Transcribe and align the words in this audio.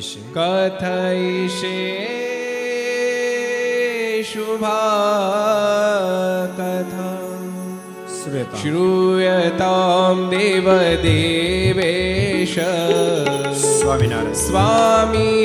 કથયિષે 0.00 0.20
કથયિષે 0.34 1.72
શુભા 4.24 4.76
કથા 6.58 7.08
श्रूयतां 8.60 10.16
देवदेवेश 10.30 12.54
स्वामिनारायण 13.62 14.36
स्वामी 14.42 15.39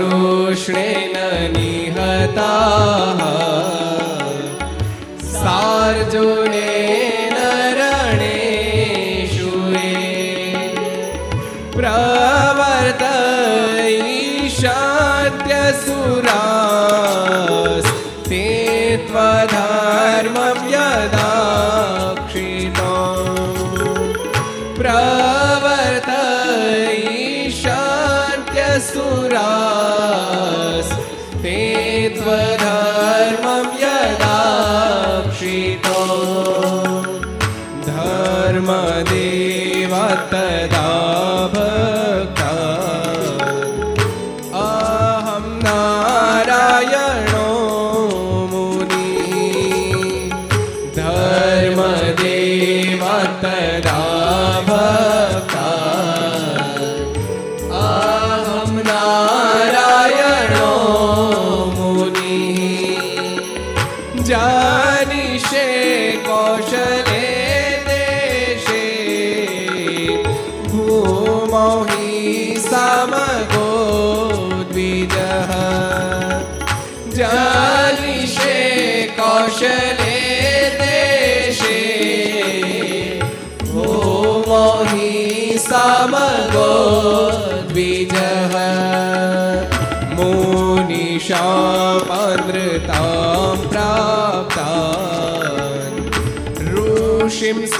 કૃષ્ણેન 0.00 1.52
નિહતા 1.52 3.16
સાર્જુને 5.32 6.69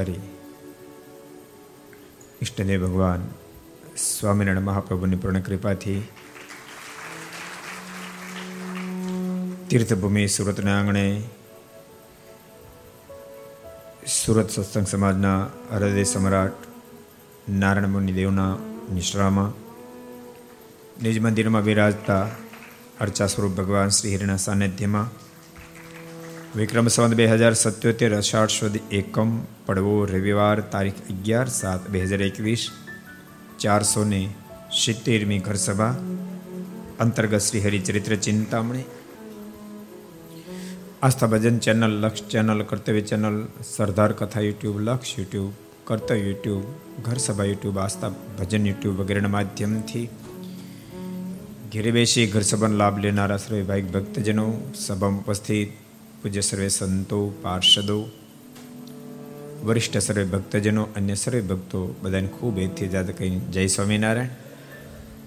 અવતારી 0.00 0.20
ઈષ્ટદેવ 2.40 2.82
ભગવાન 2.84 3.22
સ્વામિનારાયણ 3.98 4.68
મહાપ્રભુની 4.68 5.20
પૂર્ણ 5.22 5.42
કૃપાથી 5.42 6.00
તીર્થભૂમિ 9.68 10.24
સુરતના 10.28 10.76
આંગણે 10.76 11.04
સુરત 14.14 14.48
સત્સંગ 14.50 14.86
સમાજના 14.86 15.38
હૃદય 15.72 16.06
સમ્રાટ 16.06 16.68
નારાયણ 17.54 17.94
મુનિ 17.94 18.14
દેવના 18.14 18.52
નિશ્રામાં 18.90 19.52
નિજ 21.02 21.18
મંદિરમાં 21.20 21.64
બિરાજતા 21.64 22.24
અર્ચા 23.00 23.28
સ્વરૂપ 23.28 23.54
ભગવાન 23.54 23.90
શ્રી 23.90 24.14
હિરના 24.14 24.40
સાનિધ્યમાં 24.40 25.12
વિક્રમ 26.50 26.88
સંવત 26.88 27.14
બે 27.14 27.26
હજાર 27.30 27.54
સત્યોતેર 27.54 28.12
અષાઢ 28.12 28.50
સુદ 28.50 28.76
એકમ 28.90 29.30
પડવો 29.66 29.92
રવિવાર 30.04 30.58
તારીખ 30.72 31.00
અગિયાર 31.12 31.48
સાત 31.48 31.82
બે 31.88 31.98
હજાર 32.02 32.22
એકવીસ 32.22 32.62
ચારસો 33.58 34.02
ને 34.04 34.18
સિત્તેરમી 34.72 35.38
ઘરસભા 35.38 35.92
અંતર્ગત 36.98 37.44
Shri 37.46 37.62
Haricharitra 37.62 38.14
Chintamani. 38.16 38.86
Aastha 41.02 41.28
Bhajan 41.28 41.58
channel, 41.58 41.94
Laksh 42.02 42.26
channel, 42.26 42.62
Kartavya 42.64 43.02
channel, 43.02 43.36
Sardar 43.66 44.12
Katha 44.12 44.42
YouTube, 44.42 44.80
Laksh 44.80 45.12
YouTube 45.18 45.52
Kartavya 45.84 46.16
YouTube, 46.24 46.64
Gharsabha 47.04 47.46
YouTube, 47.50 47.78
Aastha 47.78 48.10
Bhajan 48.38 48.66
YouTube 48.66 48.96
વગેરેના 49.02 49.34
માધ્યમથી 49.36 50.06
ઘેરે 51.72 51.90
બેસી 51.92 52.26
ઘરસભાનો 52.26 52.76
લાભ 52.76 52.98
લેનારા 52.98 53.38
શ્રી 53.38 53.62
ભાઈ 53.62 53.86
ભક્તજનો 53.94 54.48
સભામાં 54.78 55.22
ઉપસ્થિત 55.22 55.78
પૂજ્ય 56.22 56.40
સર્વે 56.40 56.68
સંતો, 56.68 57.28
પાર્ષદો, 57.28 58.08
વરિષ્ઠ 59.64 59.98
સર્વે 59.98 60.24
ભક્તજનો, 60.24 60.88
અન્ય 60.96 61.14
સર્વે 61.14 61.40
ભક્તો, 61.40 61.94
બધાને 62.02 62.26
ખૂબ 62.26 62.58
એથી 62.58 62.88
જાત 62.88 63.18
કહી 63.18 63.30
જય 63.30 63.66
સ્વામિનારાયણ, 63.66 64.28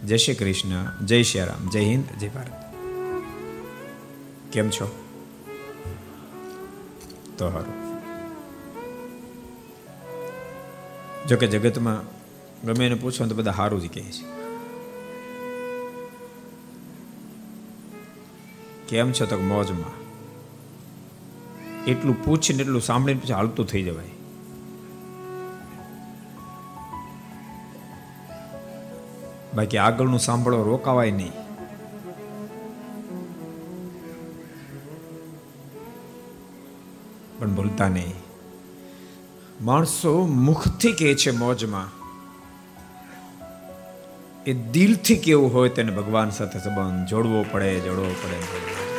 જય 0.05 0.17
શ્રી 0.17 0.35
કૃષ્ણ, 0.35 1.05
જય 1.05 1.23
શ્રી 1.23 1.39
રામ, 1.39 1.69
જય 1.69 1.79
હિન્દ, 1.79 2.19
જય 2.19 2.27
ભારત. 2.27 2.73
કેમ 4.51 4.69
છો? 4.69 5.03
તો 7.37 7.49
સારું 7.49 7.83
જોકે 11.27 11.47
જગતમાં 11.47 12.01
ગમે 12.67 12.85
એને 12.85 12.95
પૂછો 12.95 13.25
તો 13.25 13.35
બધા 13.35 13.51
સારું 13.51 13.81
જ 13.81 13.93
કહે 13.93 14.01
છે. 14.01 14.25
કેમ 18.87 19.11
છો 19.11 19.25
તો 19.25 19.37
મોજમાં? 19.37 20.02
એટલું 21.87 22.25
પૂછીને 22.25 22.63
એટલું 22.63 22.81
સાંભળીને 22.81 23.19
પછી 23.19 23.33
હાલતું 23.33 23.65
થઈ 23.65 23.83
જવાય. 23.83 24.09
બાકી 29.55 29.77
આગળનું 29.77 30.19
સાંભળવા 30.19 30.63
રોકાવાય 30.63 31.11
નહીં. 31.11 31.31
પણ 37.39 37.53
ભૂલતા 37.55 37.89
નહીં. 37.89 38.13
માણસો 39.61 40.25
મુખથી 40.25 40.91
કહે 40.91 41.15
છે 41.15 41.31
મોજમાં. 41.31 42.03
એ 44.45 44.53
દિલથી 44.53 45.15
કેવું 45.15 45.53
હોય 45.53 45.69
તેને 45.69 45.91
ભગવાન 45.91 46.29
સાથે 46.29 46.59
સંબંધ 46.59 47.07
જોડવો 47.07 47.45
પડે 47.51 47.79
જોડવો 47.79 48.15
પડે. 48.23 48.92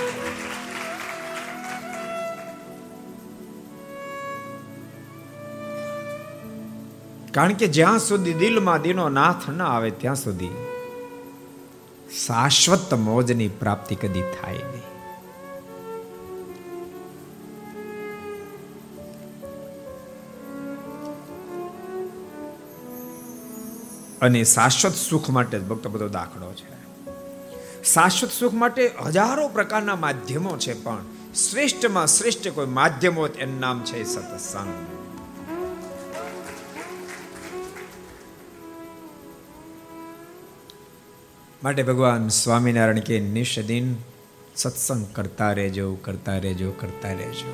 કારણ 7.35 7.53
કે 7.53 7.67
જ્યાં 7.67 7.99
સુધી 7.99 8.33
દિલમાં 8.33 8.83
દીનો 8.83 9.09
નાથ 9.09 9.51
ન 9.51 9.63
આવે, 9.63 9.91
ત્યાં 9.91 10.15
સુધી 10.15 10.51
શાશ્વત 12.27 12.95
મોજની 12.95 13.49
પ્રાપ્તિ 13.49 13.95
કદી 13.95 14.23
થાય 14.23 14.53
નહીં. 14.53 14.83
અને 24.23 24.45
શાશ્વત 24.45 24.93
સુખ 24.93 25.31
માટે 25.31 25.59
ભક્તો 25.59 25.89
બધો 25.89 26.09
દાખલો 26.09 26.53
છે. 26.53 26.75
શાશ્વત 27.83 28.31
સુખ 28.31 28.53
માટે 28.53 28.91
હજારો 29.07 29.49
પ્રકારના 29.49 29.97
માધ્યમો 29.97 30.57
છે, 30.57 30.83
પણ 30.83 31.03
શ્રેષ્ઠમાં 31.35 32.07
શ્રેષ્ઠ 32.07 32.49
કોઈ 32.49 32.67
માધ્યમો 32.67 33.27
એનું 33.27 33.61
નામ 33.61 33.81
છે 33.81 34.05
સત્સંગ. 34.05 35.04
માટે 41.65 41.83
ભગવાન 41.83 42.29
સ્વામિનારાયણ 42.29 42.99
કે 42.99 43.21
નિષદિન 43.21 43.95
સત્સંગ 44.57 45.07
કરતા 45.13 45.53
રહેજો 45.53 45.95
કરતા 45.95 46.39
રહેજો 46.39 46.71
કરતા 46.71 47.13
રહેજો. 47.13 47.53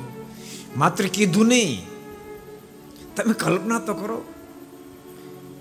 માત્ર 0.77 1.05
કીધું 1.07 1.47
નહીં, 1.47 1.85
તમે 3.15 3.33
કલ્પના 3.33 3.79
તો 3.79 3.93
કરો. 3.93 4.17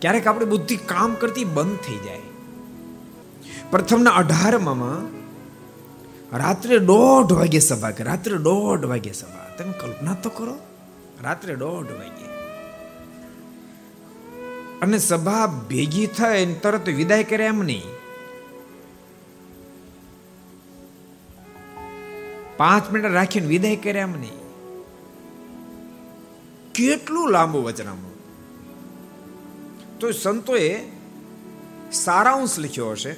ક્યારેક 0.01 0.27
આપણી 0.27 0.45
બુદ્ધિ 0.45 0.77
કામ 0.77 1.15
કરતી 1.15 1.45
બંધ 1.45 1.77
થઈ 1.77 1.97
જાય. 1.97 2.19
પ્રથમના 3.71 4.11
અઢારમાં 4.11 5.07
રાત્રે 6.39 6.79
દોઢ 6.79 7.33
વાગે 7.33 7.59
સભા 7.59 7.91
કે 7.91 8.05
રાત્રે 8.05 8.39
દોઢ 8.39 8.85
વાગે 8.85 9.13
સભા. 9.13 9.47
તમે 9.59 9.73
કલ્પના 9.73 10.15
તો 10.15 10.31
કરો, 10.31 10.59
રાત્રે 11.23 11.57
દોઢ 11.57 11.91
વાગે. 11.93 12.27
અને 14.83 14.99
સભા 14.99 15.47
ભેગી 15.47 16.07
થાય 16.07 16.55
તરત 16.55 16.89
વિદાય 16.89 17.25
કરે 17.25 17.45
એમ 17.45 17.63
નહીં. 17.63 18.00
પાંચ 22.61 22.91
મિનિટ 22.91 23.13
રાખીને 23.13 23.47
વિદાય 23.47 23.77
કર્યા 23.77 24.03
એમ 24.03 24.15
નહીં. 24.21 24.39
કેટલું 26.75 27.31
લાંબુ 27.31 27.63
વચનામું 27.63 28.13
તો 29.99 30.11
સંતોએ 30.13 30.69
સારાંશ 31.93 32.59
લખ્યો 32.59 32.91
હશે. 32.91 33.13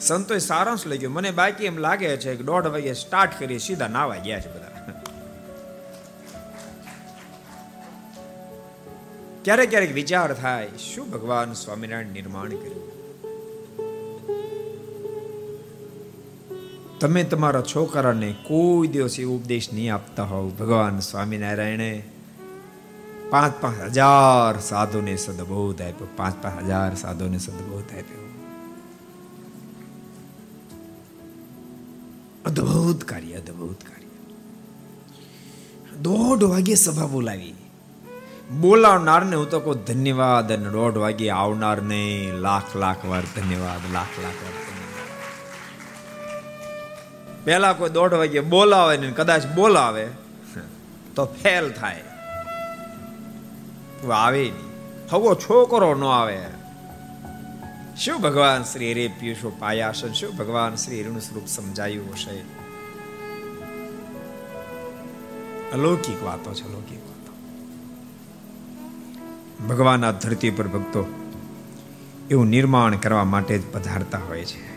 સંતોએ 0.00 0.38
સારાંશ 0.38 0.86
લખ્યો. 0.86 1.10
મને 1.10 1.30
બાકી 1.30 1.64
એમ 1.64 1.78
લાગે 1.78 2.16
છે 2.16 2.34
કે 2.36 2.42
દોઢ 2.42 2.66
વાગે 2.66 2.92
સ્ટાર્ટ 2.92 3.38
કરીએ, 3.38 3.58
સીધા 3.58 3.88
નાવા 3.88 4.16
ગયા 4.16 4.40
છે 4.40 4.50
બધા. 4.54 4.72
ક્યારેક 9.44 9.70
ક્યારેક 9.70 9.92
વિચાર 9.92 10.34
થાય, 10.34 10.68
શું 10.68 11.10
ભગવાન 11.10 11.52
સ્વામિનારાયણ 11.52 12.06
નિર્માણ 12.06 12.48
કર્યું? 12.48 12.85
તમે 17.00 17.24
તમારા 17.24 17.62
છોકરાને 17.62 18.34
કોઈ 18.42 18.88
દિવસ 18.88 19.20
એ 19.20 19.24
ઉપદેશ 19.24 19.72
નહીં 19.72 19.94
આપતા 19.94 20.24
હોવ. 20.24 20.50
ભગવાન 20.50 21.00
સ્વામિનારાયણે 21.00 22.02
પાંચ 23.30 23.54
પાંચ 23.60 23.80
હજાર 23.80 24.60
સાધુને 24.60 25.16
સદબોધ 25.16 25.82
આપ્યો. 25.82 26.08
પાંચ 26.16 26.42
પાંચ 26.42 26.64
હજાર 26.64 26.94
સાધુને 26.94 27.38
સદબોધ 27.38 27.84
આપ્યો. 27.84 28.22
અદ્ભુત 32.46 33.04
કાર્ય 33.04 33.34
અદ્ભુત 33.34 33.80
કાર્ય. 33.80 34.06
દોઢ 36.02 36.42
વાગે 36.42 36.74
સભા 36.74 37.06
બોલાવી. 37.06 37.54
બોલાવનારને 38.60 39.36
હું 39.36 39.50
તો 39.50 39.60
કહું 39.60 39.84
ધન્યવાદ 39.84 40.52
અને 40.52 40.70
દોઢ 40.70 40.96
વાગે 40.96 41.30
આવનારને 41.30 42.32
લાખ 42.34 42.76
લાખ 42.76 43.04
વાર 43.04 43.22
ધન્યવાદ 43.22 43.92
લાખ 43.92 44.22
લાખ 44.22 44.32
વાર. 44.32 44.65
પહેલા 47.46 47.72
કોઈ 47.72 47.90
દોઢ 47.90 48.14
વાગે 48.14 48.40
બોલાવે 48.40 48.96
ને 48.96 49.10
કદાચ 49.10 49.46
બોલાવે 49.46 50.06
તો 51.16 51.24
ફેલ 51.24 51.72
થાય. 51.72 52.02
આવે 54.12 54.38
નહીં. 54.38 54.54
હવો 55.12 55.34
છોકરો 55.34 55.94
ન 55.94 56.04
આવે. 56.04 56.46
શું 57.96 58.20
ભગવાન 58.20 58.62
શ્રી 58.62 58.94
રે 58.94 59.08
પિયુષો 59.08 59.56
પાયાસન? 59.58 60.12
શું 60.12 60.36
ભગવાન 60.36 60.74
શ્રી 60.74 61.02
ઋણ 61.02 61.18
સ્વરૂપ 61.18 61.46
સમજાયું 61.46 62.12
હશે? 62.12 62.40
અલૌકિક 65.70 66.22
વાતો 66.22 66.54
છે 66.54 66.64
અલૌકિક 66.64 66.98
વાતો. 66.98 67.32
ભગવાન 69.68 70.04
આ 70.04 70.10
ધરતી 70.10 70.50
પર 70.50 70.68
ભક્તો 70.68 71.30
એવું 72.30 72.46
નિર્માણ 72.46 72.96
કરવા 72.96 73.24
માટે 73.24 73.58
જ 73.58 73.62
પધારતા 73.72 74.18
હોય 74.18 74.44
છે. 74.44 74.75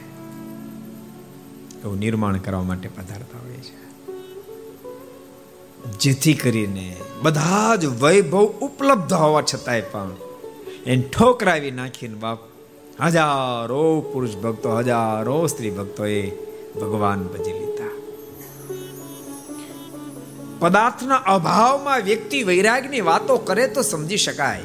એવું 1.83 1.99
નિર્માણ 1.99 2.37
કરવા 2.37 2.61
માટે 2.61 2.89
પધારતા 2.89 3.39
હોય 3.39 3.57
છે 3.57 3.89
જેથી 5.99 6.33
કરીને 6.33 6.95
બધા 7.21 7.75
જ 7.75 7.85
વૈભવ 7.85 8.45
ઉપલબ્ધ 8.45 9.13
હોવા 9.13 9.41
છતાંય 9.41 9.81
પણ 9.81 10.11
એને 10.85 11.03
ઠોકરાવી 11.03 11.71
નાખીને 11.71 12.15
બાપ, 12.15 12.39
હજારો 13.01 14.01
પુરુષ 14.01 14.35
ભક્તો, 14.35 14.77
હજારો 14.77 15.47
સ્ત્રી 15.47 15.69
ભક્તોએ 15.69 16.31
ભગવાન 16.75 17.27
ભજી 17.27 17.53
લીધા. 17.53 17.93
પદાર્થના 20.59 21.15
અભાવમાં 21.15 22.01
વ્યક્તિ 22.01 22.43
વૈરાગની 22.43 23.01
વાતો 23.01 23.37
કરે 23.37 23.67
તો 23.67 23.81
સમજી 23.81 24.17
શકાય. 24.17 24.61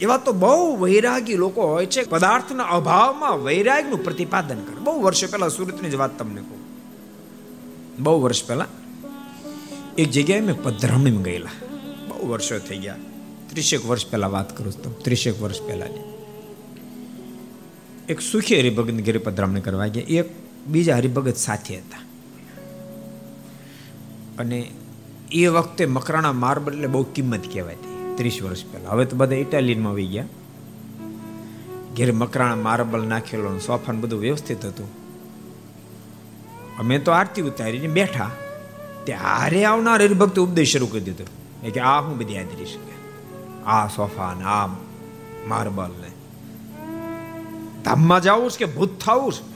એવા 0.00 0.16
તો 0.16 0.32
બહુ 0.32 0.76
વૈરાગી 0.76 1.34
લોકો 1.34 1.62
હોય 1.62 1.86
છે. 1.86 2.02
પદાર્થના 2.02 2.64
અભાવમાં 2.64 3.44
વૈરાગનું 3.44 4.04
પ્રતિપાદન 4.04 4.60
કરે. 4.60 4.76
બહુ 4.76 5.02
વર્ષો 5.02 5.26
પહેલા 5.26 5.48
સુરતની 5.48 5.90
જ 5.90 5.94
વાત 5.94 6.18
તમને 6.18 6.40
કહું. 6.40 6.58
બહુ 7.98 8.22
વર્ષ 8.22 8.46
પહેલા 8.46 8.66
એક 9.98 10.10
જગ્યાએ 10.10 10.40
મેં 10.40 10.62
પધરામણીમાં 10.62 11.22
ગયેલા. 11.22 11.50
બહુ 12.08 12.28
વર્ષો 12.28 12.58
થઈ 12.58 12.78
ગયા. 12.78 12.96
ત્રીસેક 13.50 13.86
વર્ષ 13.86 14.06
પહેલા 14.06 14.26
વાત 14.26 14.58
કરું 14.58 14.82
તો 14.82 14.90
ત્રીસેક 14.90 15.42
વર્ષ 15.42 15.62
પહેલાની. 15.62 16.14
એક 18.08 18.20
સુખી 18.20 18.58
હરિભગત 18.58 19.04
ઘેરે 19.04 19.18
પધરામણી 19.18 19.60
કરવા 19.60 19.86
ગયા. 19.86 20.04
એક 20.08 20.26
બીજા 20.66 20.96
હરિભગત 20.96 21.36
સાથે 21.36 21.76
હતા. 21.76 21.98
અને 24.38 24.70
એ 25.32 25.46
વખતે 25.46 25.86
મકરાણા 25.86 26.32
માર્બલ 26.32 26.72
એટલે 26.72 26.86
બહુ 26.86 27.02
કિંમત 27.02 27.52
કહેવાતી 27.52 27.93
ત્રીસ 28.16 28.42
વર્ષ 28.42 28.66
પહેલા. 28.66 28.90
હવે 28.90 29.04
તો 29.04 29.16
બધા 29.16 29.36
ઇટાલિયનમાં 29.36 29.92
આવી 29.92 30.06
ગયા. 30.06 30.24
ઘેર 31.96 32.12
મકરાણ 32.12 32.56
માર્બલ 32.56 33.06
નાખેલો 33.06 33.58
સોફાન 33.58 34.00
બધું 34.00 34.20
વ્યવસ્થિત 34.20 34.64
હતું. 34.64 34.88
અમે 36.78 36.98
તો 36.98 37.12
આરતી 37.12 37.42
ઉતારીને 37.42 37.88
બેઠા. 37.88 38.30
તે 39.06 39.12
હારે 39.12 39.64
આવનાર 39.64 40.02
હરિભક્ત 40.02 40.38
ઉપદેશ 40.38 40.72
શરૂ 40.72 40.86
કરી 40.86 41.00
દીધો. 41.00 41.24
કે 41.70 41.80
આ 41.80 42.00
હું 42.00 42.18
બધી 42.18 42.38
આદરી 42.38 42.64
શકે. 42.64 42.94
આ 43.66 43.88
સોફા 43.88 44.34
ને 44.34 44.44
આ 44.44 44.66
માર્બલ 45.46 45.90
ને. 46.00 46.08
ધામમાં 47.84 48.22
જવું 48.22 48.50
કે 48.50 48.64
ભૂત 48.64 48.98
થવું 48.98 49.32
છે? 49.32 49.54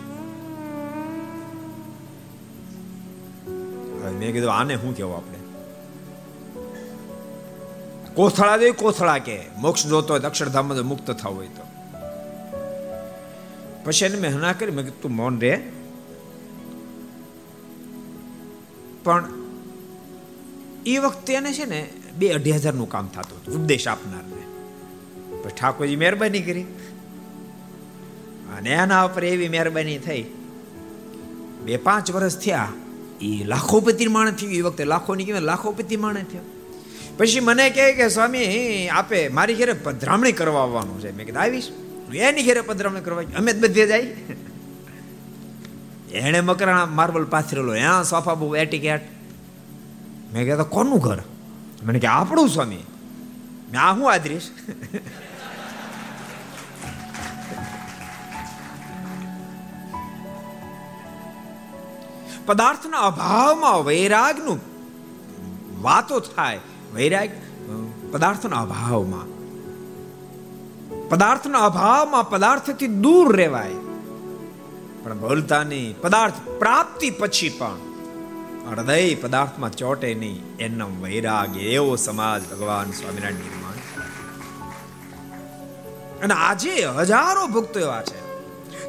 મેં 4.19 4.33
કીધું 4.33 4.53
આને 4.53 4.77
શું 4.77 4.97
કેવું 4.97 5.17
આપણે? 5.17 5.38
કોથળા 8.19 8.59
દે 8.59 8.69
કોથળા 8.75 9.19
કે 9.21 9.37
મોક્ષ 9.57 9.83
જોતો 9.87 10.13
હોય 10.13 10.29
અક્ષરધામમાં 10.29 10.87
મુક્ત 10.87 11.11
થવું 11.15 11.35
હોય 11.35 11.51
તો 11.51 11.65
પછી 13.85 14.07
એને 14.07 14.19
મેં 14.19 14.33
હના 14.33 14.55
કરી 14.55 14.73
મેં 14.73 14.85
કીધું 14.85 15.03
તું 15.03 15.13
મૌન 15.13 15.37
રે 15.41 15.53
પણ 19.05 19.25
એ 20.87 20.97
વખતે 20.99 21.33
એને 21.35 21.53
છે 21.53 21.67
ને 21.67 21.81
બે 22.15 22.33
અઢી 22.33 22.57
હજારનું 22.57 22.89
કામ 22.89 23.07
થતું 23.09 23.39
હતું 23.39 23.57
ઉપદેશ 23.57 23.87
આપનારને 23.87 24.43
પછી 25.39 25.53
ઠાકોરજી 25.53 25.99
મહેરબાની 25.99 26.43
કરી 26.43 26.67
અને 28.55 28.77
એના 28.77 29.03
ઉપર 29.05 29.25
એવી 29.27 29.49
મહેરબાની 29.49 29.99
થઈ 30.01 30.23
બે 31.65 31.83
પાંચ 31.85 32.07
વર્ષ 32.11 32.39
થયા 32.41 32.71
એ 33.23 33.33
લાખોપતિ 33.47 34.09
માણસ 34.11 34.39
થયું 34.39 34.55
એ 34.55 34.63
વખતે 34.63 34.85
લાખોની 34.87 35.27
કહેવાય 35.27 35.47
લાખોપતિ 35.47 35.97
માણસ 35.99 36.31
થયો 36.31 36.47
પછી 37.19 37.41
મને 37.41 37.71
કહે 37.71 37.93
કે, 37.93 38.09
સ્વામી, 38.09 38.89
આપે 38.89 39.29
મારી 39.29 39.55
ઘેરે 39.55 39.73
પધરામણી 39.73 40.33
કરવા 40.33 40.63
આવવાનું 40.63 41.01
છે. 41.01 41.17
મેં 41.17 41.27
કીધું, 41.27 41.43
આવીશ. 41.43 41.69
એની 42.15 42.43
ઘેરે 42.43 42.61
પધરામણી 42.61 43.01
કરવા 43.01 43.23
અમે 43.39 43.53
જ 43.53 43.63
બધે 43.63 43.87
જાય. 43.87 44.01
એણે 46.13 46.41
મકરાણા 46.41 46.87
માર્બલ 46.87 47.25
પાથરેલો, 47.25 47.75
હા, 47.75 48.03
સોફા 48.03 48.35
બહુ 48.35 48.57
એટીકેટ 48.57 49.01
મેં 50.33 50.45
કહેતો 50.45 50.65
કોનું 50.65 50.99
ઘર? 50.99 51.23
મને 51.83 51.99
કે, 51.99 52.07
આપણું, 52.07 52.49
સ્વામી. 52.49 52.77
મેં 53.73 53.81
આ 53.81 53.93
હું 53.93 54.13
આદરીશ? 54.13 54.51
પદાર્થના 62.47 62.99
અભાવમાં 62.99 63.85
વૈરાગનું 63.85 64.61
વાતો 65.83 66.21
થાય. 66.21 66.61
વૈરાગ 66.95 67.31
પદાર્થના 68.13 68.61
અભાવમાં. 68.61 69.27
પદાર્થના 71.09 71.61
અભાવમાં 71.61 72.31
પદાર્થથી 72.31 72.87
દૂર 72.87 73.37
રહેવાય. 73.37 73.77
પણ 75.03 75.19
ભૂલતા 75.19 75.63
નહીં 75.65 76.01
પદાર્થ 76.01 76.39
પ્રાપ્તિ 76.59 77.11
પછી 77.11 77.49
પણ 77.49 77.79
હૃદય 78.71 79.15
પદાર્થમાં 79.15 79.73
ચોટે 79.73 80.15
નહીં. 80.15 80.57
એનો 80.57 80.89
વૈરાગ્ય 81.03 81.61
એવો 81.61 81.97
સમાજ 81.97 82.43
ભગવાન 82.51 82.91
સ્વામિનારાયણ 82.91 83.35
નિર્માણ 83.35 83.67
અને 86.23 86.35
આજે 86.35 86.75
હજારો 86.99 87.47
ભક્તો 87.47 87.81
એવા 87.81 88.03
છે. 88.03 88.19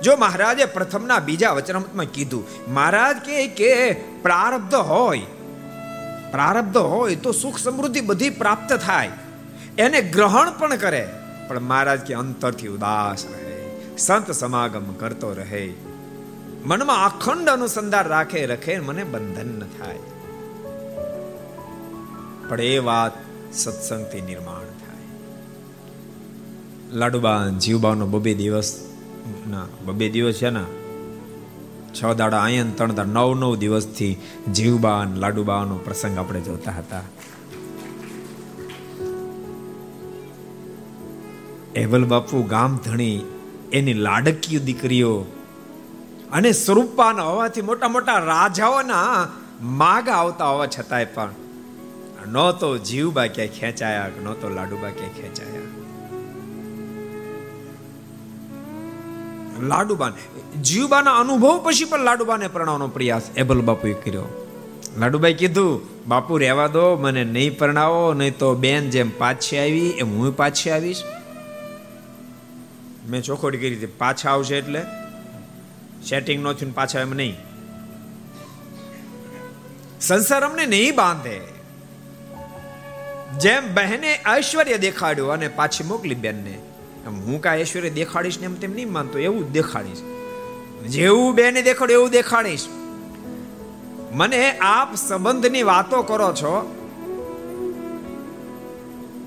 જો 0.01 0.15
મહારાજે 0.17 0.65
પ્રથમના 0.65 1.19
બીજા 1.19 1.51
વચનામતમાં 1.51 2.05
કીધું, 2.05 2.43
મહારાજ 2.73 3.17
કે 3.17 3.47
કે 3.47 3.93
પ્રારબ્ધ 4.21 4.75
હોય 4.75 5.21
પ્રારબ્ધ 6.31 6.77
હોય 6.77 7.15
તો 7.15 7.31
સુખ 7.31 7.57
સમૃદ્ધિ 7.57 8.01
બધી 8.01 8.29
પ્રાપ્ત 8.29 8.73
થાય. 8.73 9.09
એને 9.77 10.01
ગ્રહણ 10.01 10.51
પણ 10.59 10.75
કરે, 10.75 11.07
પણ 11.47 11.59
મહારાજ 11.59 11.99
કે 11.99 12.13
અંતરથી 12.13 12.67
ઉદાસ 12.67 13.25
રહે, 13.25 13.69
સંત 13.97 14.31
સમાગમ 14.31 14.93
કરતો 14.93 15.33
રહે. 15.33 15.73
મનમાં 16.65 17.05
અખંડ 17.05 17.49
અનુસંધાન 17.49 18.05
રાખે, 18.05 18.45
રખે, 18.45 18.79
મને 18.79 19.03
બંધન 19.03 19.47
ન 19.47 19.59
થાય. 19.59 19.99
પણ 22.49 22.61
એ 22.61 22.77
વાત 22.77 23.11
સત્સંગથી 23.53 24.21
નિર્માણ 24.21 24.59
થાય. 24.59 25.05
લાડુબા 26.91 27.47
જીવબાનો 27.47 28.05
બબે 28.05 28.33
દિવસ, 28.33 28.79
ના, 29.49 29.65
બબે 29.85 30.09
દિવસ 30.09 30.33
છે 30.33 30.49
ને 30.49 30.63
છ 31.97 31.99
દાડા 32.19 32.43
આયન, 32.47 32.69
ત્રણ 32.77 32.95
દાડા 32.99 33.15
નવ 33.15 33.31
નવ 33.39 33.53
દિવસથી 33.63 34.13
જીવબાન, 34.57 35.09
લાડુબાનો 35.23 35.75
પ્રસંગ 35.85 36.15
આપણે 36.17 36.41
જોતા 36.41 36.75
હતા. 36.79 37.05
એવલ 41.75 42.05
બાપુ 42.05 42.45
ગામ 42.53 42.71
ધણી, 42.85 43.19
એની 43.71 43.99
લાડકીય 44.07 44.59
દીકરીઓ 44.59 45.13
અને 46.31 46.51
સ્વરૂપાન 46.63 47.19
હોવાથી 47.19 47.67
મોટા 47.69 47.91
મોટા 47.95 48.19
રાજાઓના 48.31 49.11
માગ 49.81 50.09
આવતા 50.09 50.49
હોવા 50.53 50.69
છતાંય 50.77 51.13
પણ 51.15 51.33
ન 52.33 52.35
તો 52.59 52.69
જીવબા 52.89 53.27
ક્યાંય 53.35 53.55
ખેંચાયા, 53.59 54.09
ન 54.23 54.27
તો 54.41 54.47
લાડુબા 54.57 54.93
ક્યાંય 54.97 55.17
ખેંચાયા. 55.19 55.88
લાડુબાન. 59.61 60.13
જીવબાના 60.61 61.11
અનુભવ 61.11 61.63
પછી 61.65 61.85
પણ 61.85 61.99
લાડુબાને 61.99 62.47
પરણાવવાનો 62.47 62.87
પ્રયાસ 62.87 63.21
એબલ 63.37 63.61
બાપુએ 63.61 63.93
કર્યો. 63.93 64.45
લાડુબાઈ 64.97 65.33
કીધું, 65.33 65.81
બાપુ, 66.07 66.37
રહેવા 66.37 66.67
દો, 66.67 66.95
મને 66.95 67.23
નહીં 67.23 67.57
પરણાવો, 67.57 68.13
નહીં 68.13 68.37
તો 68.37 68.55
બેન 68.55 68.89
જેમ 68.89 69.17
પાછી 69.17 69.57
આવી 69.57 69.89
એમ 69.89 70.09
હું 70.09 70.37
પાછી 70.37 70.69
આવીશ. 70.69 71.03
મેં 73.09 73.21
ચોખોડી 73.21 73.57
કરી 73.57 73.75
હતી, 73.75 73.85
પાછા 73.85 74.31
આવશે 74.31 74.57
એટલે. 74.57 74.81
સેટિંગ 76.09 76.43
નો 76.43 76.53
થયું 76.53 76.75
પાછા 76.75 76.99
એમ 76.99 77.09
નહીં. 77.09 77.37
સંસાર 80.01 80.41
અમને 80.41 80.65
નહીં 80.65 80.95
બાંધે. 80.95 81.41
જેમ 83.39 83.73
બહેને 83.75 84.19
ઐશ્વર્ય 84.37 84.77
દેખાડ્યું 84.77 85.31
અને 85.31 85.47
પાછી 85.47 85.83
મોકલી 85.83 86.15
બેનને. 86.15 86.57
હું 87.15 87.41
કાંઈ 87.41 87.61
ઐશ્વર્ય 87.61 87.89
દેખાડીશ 87.89 88.39
ને 88.39 88.45
એમ 88.45 88.55
તેમ 88.55 88.73
નહીં 88.73 88.91
માનતો, 88.91 89.19
એવું 89.19 89.51
દેખાડીશ. 89.51 90.01
જેવું 90.87 91.35
બેને 91.35 91.61
દેખાડો, 91.61 91.93
એવું 91.93 92.09
દેખાડીશ. 92.09 92.67
મને 94.11 94.57
આપ 94.57 94.95
સંબંધની 94.95 95.63
વાતો 95.63 96.03
કરો 96.03 96.33
છો 96.33 96.75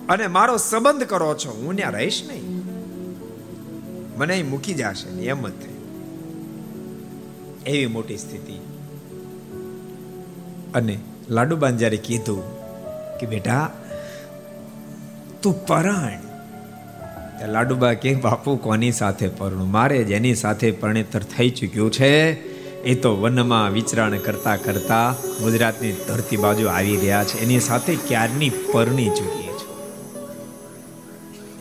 અને 0.09 0.27
મારો 0.27 0.57
સંબંધ 0.57 1.05
કરો 1.05 1.35
છો. 1.35 1.51
હું 1.51 1.77
ત્યાં 1.77 1.93
રહીશ 1.93 2.23
નહીં. 2.27 2.63
મને 4.19 4.33
અહીં 4.33 4.51
મૂકી 4.51 4.75
જશે 4.75 5.25
એમ 5.25 5.49
જ 5.49 5.53
થાય. 5.53 5.73
એવી 7.67 7.87
મોટી 7.87 8.17
સ્થિતિ. 8.17 8.53
અને 10.75 10.99
લાડુબાન 11.29 11.77
જ્યારે 11.77 11.97
કીધું 11.97 12.43
કે 13.19 13.27
બેટા, 13.27 13.73
તું 15.43 15.67
પરાણ. 15.67 16.32
લાડુબા 17.47 17.93
કે 17.93 18.15
બાપુ 18.15 18.57
કોની 18.57 18.93
સાથે 18.93 19.29
પરણું? 19.29 19.71
મારે 19.71 20.05
જેની 20.05 20.35
સાથે 20.35 20.71
પરણેતર 20.71 21.21
થઈ 21.21 21.51
ચૂક્યું 21.51 21.91
છે. 21.91 22.33
એ 22.83 22.95
તો 22.95 23.17
વનમાં 23.17 23.73
વિચરણ 23.73 24.19
કરતા 24.19 24.57
કરતા 24.57 25.15
ગુજરાતની 25.43 25.93
ધરતી 25.93 26.37
બાજુ 26.37 26.67
આવી 26.67 26.97
રહ્યા 26.97 27.25
છે. 27.25 27.43
એની 27.43 27.61
સાથે 27.61 27.95
ક્યારની 27.95 28.51
પરણી 28.73 29.09
ચૂકી 29.09 29.43
છે? 29.43 29.73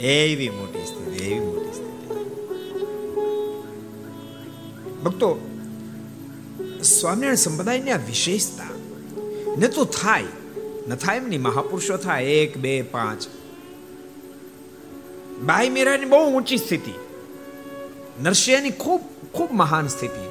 એવી 0.04 0.50
મોટી 0.50 0.86
સ્થિતિ, 0.86 1.26
એવી 1.26 1.40
મોટી 1.40 1.74
સ્થિતિ. 1.74 2.16
ભક્તો, 5.04 5.58
સ્વામિનારાયણ 6.84 7.36
સંપ્રદાયની 7.36 7.92
આ 7.92 7.98
વિશેષતા, 7.98 8.64
ને 9.58 9.68
તો 9.68 9.86
થાય, 9.86 10.24
ન 10.88 10.96
થાય 10.96 11.18
એમની 11.18 11.38
મહાપુરુષો 11.38 11.98
થાય, 11.98 12.24
એક, 12.24 12.58
બે, 12.58 12.82
પાંચ 12.82 13.28
બાઈ 15.46 15.70
મીરાની 15.70 16.06
બહુ 16.06 16.32
ઊંચી 16.32 16.58
સ્થિતિ. 16.58 16.94
નરસિંહની 18.24 18.70
ખૂબ 18.70 19.02
ખૂબ 19.34 19.52
મહાન 19.52 19.88
સ્થિતિ. 19.88 20.28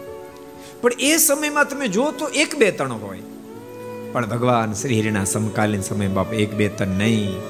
પણ 0.81 0.93
એ 0.99 1.17
સમયમાં 1.17 1.69
તમે 1.69 1.89
જો 1.89 2.11
તો 2.11 2.29
એક 2.29 2.57
બે 2.57 2.71
ત્રણ 2.71 2.93
હોય. 2.93 3.23
પણ 4.13 4.27
ભગવાન 4.27 4.73
શ્રી 4.73 5.01
હરિના 5.01 5.25
સમકાલીન 5.25 5.81
સમય 5.81 6.09
બાપ 6.09 6.33
એક 6.33 6.55
બે 6.55 6.69
ત્રણ 6.69 6.89
નહીં. 6.89 7.41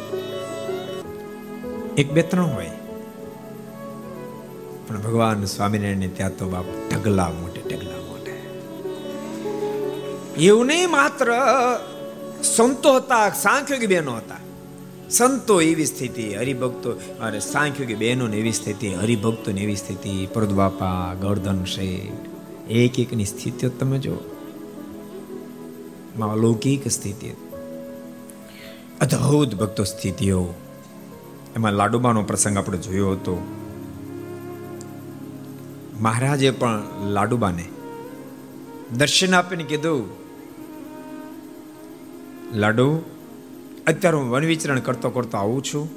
એક 1.99 2.13
બે 2.13 2.23
ત્રણ 2.23 2.45
હોય. 2.45 2.71
પણ 4.89 4.97
ભગવાન 4.99 5.45
સ્વામિનારાયણ 5.45 6.09
ત્યાં 6.09 6.37
તો 6.37 6.49
બાપ 6.49 6.65
ઢગલા 6.91 7.29
મોટે 7.29 7.77
ઢગલા 7.77 7.97
મોટે. 7.97 8.33
એવું 10.45 10.67
નહીં 10.67 10.91
માત્ર 10.91 11.33
સંતો 12.45 12.93
હતા, 12.93 13.31
સાંખ્યોગી 13.31 13.87
બહેનો 13.87 14.17
હતા. 14.17 14.37
સંતો 15.11 15.61
એવી 15.61 15.87
સ્થિતિ, 15.87 16.35
હરિભક્તો 16.35 16.91
અરે 17.21 17.41
કે 17.87 17.95
બહેનોને 17.95 18.37
એવી 18.37 18.53
સ્થિતિ 18.53 18.89
હરિભક્તો 18.89 19.51
એવી 19.51 19.77
સ્થિતિ 19.77 20.29
પ્રદ 20.35 20.53
બાપા 20.53 21.15
ગોર્ધન 21.15 21.65
શેઠ 21.65 22.71
એક 22.71 22.99
એકની 22.99 23.25
સ્થિતિઓ 23.25 23.69
તમે 23.69 23.99
જો 23.99 24.17
લૌકિક 26.37 26.89
સ્થિતિ. 26.89 27.31
અદ્ભુત 29.01 29.55
ભક્તો 29.55 29.85
સ્થિતિઓ. 29.85 30.55
એમાં 31.57 31.73
લાડુબાનો 31.73 32.23
પ્રસંગ 32.23 32.59
આપણે 32.59 32.79
જોયો 32.79 33.11
હતો. 33.11 33.47
મહારાજે 36.01 36.51
પણ 36.51 36.83
લાડુબાને 37.11 37.65
દર્શન 38.97 39.35
આપીને 39.35 39.65
કીધું, 39.65 40.07
લાડુ 42.55 43.03
અત્યારે 43.87 44.17
હું 44.17 44.31
વન 44.31 44.45
વિચરણ 44.45 44.81
કરતો 44.81 45.11
કરતો 45.11 45.39
આવું 45.39 45.65
છું. 45.65 45.89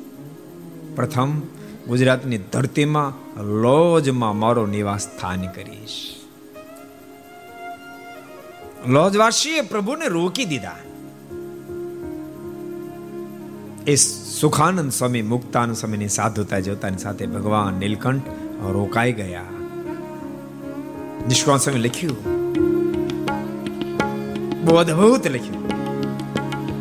પ્રથમ, 0.95 1.39
ગુજરાતની 1.87 2.37
ધરતીમાં 2.37 3.41
લોજમાં 3.43 4.37
મારો 4.37 4.65
નિવાસ 4.65 5.01
સ્થાન 5.01 5.47
કરીશ. 5.47 6.15
લોજવાસીએ 8.87 9.61
પ્રભુને 9.61 10.07
રોકી 10.07 10.45
દીધા. 10.45 10.75
એ 13.87 13.95
સુખાનંદ 13.95 14.91
સ્વામી, 14.91 15.21
મુક્તાનંદ 15.21 15.75
સ્વામીની 15.75 16.07
સાધુતા 16.07 16.59
જોતાની 16.59 16.97
સાથે 16.97 17.25
ભગવાન 17.25 17.73
નીલકંઠ 17.73 18.27
રોકાઈ 18.71 19.13
ગયા. 19.13 19.41
નિષ્કાંત 21.27 21.61
સ્વામી 21.61 21.79
લખ્યું. 21.79 22.23
બહુ 24.65 24.75
અદભુત 24.75 25.27
લખ્યું. 25.27 25.72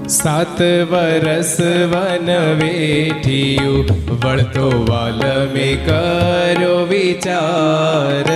સાત 0.09 0.61
વરસ 0.91 1.61
વન 1.91 2.29
વેઠિયું 2.59 3.87
વળતો 4.21 4.85
વાલ 4.89 5.49
મે 5.53 5.77
કર્યો 5.87 6.85
વિચાર. 6.85 8.27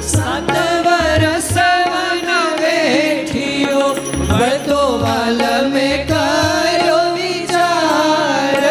સાત 0.00 0.50
વરસ 0.86 1.52
વન 1.86 2.28
વેઠિયું 2.62 3.96
વળતો 4.38 4.98
વાલ 4.98 5.68
મે 5.68 6.06
કર્યો 6.08 7.14
વિચાર. 7.14 8.62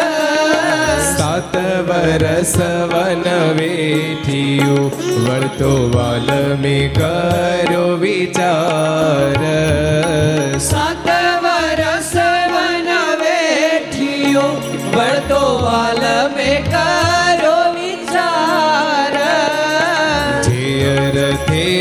સાત 1.16 1.56
વરસ 1.88 2.56
વન 2.94 3.54
વેઠિયું 3.56 4.92
વળતો 5.26 5.90
વાલ 5.94 6.56
મે 6.56 6.90
કર્યો 6.94 7.96
વિચાર. 7.96 9.38
સાત 10.58 11.07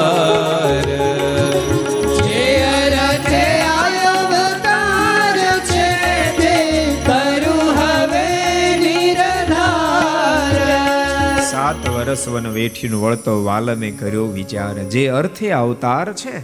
સાત 12.14 12.46
વેઠીનું 12.46 13.02
વળતો 13.02 13.44
વાલમે 13.44 13.90
કર્યો 13.90 14.24
વિચાર. 14.24 14.74
જે 14.74 15.08
અર્થે 15.08 15.50
અવતાર 15.50 16.12
છે, 16.12 16.40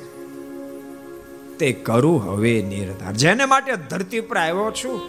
તે 1.59 1.73
કરું 1.73 2.35
હવે 2.35 2.63
નિર્ધાર. 2.63 3.13
જેને 3.13 3.45
માટે 3.45 3.73
ધરતી 3.91 4.21
પર 4.21 4.37
આવ્યો 4.37 4.71
છું, 4.71 5.01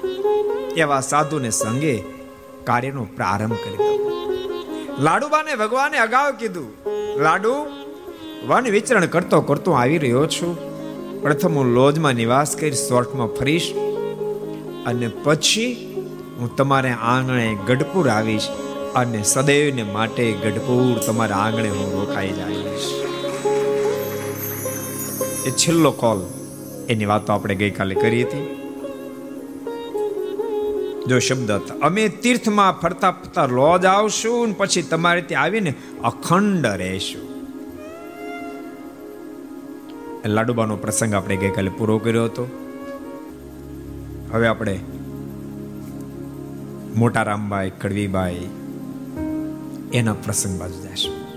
એવા 0.77 1.01
સાધુને 1.01 1.49
સંગે 1.49 2.03
કાર્યનો 2.63 3.03
પ્રારંભ 3.03 3.53
કરી 3.53 3.99
લાડુબાને 4.99 5.55
ભગવાને 5.55 5.97
અગાઉ 5.97 6.31
કીધું, 6.39 6.69
લાડુ, 7.23 7.53
વન 8.47 8.63
વિચરણ 8.71 9.05
કરતો 9.05 9.41
કરતો 9.41 9.71
આવી 9.71 9.97
રહ્યો 9.97 10.27
છું. 10.27 10.69
પ્રથમ 11.21 11.53
હું 11.53 11.65
લોજમાં 11.65 12.13
નિવાસ 12.13 12.55
કરી 12.55 12.71
સોર્ટમાં 12.71 13.27
ફરીશ 13.27 13.73
અને 14.85 15.11
પછી 15.23 15.95
હું 16.39 16.55
તમારે 16.55 16.91
આંગણે 16.91 17.57
ગઢપુર 17.67 18.09
આવીશ. 18.09 18.47
અને 18.95 19.23
સદૈવને 19.23 19.83
માટે 19.83 20.31
ગઢપુર 20.31 20.99
તમારા 21.07 21.35
આંગણે 21.35 21.69
હું 21.69 21.93
રોકાઈ 21.93 22.29
જઈશ. 22.29 22.87
એ 25.47 25.51
છેલ્લો 25.51 25.91
કોલ, 25.91 26.21
એની 26.89 27.05
વાતો 27.05 27.33
આપણે 27.33 27.55
ગઈકાલે 27.55 27.95
કરી 27.95 28.23
હતી. 28.23 28.55
જો 31.07 31.19
શબ્દ 31.19 31.51
હતા, 31.51 31.75
અમે 31.81 32.09
તીર્થમાં 32.09 32.79
ફરતા 32.79 33.11
ફરતા 33.11 33.45
લોજ 33.45 33.85
આવશું 33.85 34.47
ને 34.47 34.53
પછી 34.57 34.81
તમારે 34.81 35.21
ત્યાં 35.21 35.43
આવીને 35.43 35.73
અખંડ 36.03 36.65
રહેશું. 36.65 37.29
લાડુબાનો 40.25 40.75
પ્રસંગ 40.75 41.13
આપણે 41.13 41.35
ગઈકાલે 41.35 41.69
પૂરો 41.69 41.97
કર્યો 41.97 42.23
હતો. 42.23 42.47
હવે 44.33 44.47
આપણે 44.47 44.79
મોટા 46.95 47.23
રામબાઈ, 47.23 47.69
કડવીબાઈ 47.69 48.49
એના 49.93 50.13
પ્રસંગ 50.13 50.59
બાજુ 50.59 50.87
જશું 50.87 51.29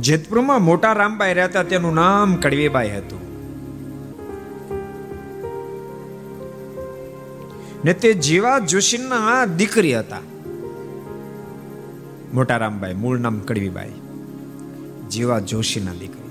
જેતપુરમાં 0.00 0.62
મોટા 0.62 0.92
રામબાઈ 0.92 1.34
રહેતા 1.34 1.62
તેનું 1.62 1.94
નામ 1.94 2.36
કડવીબાઈ 2.36 2.90
હતું. 2.90 3.18
ને 7.84 7.92
તે 7.92 8.12
જીવા 8.12 8.58
જોશીના 8.58 9.44
દીકરી 9.44 9.98
હતા. 9.98 10.20
મોટા 12.34 12.56
રામબાઈ, 12.56 12.94
મૂળ 12.94 13.18
નામ 13.18 13.38
કડવીબાઈ. 13.38 13.92
જીવા 15.10 15.38
જોશીના 15.38 15.92
દીકરી. 15.92 16.22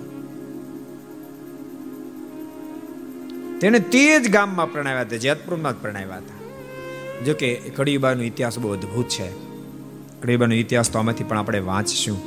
તેને 3.59 3.79
તે 3.79 4.19
જ 4.19 4.31
ગામમાં 4.31 4.71
પ્રણાવ્યા 4.71 5.01
હતા, 5.01 5.15
જેતપુરમાં 5.15 5.73
જ 5.73 5.81
પ્રણાવ્યા 5.81 6.17
હતા. 6.17 6.40
જો 7.25 7.33
કે 7.33 7.55
કડીબાનો 7.55 8.23
ઇતિહાસ 8.23 8.59
બહુ 8.59 8.73
અદ્ભુત 8.73 9.09
છે. 9.09 9.31
કડીબાનો 10.21 10.55
ઇતિહાસ 10.55 10.91
તો 10.91 10.99
આમાંથી 10.99 11.23
પણ 11.23 11.37
આપણે 11.37 11.59
વાંચશું. 11.59 12.17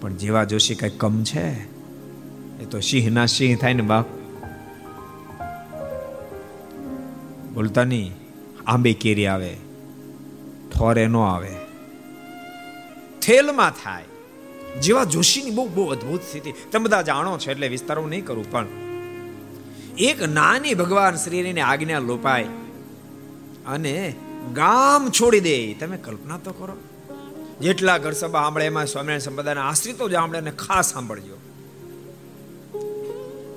પણ 0.00 0.14
જેવા 0.14 0.44
જોશી 0.44 0.74
કઈ 0.74 0.90
કમ 0.90 1.22
છે? 1.24 1.64
એ 2.62 2.64
તો 2.70 2.80
સિંહના 2.80 3.26
સિંહ 3.26 3.58
થાય 3.58 3.72
ને 3.72 3.82
બાપ. 3.82 4.04
બોલતા 7.54 7.84
નહીં 7.84 8.12
આંબે 8.66 8.92
કેરી 8.92 9.26
આવે 9.26 9.56
ઠોરે 10.74 11.06
નો 11.06 11.20
આવે. 11.22 11.50
થેલમાં 13.22 13.70
થાય. 13.70 14.04
જેવા 14.80 15.04
જોશીની 15.04 15.50
બહુ 15.50 15.68
બહુ 15.68 15.86
અદ્ભુત 15.86 16.22
સ્થિતિ. 16.22 16.52
તમે 16.72 16.84
બધા 16.84 17.02
જાણો 17.02 17.38
છો 17.38 17.50
એટલે 17.50 17.68
વિસ્તારો 17.68 18.06
નહીં 18.06 18.24
કરું, 18.24 18.50
પણ 18.50 18.66
એક 19.98 20.22
નાની 20.22 20.74
ભગવાન 20.74 21.14
શ્રીની 21.14 21.60
આજ્ઞા 21.60 21.98
લોપાય. 21.98 22.46
અને 23.68 24.14
ગામ 24.54 25.10
છોડી 25.10 25.40
દે. 25.40 25.74
તમે 25.74 25.96
કલ્પના 25.96 26.36
તો 26.36 26.50
કરો. 26.50 26.76
જેટલા 27.60 27.98
ઘર 27.98 28.12
સભા 28.12 28.42
સાંભળે 28.42 28.66
એમાં 28.66 28.86
સ્વામિનારાયણ 28.86 29.18
સંપ્રદાયના 29.18 29.68
આશ્રિતો 29.68 30.08
જ 30.08 30.12
સાંભળે 30.12 30.38
અને 30.38 30.50
ખાસ 30.50 30.92
સાંભળજો. 30.92 31.34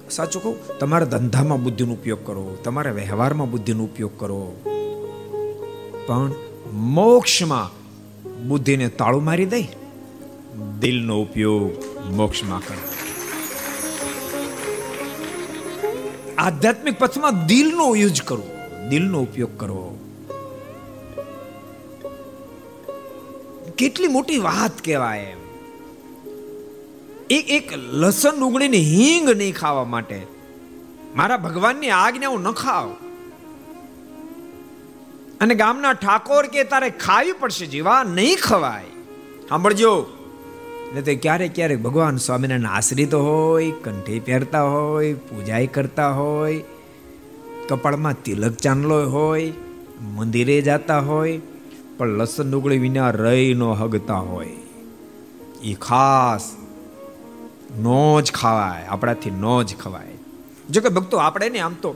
સાચું 0.09 0.43
કહું, 0.43 0.79
તમારા 0.79 1.05
ધંધામાં 1.05 1.63
બુદ્ધિનો 1.63 1.93
ઉપયોગ 1.93 2.27
કરો, 2.27 2.57
તમારા 2.63 2.91
વ્યવહારમાં 2.91 3.51
બુદ્ધિનો 3.51 3.83
ઉપયોગ 3.83 4.19
કરો. 4.19 4.61
પણ 6.07 6.31
મોક્ષમાં 6.73 7.69
બુદ્ધિને 8.47 8.87
તાળું 8.87 9.23
મારી 9.23 9.45
દઈ. 9.45 9.67
દિલનો 10.79 11.21
ઉપયોગ 11.21 11.71
મોક્ષમાં 12.11 12.59
કરો. 12.59 12.83
આધ્યાત્મિક 16.37 16.99
પથમાં 16.99 17.45
દિલનો 17.45 17.95
યુઝ 17.95 18.21
કરો. 18.21 18.43
દિલનો 18.89 19.21
ઉપયોગ 19.21 19.59
કરવો 19.59 20.00
કેટલી 23.81 24.07
મોટી 24.07 24.37
વાત 24.37 24.81
કહેવાય 24.85 25.19
એમ. 25.19 25.37
એક 27.29 27.49
એક 27.49 27.73
લસણ 27.73 28.39
ડુંગળીની 28.39 28.77
હિંગ 28.77 29.29
નહીં 29.29 29.55
ખાવા 29.55 29.83
માટે. 29.83 30.27
મારા 31.15 31.37
ભગવાનની 31.37 31.89
આજ્ઞા 31.89 32.27
હું 32.27 32.41
ન 32.41 32.51
ખાવ. 32.51 32.95
અને 35.41 35.55
ગામના 35.55 35.93
ઠાકોર 35.93 36.45
કે 36.45 36.63
તારે 36.63 36.89
ખાવી 36.89 37.31
પડશે 37.31 37.65
જીવા 37.65 38.03
નહીં 38.03 38.37
ખવાય. 38.37 38.83
સાંભળજો. 39.49 40.05
ને 40.93 41.01
તે 41.01 41.15
ક્યારેક 41.15 41.55
ક્યારેક 41.55 41.81
ભગવાન 41.81 42.17
સ્વામિનારાયણ 42.17 42.65
આશ્રિત 42.65 43.13
હોય, 43.13 43.71
કંઠી 43.71 44.19
પહેરતા 44.19 44.63
હોય 44.63 45.13
પૂજાઈ 45.13 45.67
કરતા 45.67 46.09
હોય, 46.09 46.63
કપાળમાં 47.69 48.23
તિલક 48.23 48.51
ચાંદલો 48.51 49.09
હોય, 49.09 49.53
મંદિરે 50.01 50.61
જતા 50.61 50.99
હોય 50.99 51.41
પણ 52.01 52.07
લસણ 52.07 52.51
ડુંગળી 52.51 52.77
વિના 52.77 53.09
રહી 53.09 53.53
નો 53.53 53.73
હગતા 53.73 54.15
હોય. 54.15 54.55
એ 55.63 55.73
ખાસ 55.73 56.55
નો 57.79 58.21
જ 58.21 58.31
ખવાય, 58.31 58.85
આપણાથી 58.85 59.31
નો 59.31 59.63
જ 59.63 59.77
ખવાય. 59.77 60.17
જો 60.69 60.81
કે 60.81 60.89
ભક્તો, 60.89 61.17
આપણે 61.17 61.49
ને 61.49 61.59
આમ 61.59 61.73
તો 61.73 61.95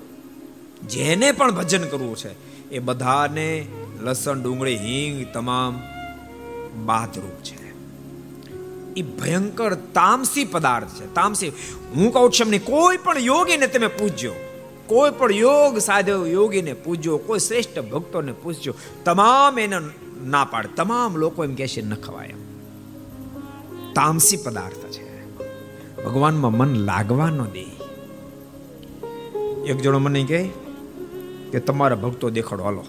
જેને 0.90 1.32
પણ 1.32 1.52
ભજન 1.52 1.84
કરવું 1.84 2.16
છે, 2.16 2.70
એ 2.70 2.80
બધાને 2.80 3.66
લસણ 4.02 4.42
ડુંગળી 4.42 4.78
હિંગ 4.78 5.34
તમામ 5.34 5.82
બાદરૂપ 6.86 7.44
છે. 7.44 7.70
એ 8.94 9.02
ભયંકર 9.02 9.74
તામસી 9.74 10.46
પદાર્થ 10.46 11.02
છે. 11.02 11.14
તામસી, 11.14 11.50
હું 11.96 12.14
કહું 12.14 12.32
છું 12.32 12.46
એમને 12.46 12.58
કોઈ 12.58 12.98
પણ 12.98 13.18
યોગીને 13.18 13.68
તમે 13.68 13.88
પૂજ્યો 13.88 14.34
કોઈ 14.88 15.12
પણ 15.12 15.34
યોગ 15.34 15.78
સાધ્યો, 15.78 16.26
યોગીને 16.26 16.74
પૂજ્યો, 16.74 17.18
કોઈ 17.18 17.40
શ્રેષ્ઠ 17.40 17.80
ભક્તોને 17.80 18.32
પૂજ્યો 18.32 18.74
તમામ 19.06 19.60
એને 19.60 19.76
ના 20.26 20.46
પાડે. 20.46 20.70
તમામ 20.76 21.16
લોકો 21.16 21.44
એમ 21.44 21.56
કહેશે 21.56 21.82
ન 21.82 21.96
ખવાય 21.96 22.34
તામસી 23.96 24.38
પદાર્થ 24.38 24.76
છે. 24.76 25.06
ભગવાનમાં 26.04 26.54
મન 26.54 26.76
લાગવાનો 26.76 27.46
દે 27.46 27.66
એક 29.66 29.78
જણો 29.78 30.00
મને 30.00 30.24
કહે 30.24 30.50
કે, 31.52 31.60
તમારા 31.60 31.96
ભક્તો 31.96 32.30
દેખાડો, 32.30 32.64
હાલો. 32.64 32.84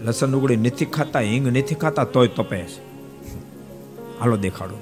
લસણ 0.00 0.34
ઉગડી 0.34 0.56
નથી 0.56 0.84
ખાતા, 0.84 1.20
હિંગ 1.20 1.48
નથી 1.48 1.74
ખાતા, 1.74 2.04
તોય 2.04 2.28
તપે 2.28 2.56
છે. 2.56 2.80
હાલો, 4.20 4.36
દેખાડો. 4.36 4.74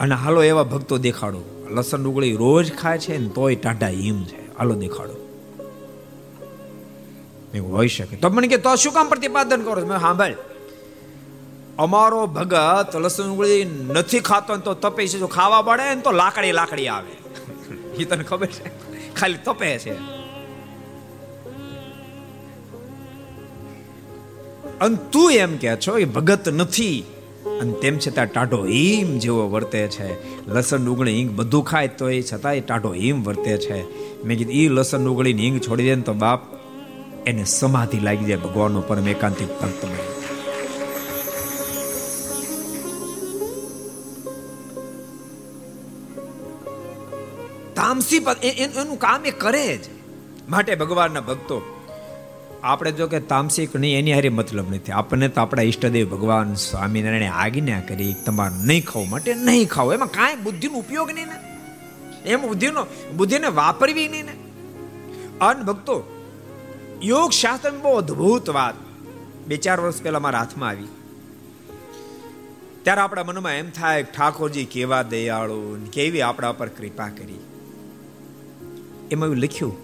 અને 0.00 0.14
હાલો, 0.14 0.42
એવા 0.42 0.62
ભક્તો 0.62 0.98
દેખાડો. 0.98 1.53
લસણ 1.70 2.02
ડુંગળી 2.02 2.36
રોજ 2.36 2.72
ખાય 2.72 2.98
છે 2.98 3.18
ને 3.18 3.28
તોય 3.28 3.54
ટાઢા 3.54 3.88
હિમ 3.88 4.24
છે. 4.24 4.56
હાલો 4.56 4.74
દેખાડો. 4.74 5.14
એવું 7.54 7.76
હોઈ 7.76 7.88
શકે. 7.88 8.16
તો 8.16 8.30
મને 8.30 8.48
કે, 8.48 8.56
તો 8.56 8.74
શું 8.74 8.92
કામ 8.92 9.08
પ્રતિપાદન 9.08 9.62
કરો 9.62 9.86
મેં 9.86 10.00
સાંભળ. 10.00 10.34
અમારો 11.78 12.26
ભગત 12.26 12.96
લસણ 12.96 13.24
ડુંગળી 13.24 13.64
નથી 13.64 14.20
ખાતો 14.20 14.56
ને 14.56 14.62
તો 14.62 14.74
તપે 14.74 15.06
છે. 15.06 15.18
જો 15.18 15.26
ખાવા 15.26 15.62
પડે 15.62 15.94
ને 15.94 16.00
તો 16.00 16.10
લાકડી 16.10 16.52
લાકડી 16.52 16.88
આવે. 16.88 17.12
એ 17.98 18.04
તને 18.04 18.24
ખબર 18.24 18.46
છે? 18.46 18.70
ખાલી 19.14 19.38
તપે 19.44 19.78
છે. 19.78 20.24
અને 24.78 24.96
તું 25.12 25.32
એમ 25.32 25.56
કે 25.56 25.76
છો, 25.76 25.98
એ 25.98 26.04
ભગત 26.04 26.48
નથી. 26.48 27.04
અને 27.64 27.72
તેમ 27.72 27.98
છતાં 27.98 28.26
ટાઢો 28.26 28.64
હિમ 28.64 29.18
જેવો 29.18 29.50
વર્તે 29.50 29.88
છે. 29.88 30.08
લસણ, 30.48 30.84
ડુંગળી, 30.84 31.12
હિંગ 31.12 31.30
બધું 31.36 31.64
ખાય 31.64 31.88
તો 31.88 32.10
એ 32.10 32.22
છતાં 32.22 32.54
એ 32.54 32.60
ટાઢો 32.60 32.94
હિમ 32.94 33.24
વર્તે 33.24 33.56
છે. 33.58 33.78
મેં 34.24 34.38
કીધું 34.38 34.54
એ 34.54 34.68
લસણ, 34.68 35.04
ડુંગળી 35.04 35.32
હિંગ 35.32 35.60
છોડી 35.60 35.84
દે 35.84 35.94
ને 35.94 36.02
તો 36.02 36.12
બાપ 36.12 36.40
એને 37.26 37.44
સમાધિ 37.44 38.00
લાગી 38.00 38.24
જાય 38.24 38.36
ભગવાનનો 38.36 38.80
પરમ 38.80 39.08
એકાંતિક 39.08 39.48
ભક્ત 39.62 39.84
બને. 39.84 40.02
તામસી 47.74 48.16
એનું 48.48 48.98
કામ 48.98 49.26
એ 49.26 49.30
કરે 49.30 49.76
જ. 49.76 49.80
માટે 50.48 50.74
ભગવાનના 50.74 51.20
ભક્તો 51.20 51.73
આપણે 52.64 52.92
જો 52.92 53.06
કે 53.06 53.20
તામસિક 53.20 53.76
નહીં, 53.76 53.98
એની 53.98 54.12
હારે 54.12 54.28
મતલબ 54.28 54.74
નથી. 54.74 54.92
આપણને 54.92 55.28
તો 55.28 55.40
આપણા 55.40 55.62
ઈષ્ટદેવ 55.62 56.08
ભગવાન 56.08 56.54
સ્વામિનારાયણે 56.54 57.28
આજ્ઞા 57.28 57.80
કરી, 57.80 58.14
તમારે 58.26 58.66
નહીં 58.66 58.84
ખાવ 58.84 59.04
માટે 59.04 59.34
નહીં 59.34 59.68
ખાવ. 59.68 59.94
એમાં 59.94 60.08
કાંઈ 60.08 60.36
બુદ્ધિનો 60.36 60.78
ઉપયોગ 60.78 61.10
નહીં 61.10 61.26
ને. 61.26 61.34
એમ 62.28 62.42
બુદ્ધિનો, 62.42 62.86
બુદ્ધિને 63.16 63.46
વાપરવી 63.46 64.08
નહીં 64.08 64.24
ને. 64.24 64.32
અન 65.40 65.62
ભક્તો, 65.62 66.24
યોગ 67.02 67.30
શાસ્ત્ર 67.30 67.70
બહુ 67.70 67.92
અદ્ભુત 67.92 68.50
વાત. 68.50 68.74
બે 69.46 69.56
ચાર 69.56 69.80
વર્ષ 69.80 70.02
પહેલા 70.02 70.18
મારા 70.18 70.38
હાથમાં 70.38 70.68
આવી. 70.68 70.86
ત્યારે 72.82 73.00
આપણા 73.00 73.24
મનમાં 73.24 73.52
એમ 73.52 73.70
થાય, 73.70 74.02
ઠાકોરજી 74.02 74.64
કેવા 74.64 75.02
દયાળુ 75.02 75.86
કેવી 75.92 76.22
આપણા 76.22 76.52
પર 76.52 76.68
કૃપા 76.68 77.08
કરી. 77.08 77.40
એમાં 79.10 79.26
એવું 79.26 79.36
લખ્યું 79.36 79.76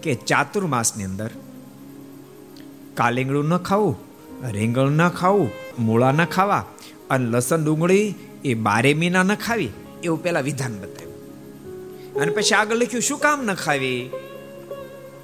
કે 0.00 0.14
ચાતુર્માસની 0.14 1.04
અંદર 1.04 1.30
કાલિંગડું 2.96 3.48
ન 3.48 3.56
ખાવું, 3.56 3.96
રીંગણ 4.50 4.90
ન 4.90 5.08
ખાવું, 5.08 5.50
મૂળા 5.78 6.12
ન 6.12 6.24
ખાવા 6.24 6.64
અને 7.10 7.26
લસણ 7.30 7.64
ડુંગળી 7.64 8.14
એ 8.44 8.54
બારે 8.54 8.94
મહિના 8.94 9.22
ન 9.22 9.34
ખાવી 9.34 9.72
એવું 10.04 10.22
પેલા 10.22 10.40
વિધાન 10.40 10.78
બતાવ્યું. 10.80 12.14
અને 12.14 12.32
પછી 12.32 12.54
આગળ 12.54 12.74
લખ્યું, 12.74 13.02
શું 13.02 13.18
કામ 13.18 13.44
ન 13.44 13.54
ખાવી? 13.54 14.10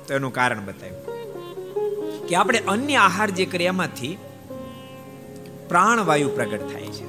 તો 0.08 0.14
એનું 0.14 0.32
કારણ 0.32 0.64
બતાવ્યું 0.64 2.26
કે 2.26 2.35
આપણે 2.37 2.58
અન્ય 2.68 2.96
આહાર 2.96 3.30
જે 3.30 3.44
કરીએ 3.46 3.68
એમાંથી 3.68 4.18
પ્રાણવાયુ 5.68 6.28
પ્રગટ 6.28 6.64
થાય 6.72 6.88
છે. 6.88 7.06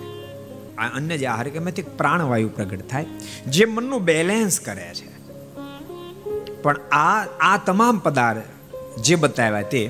આ 0.77 0.89
અન્ય 0.95 1.17
જે 1.17 1.25
આહાર 1.25 1.47
ક્રિયામાંથી 1.47 1.81
પ્રાણવાયુ 1.81 2.49
પ્રગટ 2.49 2.87
થાય, 2.87 3.05
જે 3.47 3.65
મનનું 3.65 4.05
બેલેન્સ 4.05 4.59
કરે 4.59 4.87
છે. 4.93 5.09
પણ 6.61 6.79
આ 6.91 7.25
આ 7.41 7.57
તમામ 7.65 7.99
પદાર્થ 7.99 8.99
જે 8.99 9.15
બતાવ્યા 9.15 9.61
તે 9.61 9.81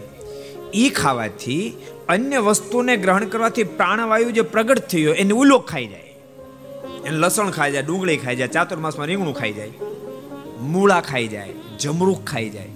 એ 0.73 0.89
ખાવાથી 0.89 1.73
અન્ય 2.09 2.39
વસ્તુને 2.39 2.93
ગ્રહણ 2.97 3.25
કરવાથી 3.25 3.63
પ્રાણવાયુ 3.63 4.31
જે 4.31 4.41
પ્રગટ 4.41 4.79
થયો 4.88 5.13
એને 5.13 5.33
ઉલોક 5.33 5.63
ખાઈ 5.69 5.88
જાય. 5.88 6.09
એને 7.05 7.17
લસણ 7.17 7.51
ખાઈ 7.51 7.71
જાય, 7.71 7.81
ડુંગળી 7.81 8.17
ખાઈ 8.17 8.36
જાય 8.36 8.47
ચાતુર્માસમાં 8.47 9.07
રીંગણું 9.07 9.36
ખાઈ 9.36 9.53
જાય, 9.53 9.71
મૂળા 10.62 11.01
ખાઈ 11.01 11.27
જાય 11.27 11.49
જમરૂખ 11.79 12.23
ખાઈ 12.23 12.49
જાય. 12.49 12.71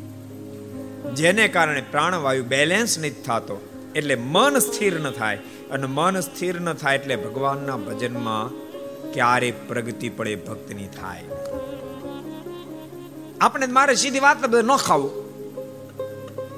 જેને 1.15 1.47
કારણે 1.47 1.83
પ્રાણવાયુ 1.91 2.43
બેલેન્સ 2.43 2.99
નથી 2.99 3.10
થતો, 3.10 3.57
એટલે 3.95 4.15
મન 4.15 4.60
સ્થિર 4.60 4.99
ન 4.99 5.12
થાય. 5.12 5.38
અને 5.71 5.88
મન 5.89 6.19
સ્થિર 6.19 6.55
ન 6.62 6.73
થાય 6.73 6.95
એટલે 6.95 7.15
ભગવાનના 7.15 7.77
ભજનમાં 7.77 8.51
ક્યારે 9.13 9.49
પ્રગતિ 9.67 10.10
પડે 10.10 10.36
ભક્તની 10.36 10.88
થાય. 10.88 11.23
આપણે 13.41 13.67
મારે 13.67 13.95
સીધી 13.95 14.19
વાત 14.19 14.45
ન 14.55 14.75
ખાવું. 14.75 15.13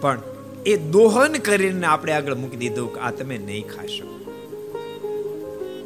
પણ 0.01 0.19
એ 0.69 0.77
દોહન 0.77 1.33
કરીને 1.33 1.85
આપણે 1.85 2.13
આગળ 2.13 2.35
મૂકી 2.35 2.57
દીધું 2.57 2.93
કે 2.93 2.99
આ 2.99 3.11
તમે 3.11 3.37
નહીં 3.37 3.67
ખાશો 3.67 4.19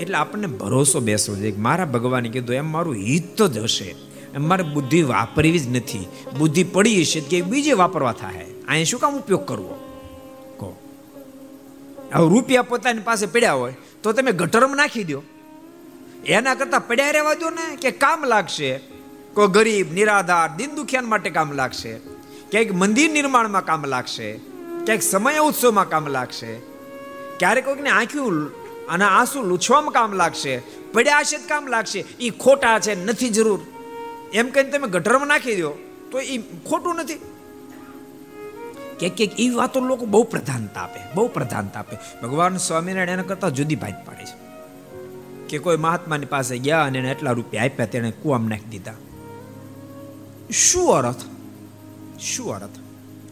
એટલે 0.02 0.15
આપણને 0.15 0.48
ભરોસો 0.48 1.00
બેસવો 1.00 1.36
જોઈએ 1.36 1.56
મારા 1.58 1.86
ભગવાને 1.86 2.30
કીધું, 2.30 2.56
એમ 2.56 2.72
મારું 2.72 2.96
હિત 2.96 3.41
જ 3.41 3.58
હશે. 3.58 3.96
એમ 4.34 4.50
મારે 4.50 4.63
બુદ્ધિ 4.63 5.02
વાપરવી 5.02 5.60
જ 5.60 5.76
નથી. 5.76 6.08
બુદ્ધિ 6.38 6.63
પડી 6.63 7.02
હશે 7.02 7.19
કે 7.19 7.41
બીજે 7.41 7.74
વાપરવા 7.74 8.13
થાય. 8.13 8.46
અહીં 8.67 8.86
શું 8.86 9.00
કામ 9.00 9.19
ઉપયોગ 9.19 9.46
કરવો? 9.46 9.76
કહો. 10.60 10.78
હવે 12.13 12.30
રૂપિયા 12.30 12.62
પોતાની 12.62 13.00
પાસે 13.00 13.26
પડ્યા 13.26 13.54
હોય 13.54 13.74
તો 14.04 14.12
તમે 14.12 14.32
ગટરમાં 14.32 14.78
નાખી 14.78 15.04
દો. 15.04 15.24
એના 16.26 16.56
કરતાં 16.56 16.88
પડ્યા 16.88 17.12
રહેવા 17.12 17.34
દો 17.34 17.50
ને, 17.50 17.76
કે 17.76 17.91
કામ 17.91 18.26
લાગશે. 18.26 18.80
કોઈ 19.34 19.48
ગરીબ, 19.48 19.93
નિરાધાર, 19.93 20.58
દિન 20.58 20.76
દુખિયાન 20.76 21.06
માટે 21.06 21.30
કામ 21.30 21.52
લાગશે. 21.52 21.93
ક્યાંક 22.52 22.72
મંદિર 22.72 23.12
નિર્માણમાં 23.12 23.65
કામ 23.65 23.86
લાગશે. 23.86 24.53
ક્યાંક 24.86 25.02
સમય 25.02 25.38
ઉત્સવમાં 25.38 25.89
કામ 25.89 26.08
લાગશે. 26.08 26.56
ક્યારેક 27.39 27.65
કોઈકને 27.65 27.89
આંખ્યું 27.89 28.52
અને 28.88 29.04
આંસુ 29.04 29.41
લૂછવામાં 29.41 29.91
કામ 29.91 30.13
લાગશે. 30.13 30.62
પડ્યા 30.93 31.24
છે 31.24 31.38
કામ 31.38 31.67
લાગશે. 31.67 32.00
એ 32.00 32.30
ખોટા 32.30 32.80
છે, 32.80 33.06
નથી 33.06 33.30
જરૂર. 33.30 33.60
એમ 34.34 34.50
કહીને 34.50 34.69
તમે 34.69 34.88
ગટરમાં 34.88 35.28
નાખી 35.28 35.56
દો, 35.56 35.74
તો 36.12 36.19
એ 36.19 36.38
ખોટું 36.38 36.96
નથી. 36.96 37.13
કે 39.00 39.10
કે 39.10 39.24
એ 39.24 39.50
વાતો 39.50 39.80
લોકો 39.80 40.06
બહુ 40.06 40.24
પ્રધાનતા 40.24 40.82
આપે, 40.82 41.00
બહુ 41.15 41.28
પ્રધાનતા 41.28 41.80
આપે. 41.80 41.98
ભગવાન 42.22 42.58
સ્વામિનારાયણ 42.58 43.10
એના 43.10 43.24
કરતા 43.24 43.50
જુદી 43.50 43.76
ભાત 43.76 44.06
પાડે 44.06 44.26
છે. 44.26 44.43
કે 45.48 45.58
કોઈ 45.58 45.78
મહાત્માની 45.78 46.26
પાસે 46.26 46.58
ગયા 46.58 46.84
અને 46.84 47.00
એને 47.00 47.12
એટલા 47.12 47.32
રૂપિયા 47.32 47.63
આપ્યા, 47.63 47.86
તેણે 47.86 48.12
કુવામાં 48.12 48.50
નાખી 48.50 48.69
દીધા. 48.69 48.93
શું 50.52 50.93
અર્થ? 50.93 51.17
શું 52.19 52.56
અર્થ? 52.56 52.83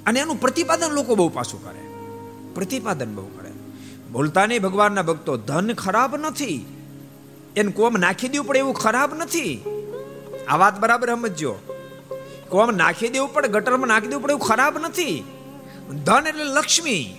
અને 0.06 0.20
એનું 0.20 0.42
પ્રતિપાદન 0.42 0.92
લોકો 0.92 1.16
બહુ 1.16 1.30
પાછું 1.30 1.64
કરે. 1.64 1.82
પ્રતિપાદન 2.54 3.16
બહુ 3.16 3.26
કરે. 3.26 3.52
બોલતા 4.12 4.46
નહીં 4.46 4.62
ભગવાનના 4.62 5.02
ભક્તો, 5.02 5.38
ધન 5.38 5.74
ખરાબ 5.74 6.18
નથી. 6.18 6.66
એને 7.56 7.72
કોમ 7.72 7.94
નાખી 7.94 8.28
દેવું 8.28 8.48
પડે 8.48 8.60
એવું 8.60 8.74
ખરાબ 8.74 9.14
નથી. 9.14 9.62
આ 10.48 10.58
વાત 10.58 10.80
બરાબર 10.80 11.10
સમજો 11.10 11.56
કોમ 12.50 12.72
નાખી 12.72 13.10
દેવું 13.10 13.34
પડે, 13.34 13.48
ગટરમાં 13.48 13.88
નાખી 13.88 14.08
દેવું 14.08 14.24
પડે 14.24 14.34
એવું 14.34 14.48
ખરાબ 14.48 14.78
નથી. 14.78 15.24
ધન 16.04 16.28
એટલે 16.28 16.44
લક્ષ્મી. 16.44 17.16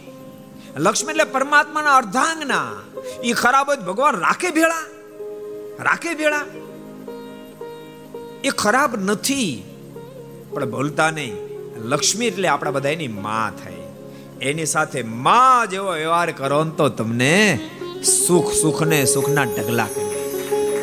લક્ષ્મી 0.77 1.11
એટલે 1.11 1.25
પરમાત્માના 1.25 1.97
અર્ધાંગના. 1.97 2.73
એ 3.25 3.33
ખરાબ 3.33 3.69
હોય 3.69 3.77
ભગવાન 3.77 4.17
રાખે 4.17 4.51
ભેળા. 4.51 4.85
રાખે 5.81 6.15
ભેળા. 6.15 6.45
એ 8.45 8.49
ખરાબ 8.49 8.97
નથી. 8.97 9.65
પણ 10.51 10.71
ભૂલતા 10.71 11.11
નહીં. 11.11 11.52
લક્ષ્મી 11.77 12.27
એટલે 12.27 12.49
આપણા 12.49 12.71
બધા 12.71 12.89
એની 12.89 13.09
માં 13.09 13.51
થઈ 13.51 13.77
એની 14.41 14.67
સાથે 14.67 15.03
માં 15.03 15.71
જેવો 15.71 15.93
વ્યવહાર 15.93 16.33
કરો 16.33 16.65
તો 16.65 16.89
તમને 16.89 17.61
સુખ 18.27 18.53
સુખ 18.53 18.83
ને 18.83 19.05
સુખના 19.05 19.45
ઢગલા 19.45 19.87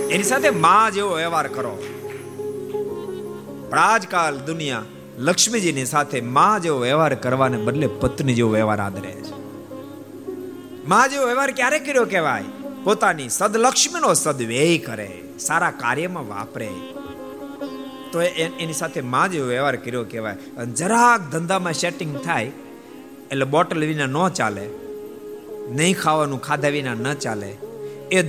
એની 0.09 0.23
સાથે 0.23 0.49
માં 0.49 0.93
જેવો 0.93 1.15
વ્યવહાર 1.15 1.47
કરો. 1.47 1.83
પણ 3.69 4.35
દુનિયા 4.35 4.83
લક્ષ્મીજીની 5.17 5.85
સાથે 5.85 6.21
માં 6.21 6.61
જેવો 6.61 6.79
વ્યવહાર 6.79 7.15
કરવાને 7.15 7.57
બદલે 7.57 7.87
પત્ની 7.87 8.33
જેવો 8.33 8.49
વ્યવહાર 8.49 8.79
આદરે 8.79 9.11
છે. 9.11 9.33
માં 10.87 11.09
જેવો 11.09 11.25
વ્યવહાર 11.25 11.51
ક્યારે 11.51 11.79
કર્યો 11.79 12.05
કહેવાય? 12.05 12.43
પોતાની 12.83 13.29
સદલક્ષ્મીનો 13.29 14.13
સદવ્યય 14.13 14.77
કરે, 14.77 15.21
સારા 15.39 15.71
કાર્યમાં 15.71 16.27
વાપરે. 16.27 16.69
તો 18.11 18.21
એની 18.21 18.73
સાથે 18.73 19.01
માં 19.01 19.31
જેવો 19.31 19.47
વ્યવહાર 19.47 19.75
કર્યો 19.75 20.03
કહેવાય. 20.03 20.33
અને 20.57 20.71
જરાક 20.73 21.21
ધંધામાં 21.31 21.73
સેટિંગ 21.73 22.13
થાય, 22.17 22.51
એટલે 23.31 23.45
બોટલ 23.45 23.85
વિના 23.85 24.05
ન 24.05 24.29
ચાલે, 24.29 24.65
નહીં 25.71 25.95
ખાવાનું 25.97 26.41
ખાધા 26.41 26.67
વિના 26.67 26.93
ન 26.93 27.13
ચાલે. 27.13 27.51
એ 28.11 28.23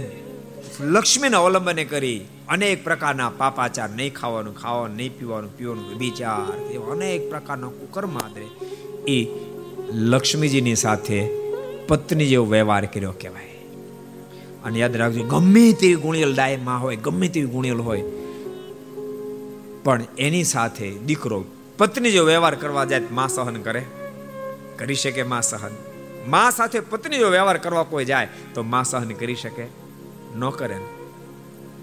લક્ષ્મીને 0.80 1.36
અવલંબને 1.36 1.84
કરી 1.84 2.20
અનેક 2.48 2.84
પ્રકારના 2.84 3.30
પાપાચાર, 3.38 3.90
નહીં 3.90 4.14
ખાવાનું 4.14 4.54
ખાવાનું, 4.56 4.96
નહીં 4.96 5.18
પીવાનું 5.18 5.58
પીવાનું, 5.58 5.98
વિચાર, 5.98 6.72
એવા 6.72 6.92
અનેક 6.92 7.30
પ્રકારના 7.30 7.66
કુકર્મ 7.66 8.18
આદરે 8.18 8.46
એ 9.08 9.18
લક્ષ્મીજીની 9.92 10.74
સાથે 10.74 11.18
પત્ની 11.88 12.26
જેવો 12.26 12.46
વ્યવહાર 12.46 12.84
કર્યો 12.86 13.12
કહેવાય. 13.12 13.46
અને 14.64 14.78
યાદ 14.78 14.96
રાખજો, 14.96 15.22
ગમે 15.24 15.72
તેવી 15.72 15.94
ગુણિયલ 15.94 16.34
ડાયમાં 16.34 16.82
હોય, 16.82 16.96
ગમે 16.96 17.28
તેવી 17.28 17.46
ગુણિયલ 17.46 17.78
હોય 17.78 18.02
પણ 19.84 20.04
એની 20.18 20.44
સાથે 20.44 20.90
દીકરો 20.98 21.44
પત્ની 21.78 22.12
જો 22.12 22.24
વ્યવહાર 22.24 22.54
કરવા 22.54 22.84
જાય 22.84 23.02
માં 23.12 23.28
સહન 23.28 23.62
કરે. 23.62 23.84
કરી 24.76 24.94
શકે 24.94 25.22
માં 25.22 25.42
સહન. 25.42 25.74
માં 26.28 26.50
સાથે 26.50 26.80
પત્ની 26.80 27.18
જો 27.18 27.28
વ્યવહાર 27.28 27.58
કરવા 27.58 27.82
કોઈ 27.82 28.04
જાય 28.04 28.28
તો 28.54 28.62
માં 28.62 28.84
સહન 28.84 29.08
કરી 29.08 29.34
શકે. 29.34 29.66
ન 30.36 30.50
કરે 30.50 30.78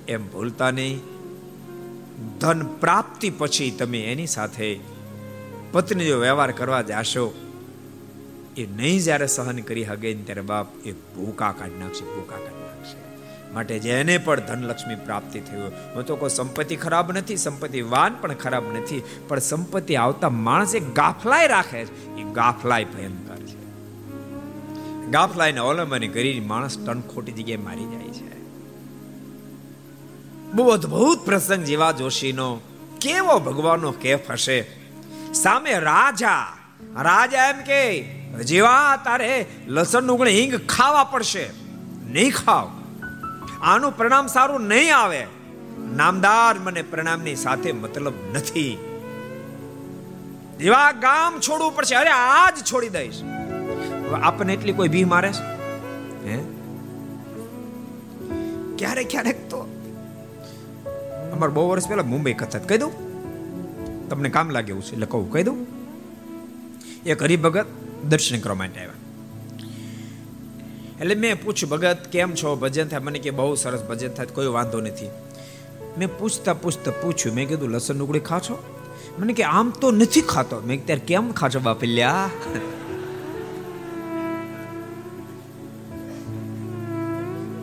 એમ 0.07 0.27
ભૂલતા 0.27 0.71
નહીં. 0.71 1.01
ધન 2.39 2.67
પ્રાપ્તિ 2.67 3.29
પછી 3.29 3.71
તમે 3.71 3.99
એની 4.11 4.27
સાથે 4.27 4.79
પત્ની 5.71 6.05
જો 6.05 6.19
વ્યવહાર 6.19 6.51
કરવા 6.51 6.81
જાશો, 6.81 7.25
એ 8.57 8.65
નહીં 8.65 8.99
જ્યારે 8.99 9.27
સહન 9.27 9.59
કરી 9.59 9.83
હગે 9.83 10.13
ત્યારે 10.13 10.41
બાપ 10.41 10.67
એ 10.85 10.91
ભૂકા 10.91 11.51
કાઢી 11.51 11.79
નાખશે, 11.79 12.05
ભૂકા 12.05 12.37
કાઢી 12.37 12.66
માટે 13.53 13.79
જેને 13.79 14.17
પણ 14.17 14.39
ધનલક્ષ્મી 14.39 14.95
પ્રાપ્તિ 14.95 15.39
થયું 15.39 15.95
હું 15.95 16.05
તો 16.05 16.15
કોઈ 16.15 16.29
સંપત્તિ 16.29 16.75
ખરાબ 16.75 17.11
નથી, 17.11 17.37
સંપત્તિ 17.37 17.81
વાન 17.81 18.15
પણ 18.21 18.33
ખરાબ 18.33 18.77
નથી, 18.77 19.03
પણ 19.27 19.39
સંપત્તિ 19.39 19.95
આવતા 19.95 20.29
માણસે 20.29 20.79
ગાફલાય 20.79 21.47
રાખે 21.47 21.85
છે. 21.85 22.15
એ 22.15 22.23
ગાફલાય 22.23 22.83
ભયંકર 22.83 23.35
છે. 23.35 23.57
ગાફલાયને 25.11 25.59
અવલંબન 25.59 26.07
કરી 26.07 26.39
માણસ 26.39 26.85
ટન 26.85 27.01
ખોટી 27.01 27.31
જગ્યાએ 27.31 27.57
મારી 27.57 27.85
જાય 27.85 28.07
છે. 28.07 28.37
બહુ 30.51 30.69
અદ્ભુત 30.69 31.25
પ્રસંગ 31.25 31.63
જેવા 31.63 31.91
જોશીનો. 31.91 32.59
કેવો 33.01 33.39
ભગવાનનો 33.39 33.91
કેફ 33.91 34.31
હશે? 34.31 34.71
સામે 35.33 35.79
રાજા. 35.79 36.57
રાજા 36.95 37.45
એમ 37.45 37.61
કે, 37.61 38.01
જેવા 38.43 39.01
તારે 39.03 39.45
લસણનું 39.67 40.25
હિંગ 40.25 40.55
ખાવા 40.55 41.03
પડશે. 41.03 41.49
નહીં 42.05 42.31
ખાવ. 42.31 42.76
આનું 43.61 43.97
પરિણામ 43.97 44.27
સારું 44.27 44.61
નહીં 44.61 44.97
આવે. 44.97 45.27
નામદાર 45.95 46.59
મને 46.59 46.81
પ્રણામની 46.81 47.35
સાથે 47.35 47.71
મતલબ 47.71 48.13
નથી. 48.33 48.77
એવા 50.59 50.91
ગામ 50.91 51.39
છોડવું 51.39 51.75
પડશે. 51.75 51.95
અરે 51.95 52.09
આજ 52.09 52.57
છોડી 52.73 52.89
દઈશ. 52.89 53.21
આપણને 54.21 54.53
એટલી 54.53 54.73
કોઈ 54.73 54.87
ભી 54.87 55.03
મારે 55.03 55.31
હે? 56.25 56.37
ક્યારેક 58.77 59.07
ક્યારેક 59.09 59.49
તો 59.49 59.57
અમારે 61.31 61.51
બહુ 61.51 61.69
વર્ષ 61.69 61.89
પહેલા 61.89 62.03
મુંબઈ 62.03 62.33
કથા 62.33 62.59
કહી 62.59 62.77
દઉં. 62.77 63.07
તમને 64.09 64.29
કામ 64.29 64.49
લાગે 64.49 64.71
એવું 64.71 64.83
છે 64.83 64.93
એટલે 64.93 65.05
કહું. 65.05 65.31
કહી 65.31 65.43
દઉં. 65.43 65.67
એક 67.05 67.23
હરિભગત 67.23 67.65
દર્શન 68.09 68.39
કરવા 68.39 68.55
માટે 68.55 68.79
આવ્યા. 68.79 68.93
એટલે 71.01 71.15
મેં 71.15 71.43
પૂછ્યું, 71.43 71.69
ભગત, 71.69 71.97
કેમ 72.11 72.35
છો? 72.35 72.55
ભજન 72.55 72.87
થાય. 72.87 72.99
મને 72.99 73.19
કે, 73.19 73.29
બહુ 73.29 73.55
સરસ 73.55 73.83
ભજન 73.83 74.09
થાય, 74.09 74.25
કોઈ 74.25 74.45
વાંધો 74.45 74.81
નથી. 74.81 75.09
મેં 75.97 76.17
પૂછતા 76.17 76.53
પૂછતા 76.53 76.91
પૂછ્યું, 76.91 77.35
મેં 77.35 77.47
કીધું, 77.47 77.69
લસણ 77.69 77.97
ડુંગળી 77.97 78.19
ખા 78.19 78.39
છો 78.39 78.63
મને 79.19 79.33
કે, 79.33 79.43
આમ 79.43 79.69
તો 79.69 79.91
નથી 79.91 80.21
ખાતો. 80.21 80.61
મેં 80.65 80.85
ત્યારે 80.85 81.01
કેમ 81.07 81.31
ખાશો 81.31 81.59
બાપલ્યા 81.59 82.29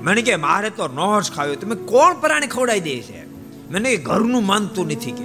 મને 0.03 0.23
કે, 0.23 0.37
મારે 0.37 0.71
તો 0.71 0.89
નો 0.89 1.21
જ 1.21 1.33
ખાવ્યો 1.33 1.55
તમે 1.55 1.75
કોણ 1.75 2.21
પ્રાણી 2.21 2.47
ખવડાવી 2.47 2.81
દે 2.81 3.01
છે? 3.01 3.27
મને 3.71 3.97
કે, 3.97 4.03
ઘરનું 4.03 4.47
માનતું 4.47 4.87
નથી 4.87 5.13
કે. 5.13 5.25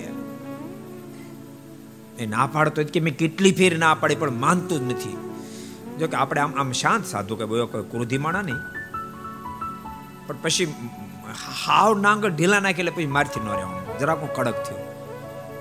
એ 2.23 2.25
ના 2.25 2.49
પાડતો 2.51 2.83
કે, 2.83 2.99
મેં 2.99 3.17
કેટલી 3.17 3.51
ફેર 3.51 3.77
ના 3.77 3.93
પાડી, 3.93 4.15
પણ 4.15 4.31
માનતું 4.31 4.79
જ 4.79 4.91
નથી. 4.91 5.28
જો 5.99 6.07
કે 6.07 6.17
આપણે 6.17 6.41
આમ 6.41 6.53
આમ 6.59 6.71
શાંત 6.71 7.05
સાધુ 7.05 7.35
કે 7.35 7.45
બોયો 7.45 7.65
કોઈ 7.65 7.83
ક્રોધી 7.83 8.17
માણા 8.17 8.41
નહીં. 8.41 8.57
પણ 10.27 10.35
પછી 10.41 10.75
હાવ 11.67 11.99
નાંગળ 11.99 12.29
ઢીલા 12.29 12.59
નાખે 12.59 12.79
એટલે 12.79 12.91
પછી 12.91 13.05
મારથી 13.05 13.39
ન 13.39 13.49
રહેવાનું. 13.49 13.99
જરાક 13.99 14.35
કડક 14.35 14.53
થયો. 14.53 14.85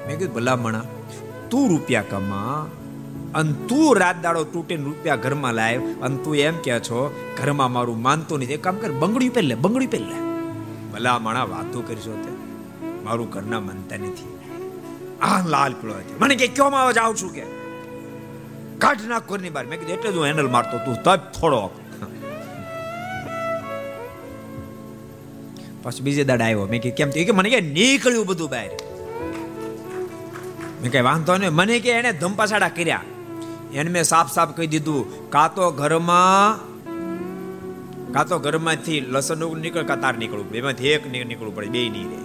મેં 0.07 0.19
કીધું, 0.19 0.35
ભલામણા, 0.35 0.83
તું 1.51 1.69
રૂપિયા 1.69 2.03
કમા 2.03 2.71
અને 3.35 3.53
તું 3.53 3.97
રાત 3.97 4.23
દાડો 4.23 4.45
તૂટીને 4.45 4.85
રૂપિયા 4.85 5.17
ઘરમાં 5.17 5.55
લાવ 5.55 6.03
અને 6.03 6.17
તું 6.17 6.37
એમ 6.37 6.57
કહે 6.65 6.81
છો, 6.81 6.99
ઘરમાં 7.43 7.73
મારું 7.73 8.03
માનતું 8.03 8.39
નથી. 8.39 8.53
એક 8.53 8.65
કામ 8.65 8.77
કર 8.77 8.93
બંગડી 8.93 9.29
પહેલે 9.29 9.55
બંગડી 9.55 9.87
પહેલે 9.87 10.17
ભલામણા, 10.93 11.45
વાતો 11.45 11.81
કરશો 11.81 12.15
તે. 12.25 12.33
મારું 13.05 13.31
ઘરના 13.31 13.61
માનતા 13.61 13.97
નથી. 13.97 14.39
આ 15.23 15.47
લાલ 15.47 15.73
પીળો 15.73 15.95
મને 16.21 16.35
કે 16.37 16.47
ક્યો 16.47 16.71
માં 16.71 16.93
જાઉં 16.93 17.17
છું 17.17 17.35
કે? 17.35 17.58
કાઢ 18.83 19.05
નાખ 19.11 19.27
ઘરની 19.31 19.53
બહાર. 19.55 19.67
મેં 19.71 19.77
કીધું, 19.81 19.95
એટલે 19.97 20.11
જ 20.13 20.17
હું 20.19 20.27
હેન્ડલ 20.29 20.51
મારતો 20.57 20.77
તું 20.87 20.97
તપ 21.07 21.21
થોડો 21.37 21.63
પછી 25.83 26.05
બીજે 26.07 26.25
દાડ 26.31 26.43
આવ્યો. 26.47 26.67
મેં 26.73 26.81
કે 26.85 26.91
કેમ 26.99 27.11
કે, 27.11 27.33
મને 27.39 27.49
કે 27.55 27.61
નીકળ્યું 27.77 28.27
બધું 28.31 28.51
બહાર. 28.55 28.71
મેં 30.81 30.89
કઈ 30.95 31.05
વાંધો 31.09 31.33
નહીં. 31.43 31.55
મને 31.59 31.77
કે 31.85 31.91
એને 32.01 32.11
ધંપાસાડા 32.23 32.73
કર્યા. 32.79 33.05
એને 33.79 33.91
મેં 33.95 34.05
સાફ 34.11 34.31
સાફ 34.37 34.51
કહી 34.57 34.71
દીધું, 34.75 35.03
કાં 35.35 35.49
તો 35.57 35.65
ઘરમાં, 35.81 36.59
કાં 38.15 38.25
તો 38.31 38.37
ઘરમાંથી 38.45 39.01
લસણ 39.15 39.63
નીકળ 39.65 39.89
કાં 39.91 40.01
તાર 40.05 40.15
નીકળવું 40.21 40.49
બેમાંથી 40.53 40.93
એક 40.97 41.05
નીકળવું 41.13 41.55
પડે 41.57 41.71
બે 41.75 41.83
નહીં 41.95 42.09
રે 42.13 42.21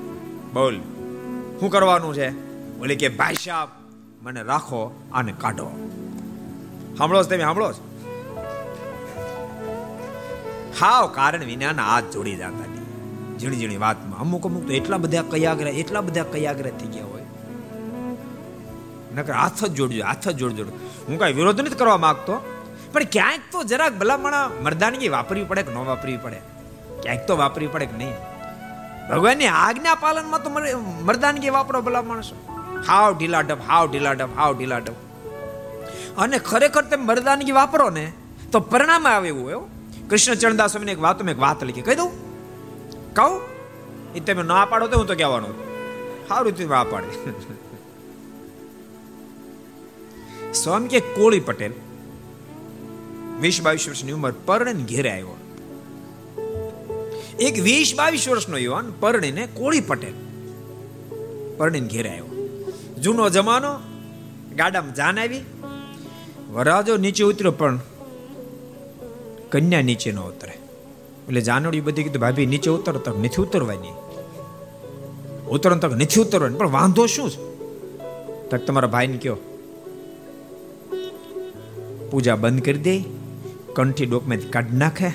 બોલ, 0.56 0.76
શું 1.58 1.70
કરવાનું 1.74 2.13
છે? 2.20 2.30
બોલે 2.80 2.96
કે, 3.02 3.08
ભાઈ 3.20 3.42
સાહેબ 3.46 3.70
મને 4.24 4.42
રાખો 4.52 4.82
આને 5.13 5.34
કાઢો. 5.44 5.70
સાંભળો 6.97 7.23
તમે, 7.23 7.39
સાંભળો 7.39 7.73
છો? 7.73 7.84
હાવ 10.82 11.08
કારણ 11.08 11.43
વિનાના 11.43 11.84
હાથ 11.84 12.03
જોડી 12.03 12.36
જતા 12.36 12.49
ઝીણી 13.39 13.58
ઝીણી 13.58 13.77
વાતમાં. 13.77 14.19
અમુક 14.19 14.45
અમુક 14.45 14.67
તો 14.67 14.73
એટલા 14.73 14.97
બધા 14.97 15.21
કયાગ્રહ 15.21 15.67
એટલા 15.67 16.01
બધા 16.01 16.23
કયાગ્રહ 16.23 16.69
થઈ 16.69 16.88
ગયા 16.88 17.06
હોય. 17.06 17.25
નકર 19.15 19.34
હાથ 19.34 19.65
જ 19.65 19.73
જોડજો, 19.73 20.03
હાથ 20.03 20.27
જ 20.27 20.38
જોડજો. 20.38 20.63
હું 21.08 21.19
કાંઈ 21.19 21.34
વિરોધ 21.34 21.62
નથી 21.62 21.75
કરવા 21.75 21.97
માંગતો. 21.97 22.36
પણ 22.93 23.03
ક્યાંક 23.03 23.41
તો 23.51 23.63
જરાક 23.63 23.93
ભલામણા 23.93 24.49
મરદાનગી 24.62 25.10
વાપરવી 25.10 25.43
પડે 25.43 25.63
કે 25.63 25.73
ન 25.73 25.75
વાપરવી 25.75 26.17
પડે? 26.17 26.39
ક્યાંક 27.01 27.27
તો 27.27 27.38
વાપરવી 27.38 27.67
પડે 27.67 27.86
કે 27.86 27.97
નહીં? 27.97 28.13
ભગવાનની 29.10 29.47
આજ્ઞા 29.47 29.95
પાલનમાં 29.95 30.43
તો 30.43 30.49
મરદાનગી 31.01 31.49
વાપરો 31.49 31.82
ભલા 31.82 32.01
માણસો 32.01 32.36
હાવ 32.88 33.17
ઢીલા 33.17 33.41
ઢબ 33.41 33.58
હાવ 33.67 33.91
ઢીલા 33.91 34.13
ઢબ 34.13 34.29
હાવ 34.36 34.58
ઢીલા 34.58 34.77
ઢપ 34.77 35.03
અને 36.17 36.38
ખરેખર 36.38 36.82
તમે 36.82 37.06
મરદાનગી 37.06 37.52
વાપરો 37.52 37.89
ને, 37.89 38.12
તો 38.52 38.60
પરિણામ 38.60 39.08
આવે 39.08 39.28
એવું 39.28 39.52
એવું? 39.52 39.69
કૃષ્ણ 40.10 40.34
ચરણદાસ 40.34 40.71
સ્વામીને 40.71 40.91
એક 40.91 41.02
વાત 41.02 41.30
એક 41.30 41.39
વાત 41.39 41.63
લખી. 41.63 41.82
કહી 41.82 41.95
દઉં? 41.95 42.12
કહું? 43.13 43.41
એ 44.15 44.19
તમે 44.19 44.43
ના 44.43 44.65
પાડો 44.65 44.88
તો 44.88 44.97
હું 44.97 45.08
તો 45.08 45.15
કહેવાનું. 45.15 45.54
સારું 46.28 46.58
તું 46.58 46.69
વા 46.69 46.84
પાડે. 46.84 47.08
સ્વામી 50.54 50.88
કે, 50.88 50.99
કોળી 50.99 51.39
પટેલ 51.39 51.71
વીસ 53.41 53.62
બાવીસ 53.62 53.88
વર્ષની 53.88 54.12
ઉંમર 54.12 54.32
પરણે 54.32 54.73
ઘેરે 54.73 55.12
આવ્યો. 55.12 55.38
એક 57.39 57.60
વીસ 57.60 57.95
બાવીસ 57.95 58.30
વર્ષનો 58.30 58.58
યુવાન 58.58 58.93
પરણીને 58.99 59.47
કોળી 59.47 59.82
પટેલ 59.82 60.13
પરણીને 61.58 61.88
ઘેરે 61.88 62.10
આવ્યો. 62.10 62.26
જૂનો 63.02 63.30
જમાનો, 63.30 63.80
ગાડામાં 64.56 64.95
જાન 64.95 65.19
આવી 65.19 65.53
વરાજો 66.54 66.98
નીચે 66.98 67.24
ઉતર્યો 67.24 67.52
પણ 67.52 67.80
કન્યા 69.52 69.82
નીચે 69.82 70.12
ન 70.12 70.19
ઉતરે. 70.19 70.54
એટલે 71.27 71.42
જાનવડી 71.42 71.80
બધી 71.80 72.04
કીધું, 72.04 72.21
ભાભી, 72.21 72.46
નીચે 72.46 72.69
ઉતરો, 72.71 73.00
તક 73.00 73.15
નથી 73.17 73.42
ઉતરવાની. 73.42 73.96
ઉતરો 75.50 75.75
તક 75.75 75.92
નથી 75.92 76.21
ઉતરવાની, 76.21 76.58
પણ 76.58 76.69
વાંધો 76.69 77.06
શું 77.06 77.30
છે? 77.30 77.42
તક 78.50 78.62
તમારા 78.65 78.88
ભાઈને 78.88 79.17
કયો, 79.17 79.38
પૂજા 82.12 82.36
બંધ 82.36 82.62
કરી 82.62 82.77
દે, 82.77 82.96
કંઠી 83.73 84.06
ડોકમાંથી 84.06 84.46
કાઢી 84.46 84.77
નાખે, 84.77 85.10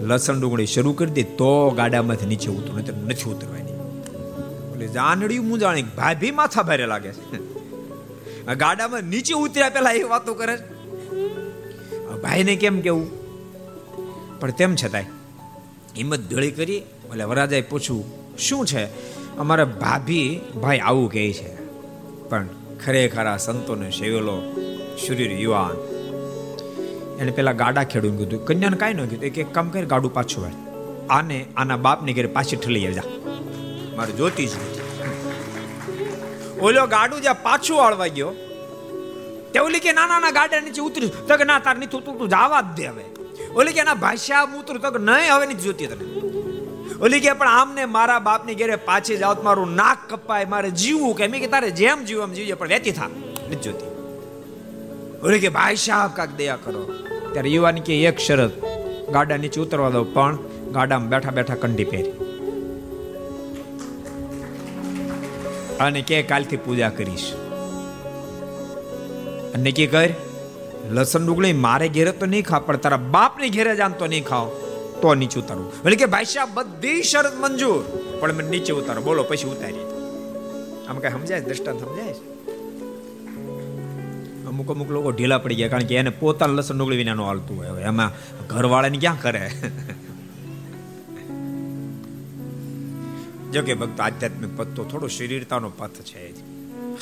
લસણ 0.00 0.40
ડુંગળી 0.40 0.66
શરૂ 0.66 0.92
કરી 0.92 1.10
દે, 1.10 1.22
તો 1.22 1.70
ગાડામાંથી 1.70 2.26
નીચે 2.26 2.50
ઉતરું 2.50 2.78
નથી 3.06 3.30
ઉતરવાની. 3.30 3.76
એટલે 4.72 4.86
જાનડી 4.88 5.38
હું 5.38 5.58
જાણી 5.58 5.82
ભાભી, 5.96 6.30
માથા 6.30 6.62
ભારે 6.62 6.86
લાગે 6.86 7.12
છે. 7.12 7.51
ગાડામાં 8.46 9.02
નીચે 9.02 9.34
ઉતર્યા 9.34 9.68
પેલા 9.68 9.92
એ 9.92 10.02
વાતો 10.02 10.34
કરે 10.34 10.56
ભાઈને 12.22 12.56
કેમ 12.56 12.80
કેવું? 12.80 13.06
પણ 14.40 14.50
તેમ 14.50 14.76
છતાંય 14.76 15.04
હિંમત 15.96 16.20
ધળી 16.20 16.50
કરી 16.50 16.76
એટલે 16.76 17.24
વરાજાએ 17.24 17.62
પૂછ્યું, 17.62 18.04
શું 18.38 18.66
છે? 18.66 18.84
અમારા 19.36 19.64
ભાભી 19.64 20.40
ભાઈ 20.62 20.78
આવું 20.78 21.10
કહે 21.12 21.32
છે. 21.32 21.50
પણ 22.28 22.48
ખરેખર 22.84 23.26
આ 23.26 23.36
સંતોને 23.36 23.90
સેવેલો 23.90 24.36
શરીર 25.06 25.32
યુવાન. 25.32 25.76
એને 27.20 27.30
પેલા 27.30 27.52
ગાડા 27.52 27.84
ખેડું 27.84 28.18
કીધું, 28.18 28.46
કન્યાને 28.46 28.76
કાંઈ 28.76 28.94
ન 28.94 29.06
કીધું, 29.06 29.24
એક 29.24 29.52
કામ 29.52 29.70
કરી, 29.70 29.86
ગાડું 29.86 30.14
પાછું 30.14 30.44
વાળ 30.44 30.56
આને, 31.10 31.46
આના 31.56 31.76
બાપની 31.76 32.12
ઘરે 32.12 32.26
પાછી 32.26 32.56
ઠલી 32.56 32.92
જા. 32.92 33.02
મારે 33.96 34.12
જોતી 34.12 34.46
જ 34.46 34.81
ઓલો 36.62 36.86
ગાડું 36.86 37.20
જ્યાં 37.20 37.42
પાછું 37.42 37.78
વાળવા 37.78 38.06
ગયો 38.06 38.32
તે 39.54 39.58
ઓલી 39.58 39.80
કે 39.80 39.92
નાના 39.92 40.06
નાના 40.06 40.30
ગાડા 40.30 40.60
નીચે 40.60 40.82
ઉતર્યું 40.82 41.26
તો 41.26 41.36
કે 41.36 41.44
ના, 41.44 41.58
તાર 41.58 41.76
નીચે 41.78 41.96
ઉતરું 41.98 42.18
તું 42.18 42.28
જવા 42.28 42.60
જ 42.60 42.64
દે 42.76 42.86
હવે. 42.86 43.04
ઓલી 43.54 43.72
કે 43.72 43.82
ના 43.82 43.94
ભાષા 43.94 44.42
ઉતરું 44.42 44.82
તો 44.82 44.90
કે 44.90 45.04
નહીં, 45.04 45.34
હવે 45.34 45.46
નથી 45.46 45.54
જોતી 45.54 45.86
તને. 45.86 46.06
ઓલી 47.00 47.20
કે 47.20 47.32
પણ 47.32 47.48
આમને 47.48 47.84
મારા 47.84 48.18
બાપની 48.18 48.54
ઘરે 48.54 48.76
પાછી 48.76 49.16
જાવ, 49.16 49.36
મારું 49.42 49.74
નાક 49.74 49.98
કપાય, 50.08 50.44
મારે 50.44 50.70
જીવવું 50.70 51.16
કે? 51.16 51.26
મેં 51.26 51.40
કે 51.40 51.46
તારે 51.46 51.70
જેમ 51.70 52.04
જીવું 52.04 52.24
એમ 52.24 52.32
જીવજે, 52.32 52.54
પણ 52.54 52.68
વેતી 52.68 52.92
થા. 52.92 53.06
નથી 53.06 53.56
જોતી. 53.56 53.86
ઓલી 55.26 55.38
કે, 55.38 55.48
ભાઈ 55.48 55.76
સાહેબ 55.76 56.10
કાક 56.10 56.36
દયા 56.36 56.56
કરો. 56.56 56.92
ત્યારે 57.32 57.48
યુવાની 57.48 57.80
કે, 57.80 58.04
એક 58.04 58.18
શરત, 58.18 58.52
ગાડા 59.10 59.36
નીચે 59.36 59.60
ઉતરવા 59.60 59.90
દો, 59.90 60.04
પણ 60.04 60.38
ગાડામાં 60.72 61.08
બેઠા 61.08 61.30
બેઠા 61.30 61.54
કંડી 61.54 61.84
પહેરી. 61.84 62.12
અને 65.90 66.00
કે 66.08 66.16
કાલથી 66.32 66.60
પૂજા 66.66 66.92
કરીશ. 66.98 67.28
અને 69.54 69.62
નક્કી 69.70 69.88
કર 69.94 70.10
લસણ 70.96 71.24
ડુંગળી 71.26 71.56
મારે 71.66 71.86
ઘેરે 71.96 72.12
તો 72.20 72.26
નહીં 72.32 72.44
ખા 72.50 72.62
પણ 72.66 72.82
તારા 72.84 73.02
બાપને 73.14 73.46
ઘેરે 73.56 73.72
જાન 73.80 73.92
તો 74.00 74.06
નહીં 74.12 74.24
ખાવ, 74.30 74.46
તો 75.02 75.14
નીચે 75.20 75.36
ઉતારું. 75.40 75.66
એટલે 75.84 75.96
કે 76.02 76.06
ભાઈ 76.14 76.30
સાહેબ, 76.32 76.50
બધી 76.58 77.00
શરત 77.10 77.34
મંજૂર. 77.44 77.80
પણ 78.20 78.34
મને 78.38 78.48
નીચે 78.54 78.72
ઉતારો. 78.80 79.00
બોલો, 79.08 79.22
પછી 79.30 79.50
ઉતારી 79.54 79.86
આમ 80.88 80.96
કઈ 81.02 81.12
સમજાય 81.16 81.42
દ્રષ્ટાંત 81.48 81.80
સમજાય 81.84 82.14
અમુક 84.50 84.70
અમુક 84.74 84.90
લોકો 84.96 85.08
ઢીલા 85.10 85.40
પડી 85.44 85.58
ગયા, 85.60 85.72
કારણ 85.74 85.88
કે 85.90 85.94
એને 86.00 86.12
પોતાનું 86.22 86.56
લસણ 86.58 86.76
ડુંગળી 86.78 87.00
વિના 87.02 87.16
નો 87.20 87.24
હાલતું 87.30 87.54
હોય. 87.58 87.70
હવે 87.74 87.82
એમાં 87.92 88.10
ઘરવાળાને 88.50 88.98
ક્યાં 89.04 89.20
કરે? 89.24 89.44
જો 93.52 93.62
કે 93.62 93.74
ભક્ત 93.74 94.00
આધ્યાત્મિક 94.00 94.56
પત્તો 94.56 94.84
થોડો 94.84 95.06
શરીરતાનો 95.06 95.68
પથ 95.68 95.90
છે 95.90 96.30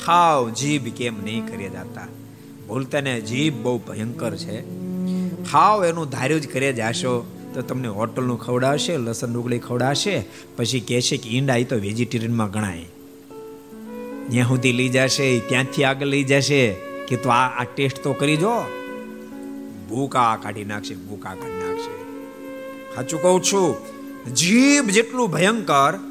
હાવ 0.05 0.49
જીભ 0.49 0.87
કેમ 0.87 1.23
નહીં 1.23 1.47
કરી 1.47 1.69
જાતા? 1.69 2.07
ભૂલતા 2.67 3.01
ને 3.01 3.21
જીભ 3.21 3.53
બહુ 3.53 3.77
ભયંકર 3.77 4.35
છે. 4.35 4.57
હાવ 5.51 5.85
એનું 5.85 6.09
ધાર્યું 6.09 6.41
જ 6.41 6.47
કરે 6.47 6.73
જાશો 6.73 7.37
તો 7.53 7.61
તમને 7.61 7.87
હોટલનું 7.87 8.39
ખવડાવશે, 8.39 8.97
લસણ 8.97 9.33
ડુંગળી 9.33 9.59
ખવડાવશે, 9.59 10.25
પછી 10.55 10.79
કહેશે 10.79 11.17
કે 11.17 11.29
ઈંડા 11.29 11.55
એ 11.55 11.63
તો 11.63 11.75
વેજીટેરિયનમાં 11.75 12.51
ગણાય. 12.51 12.85
ત્યાં 14.29 14.47
સુધી 14.47 14.71
લઈ 14.71 14.89
જશે 14.89 15.39
ત્યાંથી 15.39 15.83
આગળ 15.83 16.05
લઈ 16.05 16.23
જશે 16.23 16.75
કે 17.07 17.15
તું 17.15 17.33
આ 17.33 17.47
આ 17.47 17.65
ટેસ્ટ 17.75 18.03
તો 18.03 18.13
કરી 18.13 18.37
જો. 18.37 18.53
ભૂકા 19.89 20.35
કાઢી 20.35 20.65
નાખશે, 20.65 20.95
ભૂકા 20.95 21.33
કાઢી 21.33 21.67
નાખશે. 21.67 21.93
સાચું 22.95 23.21
કહું 23.21 23.43
છું, 23.43 23.75
જીભ 24.35 24.85
જેટલું 24.85 25.31
ભયંકર 25.31 26.10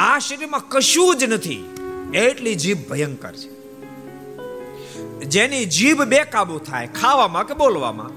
આ 0.00 0.18
શરીરમાં 0.18 0.62
કશું 0.68 1.16
જ 1.16 1.24
નથી. 1.24 1.64
એટલી 2.14 2.54
જીભ 2.54 2.78
ભયંકર 2.90 3.32
છે. 3.32 3.50
જેની 5.24 5.64
જીભ 5.64 6.02
બેકાબુ 6.02 6.58
થાય, 6.58 6.86
ખાવામાં 6.86 7.46
કે 7.46 7.54
બોલવામાં, 7.54 8.10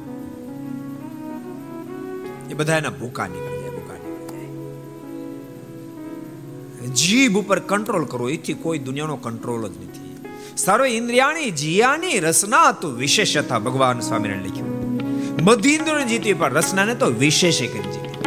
એ 2.49 2.53
બધા 2.53 2.77
એના 2.77 2.89
ભૂકા 2.89 3.27
નીકળી 3.27 3.53
જીભ 6.93 7.37
ઉપર 7.37 7.59
કંટ્રોલ 7.59 8.05
કરવો 8.05 8.29
એથી 8.29 8.53
કોઈ 8.53 8.79
દુનિયાનો 8.79 9.15
કંટ્રોલ 9.15 9.67
જ 9.67 9.71
નથી. 9.71 10.17
સર્વ 10.57 10.85
ઇન્દ્રિયાણી 10.85 11.51
જીયાની 11.51 12.19
રસના 12.19 12.71
તો 12.71 12.89
વિશેષતા 12.89 13.59
ભગવાન 13.59 13.99
સ્વામીને 13.99 14.35
લખ્યું. 14.35 14.69
બધી 15.45 15.73
ઇન્દ્રિયો 15.73 16.01
જીતી 16.01 16.33
પણ 16.33 16.53
રસનાને 16.53 16.95
તો 16.95 17.05
વિશેષે 17.05 17.67
કરી 17.67 17.91
જીતી 17.91 18.25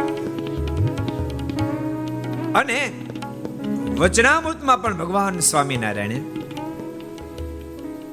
અને 2.55 2.91
વચનામૃતમાં 3.97 4.81
પણ 4.81 4.97
ભગવાન 4.97 5.39
સ્વામિનારાયણે 5.39 6.21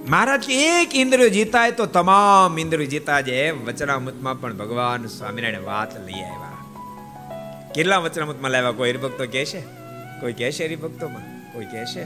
મહારાજ 0.08 0.44
એક 0.50 0.94
ઇન્દ્રિય 0.94 1.30
જીતાય 1.30 1.70
તો 1.70 1.86
તમામ 1.86 2.58
ઇન્દ્રિય 2.58 2.86
જીતા 2.86 3.20
જે 3.20 3.50
વચનામૃતમાં 3.50 4.40
પણ 4.40 4.56
ભગવાન 4.56 5.06
સ્વામિનારાયણ 5.06 5.62
વાત 5.62 6.06
લઈ 6.06 6.12
આવ્યા. 6.12 6.52
કેટલા 7.74 7.98
વચનામૃતમાં 7.98 8.50
લાવ્યા? 8.50 8.70
કોઈ 8.70 8.90
હરિભક્તો 8.90 9.26
કહે 9.26 9.44
છે? 9.44 9.60
કોઈ 10.20 10.32
કહે 10.32 10.52
છે 10.52 10.66
હરિભક્તોમાં? 10.66 11.52
કોઈ 11.52 11.64
કહે 11.64 11.84
છે? 11.84 12.04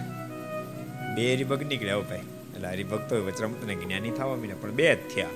બે 1.14 1.34
હરિભક્ત 1.34 1.62
નીકળ્યા 1.62 1.98
ભાઈ. 1.98 2.18
એટલે 2.54 2.68
હરિભક્તો 2.68 3.16
વચનામૃતને 3.16 3.74
જ્ઞાની 3.74 4.10
થવા 4.10 4.36
મળ્યા 4.36 4.56
પણ 4.60 4.70
બે 4.70 4.94
જ 4.94 5.14
થયા. 5.14 5.26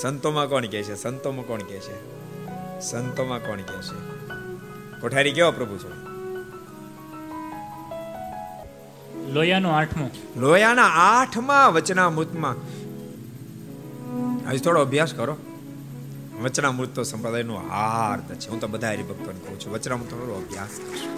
સંતોમાં 0.00 0.48
કોણ 0.48 0.66
કહે 0.66 0.82
છે? 0.82 0.94
સંતોમાં 0.94 1.46
કોણ 1.46 1.58
કહે 1.58 1.78
છે? 1.78 1.96
સંતોમાં 2.80 3.38
કોણ 3.38 3.58
કહે 3.60 3.82
છે? 3.82 4.26
કોઠારી 5.00 5.32
કેવો 5.32 5.52
પ્રભુ 5.52 5.78
છો? 5.78 6.15
લોયાનું 9.36 9.72
આઠમો. 9.72 10.10
લોયાના 10.36 10.84
આઠમા 10.84 11.68
વચનામૃતમાં. 11.68 12.56
આજે 14.48 14.58
થોડો 14.58 14.80
અભ્યાસ 14.80 15.12
કરો. 15.12 15.36
વચનામૃત 16.42 16.94
તો 16.94 17.02
સંપ્રદાયનો 17.02 17.56
હાર્દ 17.56 18.34
છે. 18.34 18.50
હું 18.50 18.60
તો 18.60 18.66
બધા 18.66 18.88
હરિભક્તોને 18.88 19.40
કહું 19.46 19.60
છું, 19.60 19.72
વચનામૃત 19.72 20.10
થોડો 20.10 20.34
અભ્યાસ 20.34 20.68
કરશો. 20.68 21.08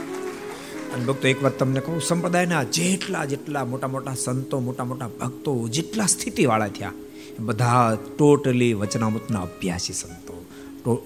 અને 0.94 1.04
ભક્તો, 1.04 1.28
એક 1.28 1.42
વાત 1.42 1.58
તમને 1.58 1.80
કહું, 1.80 2.00
સંપ્રદાયના 2.00 2.62
જેટલા 2.62 3.24
જેટલા 3.24 3.64
મોટા 3.64 3.88
મોટા 3.88 4.14
સંતો, 4.14 4.60
મોટા 4.60 4.84
મોટા 4.84 5.08
ભક્તો 5.08 5.68
જેટલા 5.68 6.06
સ્થિતિવાળા 6.06 6.68
થયા 6.68 6.92
બધા 7.40 7.98
ટોટલી 8.18 8.74
વચનામૃતના 8.74 9.40
અભ્યાસી 9.40 9.92
સંતો 9.92 10.46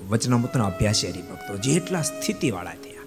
વચનામૃતના 0.08 0.64
અભ્યાસી 0.64 1.08
હરિભક્તો 1.10 1.56
જેટલા 1.56 2.02
સ્થિતિવાળા 2.02 2.74
થયા. 2.74 3.02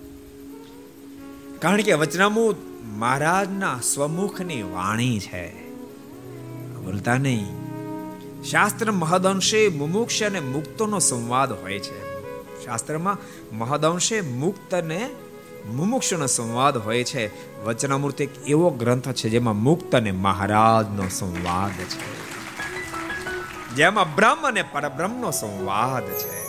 કારણ 1.60 1.82
કે 1.82 1.94
વચનામૃત 1.94 2.75
મહારાજના 2.86 3.80
સ્વમુખની 3.84 4.64
વાણી 4.64 5.20
છે. 5.20 5.72
ભૂલતા 6.76 7.18
નહીં. 7.18 7.66
શાસ્ત્ર 8.44 8.92
મહદઅંશે 8.92 9.68
મુમુક્ષ 9.68 10.24
અને 10.24 10.40
મુક્તનો 10.40 11.00
સંવાદ 11.00 11.52
હોય 11.52 11.80
છે. 11.80 12.16
શાસ્ત્રમાં 12.66 13.18
મહદઅંશે 13.58 14.22
મુક્ત 14.22 14.74
અને 14.74 15.10
મુમુક્ષનો 15.68 16.28
સંવાદ 16.28 16.78
હોય 16.78 17.04
છે. 17.04 17.56
વચનામૃત 17.64 18.22
એક 18.22 18.30
એવો 18.48 18.70
ગ્રંથ 18.70 19.10
છે 19.10 19.30
જેમાં 19.30 19.58
મુક્ત 19.58 19.96
અને 19.96 20.12
મહારાજનો 20.12 21.08
સંવાદ 21.08 21.72
છે. 21.72 22.16
જેમાં 23.76 24.16
બ્રહ્મ 24.16 24.48
અને 24.48 24.62
પરબ્રહ્મનો 24.62 25.32
સંવાદ 25.32 26.04
છે. 26.04 26.46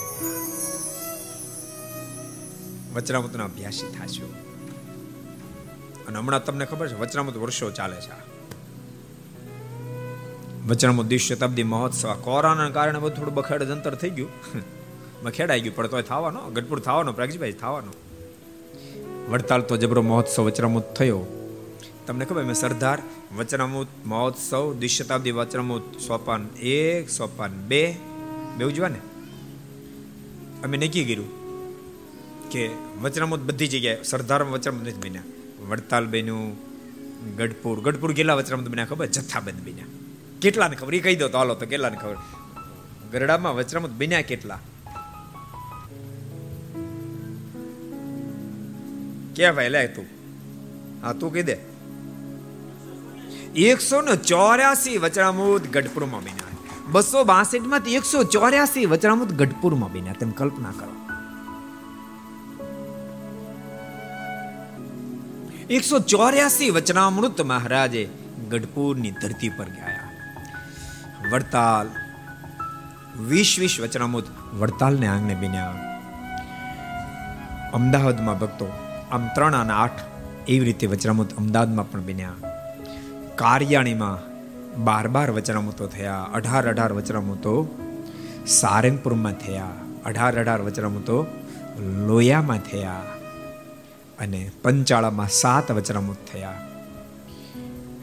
વચનામૃતના 2.94 3.44
અભ્યાસી 3.44 3.92
થાશું 3.98 4.46
અને 6.06 6.16
હમણાં 6.18 6.44
તમને 6.44 6.64
ખબર 6.64 6.86
છે, 6.88 6.96
વચનામૃત 7.00 7.36
વર્ષો 7.36 7.70
ચાલે 7.70 7.96
છે 7.96 8.14
વચનામૃત 10.66 11.06
દ્વિ 11.06 11.18
શતાબ્દી 11.18 11.66
મહોત્સવ 11.72 12.08
કોરોનાના 12.22 12.70
કારણે 12.70 12.98
બધું 12.98 13.14
થોડું 13.16 13.34
બખેડ 13.34 13.62
જંતર 13.62 13.94
થઈ 13.94 14.10
ગયું. 14.10 14.32
બખેડાઈ 15.24 15.60
ગયું, 15.60 15.76
પણ 15.76 15.86
તોય 15.86 16.02
થવાનો 16.02 16.40
ગઢપુર 16.50 16.80
થવાનો, 16.80 17.12
પ્રાગજીભાઈ, 17.12 17.52
થવાનો. 17.52 17.92
વડતાલ 19.30 19.62
તો 19.68 19.74
જબરો 19.76 20.02
મહોત્સવ 20.02 20.42
વચનામૃત 20.42 20.88
થયો. 20.94 21.22
તમને 22.06 22.24
ખબર 22.24 22.44
મેં 22.50 22.54
સરદાર 22.54 22.98
વચનામૃત 23.38 23.92
મહોત્સવ 24.06 24.64
દ્વિ 24.80 24.88
શતાબ્દી 24.88 25.34
વચનામૃત 25.38 25.86
સોપાન 26.00 26.42
એક, 26.74 27.10
સોપાન 27.10 27.52
બે 27.70 27.82
બે 28.56 28.64
ઉજવા 28.64 28.88
ને? 28.88 29.00
અમે 30.64 30.76
નક્કી 30.76 31.04
કર્યું 31.04 31.30
કે 32.50 32.62
વચનામૃત 33.02 33.42
બધી 33.48 33.72
જગ્યાએ 33.74 34.04
સરદાર 34.04 34.40
વચનામૃત 34.42 34.84
નથી 34.86 35.02
બન્યા. 35.06 35.28
વડતાલ 35.68 36.06
બન્યું 36.06 36.56
ગઢપુર. 37.36 37.80
ગઢપુર 37.80 38.12
કેટલા 38.12 38.34
વચનામૃત 38.34 38.68
બન્યા 38.68 38.84
ખબર? 38.84 39.06
જથ્થાબંધ 39.06 39.64
બન્યા. 39.64 39.84
કેટલાને 40.42 40.76
ખબર? 40.76 40.94
એ 40.94 41.00
કહી 41.00 41.16
દો 41.16 41.28
તો 41.28 41.38
હાલો 41.38 41.54
તો 41.54 41.66
કેટલાને 41.66 41.96
ખબર? 41.96 42.16
ગરડામાં 43.12 43.54
વચનામૃત 43.54 43.90
બન્યા 43.90 44.22
કેટલા? 44.22 44.58
કે 49.36 49.50
ભાઈ? 49.50 49.68
લે 49.68 49.86
તું. 49.86 50.04
હા, 51.02 51.12
તું 51.12 51.32
કહી 51.32 51.42
દે. 51.42 51.56
એકસો 53.56 54.00
ને 54.00 54.16
ચોર્યાસી 54.16 54.98
વચનામૃત 54.98 55.68
ગઢપુરમાં 55.72 56.20
બન્યા. 56.20 56.46
બસો 56.92 57.24
બાસઠમાંથી 57.24 57.94
એકસો 57.94 58.24
ચોર્યાસી 58.24 58.84
ગઢપુર 58.84 59.32
ગઢપુરમાં 59.32 59.92
બન્યા. 59.92 60.12
તેમ 60.12 60.30
કલ્પના 60.30 60.70
કરો. 60.70 60.95
એકસો 65.70 65.98
ચોર્યાસી 65.98 66.70
વચનામૃત 66.70 67.40
મહારાજે 67.40 68.08
ગઢપુરની 68.50 69.10
ધરતી 69.10 69.48
પર 69.48 69.64
ગયા. 69.64 70.10
વડતાલ, 71.30 71.86
વીસ 73.20 73.58
વીસ 73.58 73.80
વચનામૃત 73.80 74.24
વડતાલને 74.54 75.06
આંગણે 75.06 75.34
બન્યા. 75.34 75.74
અમદાવાદમાં 77.74 78.38
ભક્તો, 78.38 78.72
આમ 79.10 79.28
ત્રણ 79.34 79.54
અને 79.54 79.72
આઠ 79.72 80.00
એવી 80.48 80.64
રીતે 80.64 80.86
વચનામૃત 80.86 81.36
અમદાવાદમાં 81.36 81.90
પણ 81.90 82.00
બન્યા. 82.00 82.32
કારિયાણીમાં 83.34 84.18
બાર 84.84 85.08
બાર 85.08 85.30
વચનામૃતો 85.30 85.86
થયા, 85.86 86.22
અઢાર 86.34 86.68
અઢાર 86.68 86.92
વચનામૃતો 86.92 87.78
સારંગપુરમાં 88.46 89.32
થયા, 89.32 89.70
અઢાર 90.04 90.40
અઢાર 90.40 90.60
વચનામૃતો 90.60 91.26
લોયામાં 92.06 92.58
થયા. 92.58 93.15
અને 94.18 94.50
પંચાળામાં 94.62 95.28
સાત 95.28 95.70
વચનામૃત 95.70 96.16
થયા. 96.32 96.68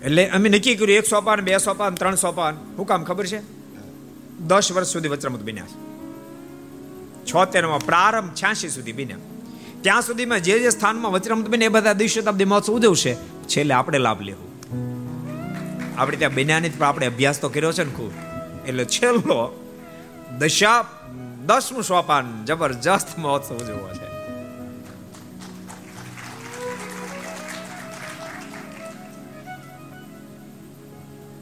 એટલે 0.03 0.30
અમે 0.30 0.49
નક્કી 0.49 0.76
કર્યું, 0.76 0.97
એક 0.97 1.05
સોપાન, 1.05 1.41
બે 1.41 1.57
સોપાન, 1.57 1.95
ત્રણ 1.95 2.16
સોપાન. 2.16 2.57
હું 2.78 2.88
કામ 2.88 3.03
ખબર 3.03 3.26
છે? 3.26 3.39
દસ 4.39 4.72
વર્ષ 4.72 4.88
સુધી 4.88 5.07
વચનામૃત 5.07 5.43
બન્યા 5.43 5.66
છોતેરમાં 7.26 7.80
પ્રારંભ 7.80 8.34
છ્યાસી 8.34 8.70
સુધી 8.70 8.91
બન્યા. 8.91 9.18
ત્યાં 9.82 10.01
સુધીમાં 10.01 10.39
જે 10.39 10.59
જે 10.59 10.70
સ્થાનમાં 10.70 11.11
વચનામૃત 11.11 11.49
બને 11.49 11.66
એ 11.66 11.68
બધા 11.68 11.93
દિવસે 11.93 12.22
શતાબ્દી 12.22 12.45
મહોત્સવ 12.45 12.74
ઉજવશે. 12.74 13.16
છેલ્લે 13.47 13.74
આપણે 13.74 13.97
લાભ 13.97 14.22
લેવું. 14.22 14.53
આપણે 15.97 16.18
ત્યાં 16.18 16.34
બન્યાની 16.34 16.70
જ 16.70 16.82
આપણે 16.82 17.05
અભ્યાસ 17.05 17.41
તો 17.41 17.49
કર્યો 17.49 17.72
છે 17.72 17.84
ને 17.84 17.91
ખૂબ. 17.91 18.11
એટલે 18.68 18.86
છેલ્લો 18.86 19.70
દશા 20.39 20.86
દસમું 21.45 21.84
સોપાન 21.84 22.45
જબરજસ્ત 22.45 23.20
મહોત્સવ 23.20 23.55
ઉજવવો 23.55 23.89
છે. 23.93 24.03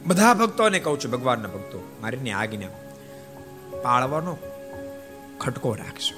બધા 0.05 0.33
ભક્તોને 0.33 0.79
કહું 0.79 0.99
છું, 0.99 1.11
ભગવાનના 1.11 1.47
ભક્તો 1.47 1.79
મારીની 2.01 2.31
આજ્ઞા 2.31 2.69
પાળવાનો 3.83 4.37
ખટકો 5.39 5.73
રાખશો 5.73 6.15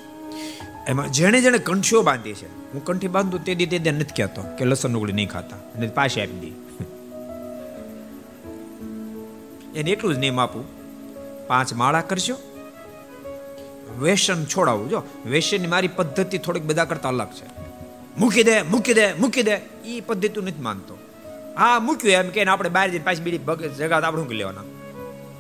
એમાં 0.88 1.12
જેણે 1.12 1.42
જેણે 1.42 1.58
કંઠીઓ 1.58 2.02
બાંધી 2.02 2.34
છે, 2.34 2.48
હું 2.74 2.86
કંઠી 2.86 3.08
બાંધું 3.08 3.44
તે 3.44 3.56
દી 3.56 3.66
તે 3.66 3.80
દે 3.80 3.92
નથી 3.92 4.16
કહેતો 4.16 4.42
કે 4.58 4.66
લસણ 4.66 4.96
ઉગડી 4.96 5.14
નહીં 5.14 5.30
ખાતા 5.30 5.56
અને 5.56 5.88
પાછી 5.88 6.22
આપી 6.22 6.40
દે 6.44 6.50
એને 9.80 9.92
એટલું 9.92 10.16
જ 10.16 10.18
નિયમ 10.18 10.40
આપું, 10.40 10.64
પાંચ 11.48 11.74
માળા 11.74 12.02
કરશો 12.02 12.36
વેસન 14.00 14.46
છોડાવું, 14.46 14.90
જો, 14.90 15.04
વેસનની 15.26 15.68
મારી 15.68 15.88
પદ્ધતિ 15.88 16.38
થોડીક 16.38 16.64
બધા 16.64 16.86
કરતા 16.86 17.10
અલગ 17.10 17.32
છે. 17.32 17.48
મૂકી 18.18 18.44
દે 18.44 18.62
મૂકી 18.62 18.94
દે 18.94 19.14
મૂકી 19.14 19.44
દે 19.44 19.56
એ 19.86 20.02
પદ્ધતિ 20.02 20.42
નથી 20.42 20.62
માનતો. 20.62 20.98
હા, 21.58 21.80
મૂક્યું 21.80 22.14
એમ 22.14 22.30
કે 22.30 22.46
આપણે 22.46 22.70
બહાર 22.70 22.90
જઈને 22.90 23.04
પાછી 23.04 23.22
બીડી 23.22 23.38
જગા 23.70 24.08
આપણે 24.08 24.24
શું 24.24 24.32
લેવાના. 24.32 24.62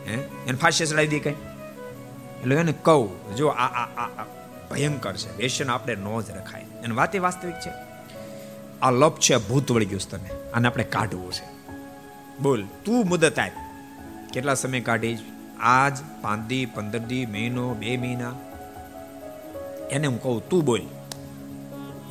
હે? 0.07 0.13
એને 0.13 0.57
ફાંસી 0.57 0.85
ચડાવી 0.85 1.07
દે 1.07 1.19
કઈ? 1.19 1.31
એટલે 1.31 2.55
એને 2.55 2.73
કહું, 2.81 3.35
જો 3.35 3.47
આ 3.47 3.65
આ 3.65 3.85
આ 3.85 4.25
ભયંકર 4.71 5.15
છે, 5.15 5.37
વેસન 5.37 5.69
આપણે 5.69 5.95
નો 5.95 6.21
જ 6.21 6.31
રખાય. 6.31 6.61
એને 6.61 6.95
વાત 6.95 7.15
એ 7.15 7.19
વાસ્તવિક 7.19 7.55
છે. 7.55 7.71
આ 8.81 8.91
લપ 8.91 9.19
છે, 9.19 9.35
ભૂત 9.35 9.71
વળી 9.71 9.85
ગયું 9.85 10.01
તને. 10.09 10.51
આને 10.51 10.67
આપણે 10.67 10.83
કાઢવું 10.83 11.31
છે. 11.31 11.53
બોલ, 12.41 12.65
તું 12.85 13.05
મુદત 13.07 13.39
આપ. 13.39 13.51
કેટલા 14.33 14.53
સમય 14.53 14.79
કાઢીશ? 14.79 15.19
આજ 15.59 15.97
પાંચ 16.21 16.47
દી 16.47 16.65
પંદર 16.65 16.99
દી, 16.99 17.25
મહિનો, 17.25 17.73
બે 17.73 17.97
મહિના? 17.97 18.33
એને 19.91 20.07
હું 20.07 20.23
કહું, 20.23 20.49
તું 20.49 20.65
બોલ. 20.65 20.81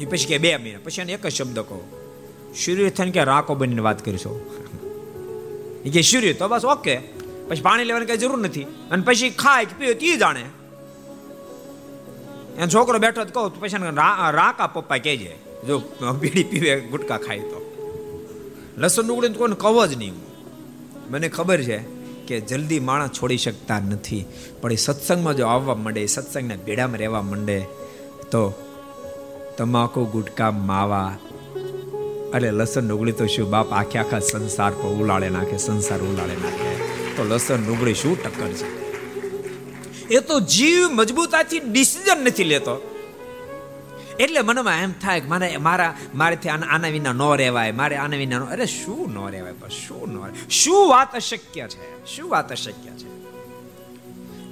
એ 0.00 0.04
પછી 0.04 0.26
કે, 0.26 0.38
બે 0.38 0.56
મહિના. 0.56 0.78
પછી 0.84 1.02
એને 1.02 1.12
એક 1.12 1.26
જ 1.26 1.32
શબ્દ 1.32 1.58
કહો. 1.58 2.01
સૂર્ય 2.54 2.90
થઈને 2.90 3.10
કે 3.10 3.24
રાકો 3.24 3.54
બનીને 3.54 3.82
વાત 3.82 4.04
કરીશો 4.04 4.32
એ 5.84 5.90
કે 5.90 6.02
સૂર્ય 6.02 6.32
તો 6.32 6.48
બસ 6.48 6.64
ઓકે. 6.64 6.96
પછી 7.48 7.60
પાણી 7.60 7.84
લેવાની 7.84 8.06
કઈ 8.06 8.16
જરૂર 8.16 8.38
નથી. 8.38 8.62
અને 8.90 9.02
પછી 9.02 9.30
ખાય 9.30 9.64
કે 9.64 9.74
પીવે 9.78 9.94
તે 9.94 10.16
જાણે. 10.16 10.44
એ 12.58 12.66
છોકરો 12.74 12.98
બેઠો 12.98 13.24
તો 13.24 13.32
કહું 13.32 13.60
પછી 13.60 13.76
રાકા 14.32 14.66
પપ્પા 14.66 14.98
કહેજે 14.98 15.34
જો 15.66 15.78
બીડી 16.20 16.44
પીવે, 16.44 16.80
ગુટકા 16.80 17.18
ખાય 17.18 17.40
તો. 17.40 17.58
લસણ 18.78 19.06
ડુંગળી 19.06 19.32
કોઈને 19.32 19.54
કહો 19.54 19.86
જ 19.86 19.96
નહીં. 19.96 20.14
મને 21.10 21.28
ખબર 21.28 21.62
છે 21.62 21.78
કે 22.26 22.40
જલ્દી 22.40 22.80
માણસ 22.80 23.10
છોડી 23.10 23.36
શકતા 23.36 23.78
નથી. 23.80 24.24
પણ 24.60 24.72
એ 24.72 24.76
સત્સંગમાં 24.76 25.36
જો 25.36 25.46
આવવા 25.46 25.74
માંડે 25.74 26.06
સત્સંગના 26.06 26.56
ભેડામાં 26.66 26.98
રહેવા 26.98 27.22
માંડે, 27.22 27.58
તો 28.30 28.42
તમાકુ, 29.58 30.04
ગુટકા, 30.04 30.50
માવા 30.50 31.16
અરે 32.34 32.50
લસણ 32.50 32.88
ડુંગળી 32.88 33.12
તો 33.12 33.26
શું? 33.26 33.50
બાપ 33.50 33.72
આખે 33.72 33.98
આખા 33.98 34.18
સંસાર 34.18 34.70
પર 34.70 34.88
ઉલાળે 34.88 35.28
નાખે, 35.28 35.56
સંસાર 35.56 35.98
ઉલાળે 36.00 36.36
નાખે. 36.42 36.74
તો 37.16 37.24
લસણ 37.24 37.56
ડુંગળી 37.56 37.94
શું 37.94 38.22
ટક્કર 38.22 38.48
છે? 38.48 38.82
એ 40.08 40.20
તો 40.20 40.40
જીવ 40.40 40.88
મજબૂતાથી 40.88 41.60
ડિસિઝન 41.60 42.24
નથી 42.24 42.44
લેતો. 42.44 42.88
એટલે 44.20 44.40
મનમાં 44.40 44.82
એમ 44.82 44.92
થાય 44.92 45.20
કે 45.20 45.26
મને 45.28 45.56
મારા, 45.56 45.94
મારેથી 46.14 46.48
આના 46.48 46.88
વિના 46.88 47.12
ન 47.12 47.22
રહેવાય, 47.36 47.72
મારે 47.72 47.96
આના 47.96 48.16
વિના 48.16 48.44
અરે 48.44 48.66
શું 48.66 49.12
ન 49.12 49.30
રહેવાય 49.30 49.52
પણ 49.52 49.68
શું 49.68 50.08
ન 50.08 50.48
શું 50.50 50.88
વાત 50.88 51.16
અશક્ય 51.16 51.68
છે? 51.68 52.16
શું 52.16 52.30
વાત 52.30 52.52
અશક્ય 52.52 52.90
છે? 52.90 53.12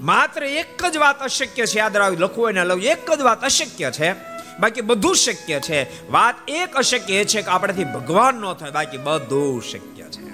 માત્ર 0.00 0.44
એક 0.44 0.86
જ 0.92 0.96
વાત 0.96 1.22
અશક્ય 1.22 1.66
છે, 1.66 1.78
યાદ 1.78 1.96
રાખ 1.96 2.12
લખવું 2.12 2.44
હોય 2.44 2.52
ને 2.52 2.64
લખવું 2.64 2.82
એક 2.82 3.12
જ 3.12 3.20
વાત 3.20 3.44
અશક્ય 3.44 3.90
છે. 3.90 4.29
બાકી 4.60 4.80
બધું 4.80 5.16
શક્ય 5.16 5.60
છે. 5.60 6.10
વાત 6.10 6.34
એક 6.48 6.74
અશક્ય 6.74 7.24
છે 7.24 7.42
કે 7.42 7.50
આપણાથી 7.50 7.84
ભગવાન 7.84 8.34
ન 8.34 8.52
થાય, 8.52 8.70
બાકી 8.70 8.96
બધું 8.96 9.62
શક્ય 9.62 10.02
છે. 10.02 10.30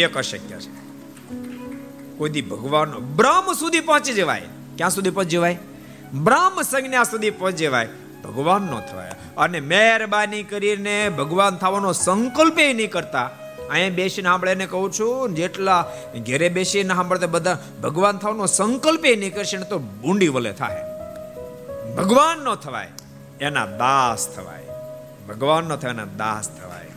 એક 0.00 0.16
અશક્ય 0.16 0.56
છે. 0.56 0.78
કોઈ 2.18 2.30
દી 2.30 2.42
ભગવાન 2.42 2.90
બ્રહ્મ 2.90 3.52
સુધી 3.52 3.80
પહોંચી 3.80 4.12
જવાય. 4.12 4.42
ક્યાં 4.76 4.90
સુધી 4.90 5.10
પહોંચી 5.10 5.30
જવાય? 5.30 5.58
બ્રહ્મ 6.14 6.62
સંજ્ઞા 6.62 7.04
સુધી 7.04 7.30
પહોંચી 7.30 7.64
જવાય. 7.64 7.88
ભગવાન 8.24 8.62
નો 8.62 8.80
થવાય 8.80 9.10
અને 9.36 9.60
મહેરબાની 9.60 10.42
કરીને 10.42 11.08
ભગવાન 11.08 11.56
થવાનો 11.56 11.92
સંકલ્પ 11.92 12.58
એ 12.58 12.72
નહીં 12.72 12.90
કરતા. 12.90 13.30
અહીંયા 13.70 13.94
બેસીને 13.94 14.28
આપણે 14.28 14.52
એને 14.52 14.66
કહું 14.66 14.92
છું, 14.92 15.34
જેટલા 15.34 15.86
ઘેરે 16.26 16.48
બેસીને 16.48 16.94
સાંભળતા 16.94 17.26
બધા 17.26 17.58
ભગવાન 17.82 18.18
થવાનો 18.18 18.46
સંકલ્પ 18.46 19.06
એ 19.06 19.16
નહીં 19.16 19.34
કરશે 19.34 19.56
ને 19.56 19.64
તો 19.64 19.78
બુંડી 19.78 20.28
વલે 20.28 20.52
થાય. 20.52 20.82
ભગવાન 21.94 22.38
નો 22.38 22.54
થવાય. 22.54 22.88
એના 23.40 23.66
દાસ 23.66 24.28
થવાય. 24.28 24.64
ભગવાન 25.28 25.64
નો 25.64 25.76
થવાય 25.76 25.94
એના 25.94 26.04
દાસ 26.04 26.48
થવાય. 26.48 26.88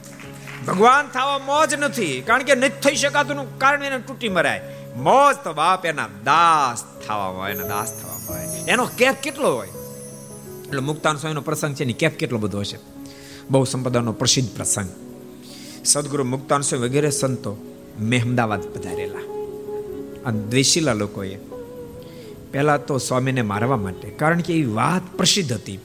ભગવાન 0.68 1.08
થવા 1.08 1.38
મોજ 1.38 1.74
નથી, 1.74 2.22
કારણ 2.22 2.44
કે 2.44 2.56
નથી 2.56 2.82
થઈ 2.82 2.96
શકાતું 2.96 3.60
કારણ 3.60 3.84
એને 3.84 3.98
તૂટી 3.98 4.30
મરાય. 4.30 4.62
મોજ 4.96 5.36
તો 5.44 5.54
બાપ 5.54 5.86
એના 5.86 6.08
દાસ 6.24 6.84
થવા 7.08 7.26
હોય, 7.26 7.52
એના 7.52 7.68
દાસ 7.68 8.02
થવા 8.02 8.20
હોય. 8.28 8.46
એનો 8.68 8.86
કેપ 8.86 9.14
કેટલો 9.14 9.56
હોય? 9.56 9.68
એટલે 10.66 10.80
મુક્તાન 10.80 11.18
સ્વામીનો 11.18 11.42
પ્રસંગ 11.42 11.76
છે, 11.76 11.84
એની 11.84 11.94
કેપ 11.94 12.18
કેટલો 12.18 12.38
બધો 12.38 12.60
હશે? 12.60 12.80
બહુ 13.52 13.64
સંપદાનો 13.64 14.14
પ્રસિદ્ધ 14.14 14.56
પ્રસંગ. 14.56 14.90
સદગુરુ 15.86 16.24
મુક્તાન 16.24 16.62
સ્વામી 16.62 16.88
વગેરે 16.88 17.10
સંતો 17.10 17.58
મેં 18.00 18.24
અમદાવાદ 18.24 18.62
પધારેલા. 18.62 19.20
અને 20.26 20.40
દ્વેષીલા 20.40 20.94
લોકોએ. 20.94 21.36
પહેલાં 22.52 22.86
તો 22.86 22.98
સ્વામીને 22.98 23.42
મારવા 23.42 23.78
માટે, 23.78 24.10
કારણ 24.10 24.40
કે 24.40 24.54
એ 24.54 24.66
વાત 24.66 25.18
પ્રસિદ્ધ 25.18 25.54
હતી. 25.54 25.80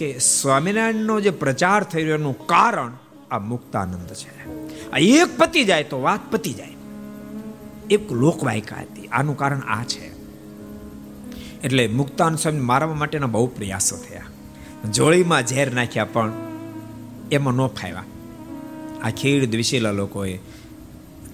કે 0.00 0.18
સ્વામિનારાયણનો 0.18 1.20
જે 1.20 1.30
પ્રચાર 1.30 1.84
થઈ 1.84 2.02
રહ્યો 2.02 2.14
એનું 2.14 2.46
કારણ 2.46 2.92
આ 3.30 3.38
મુક્તાનંદ 3.38 4.06
છે. 4.06 4.50
આ 4.90 4.98
એક 4.98 5.38
પતી 5.38 5.64
જાય 5.64 5.84
તો 5.84 6.02
વાત 6.02 6.20
પતી 6.30 6.52
જાય. 6.52 6.68
એક 7.90 8.12
લોકવાયકા 8.12 8.76
હતી. 8.76 9.06
આનું 9.06 9.36
કારણ 9.36 9.58
આ 9.58 9.84
છે. 9.84 10.12
એટલે 11.62 11.86
મુક્તાન 11.88 12.36
સ્વામી 12.36 12.60
મારવા 12.60 12.94
માટેના 12.94 13.26
બહુ 13.26 13.46
પ્રયાસો 13.46 13.96
થયા. 13.96 14.22
જોળીમાં 14.90 15.46
ઝેર 15.46 15.72
નાખ્યા 15.72 16.04
પણ 16.04 16.32
એમાં 17.32 17.54
ન 17.54 17.66
ફાવ્યા 17.66 18.04
આ 19.02 19.10
ખેડ 19.10 19.50
દ્વિશીલા 19.50 19.90
લોકોએ 19.90 20.38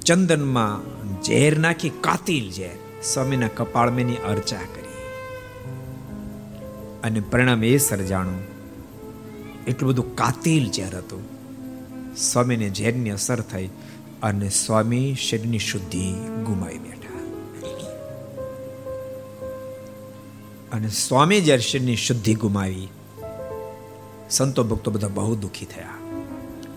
ચંદનમાં 0.04 0.82
ઝેર 1.22 1.58
નાખી 1.58 1.88
કાતિલ 1.88 2.50
ઝેર 2.50 3.02
સ્વામીના 3.02 3.48
કપાળમેની 3.48 4.16
અર્ચા 4.16 4.56
કરી. 4.56 4.86
અને 7.04 7.20
પરિણામ 7.20 7.64
એ 7.64 7.76
સર્જાણું 7.76 8.55
એટલું 9.66 9.90
બધું 9.90 10.16
કાતિલ 10.16 10.70
ઝેર 10.70 10.96
હતું. 10.96 11.22
સ્વામીને 12.16 12.70
ઝેરની 12.70 13.10
અસર 13.10 13.40
થઈ 13.40 13.68
અને 14.22 14.48
સ્વામી 14.48 15.14
શરીરની 15.14 15.58
શુદ્ધિ 15.58 16.12
ગુમાવી 16.44 16.78
બેઠા. 16.78 17.18
અને 20.72 20.88
સ્વામી 20.88 21.40
જ્યારે 21.40 21.62
શરીરની 21.62 21.96
શુદ્ધિ 21.96 22.34
ગુમાવી, 22.34 22.88
સંતો 24.30 24.64
ભક્તો 24.64 24.90
બધા 24.90 25.08
બહુ 25.08 25.36
દુઃખી 25.36 25.66
થયા. 25.66 25.88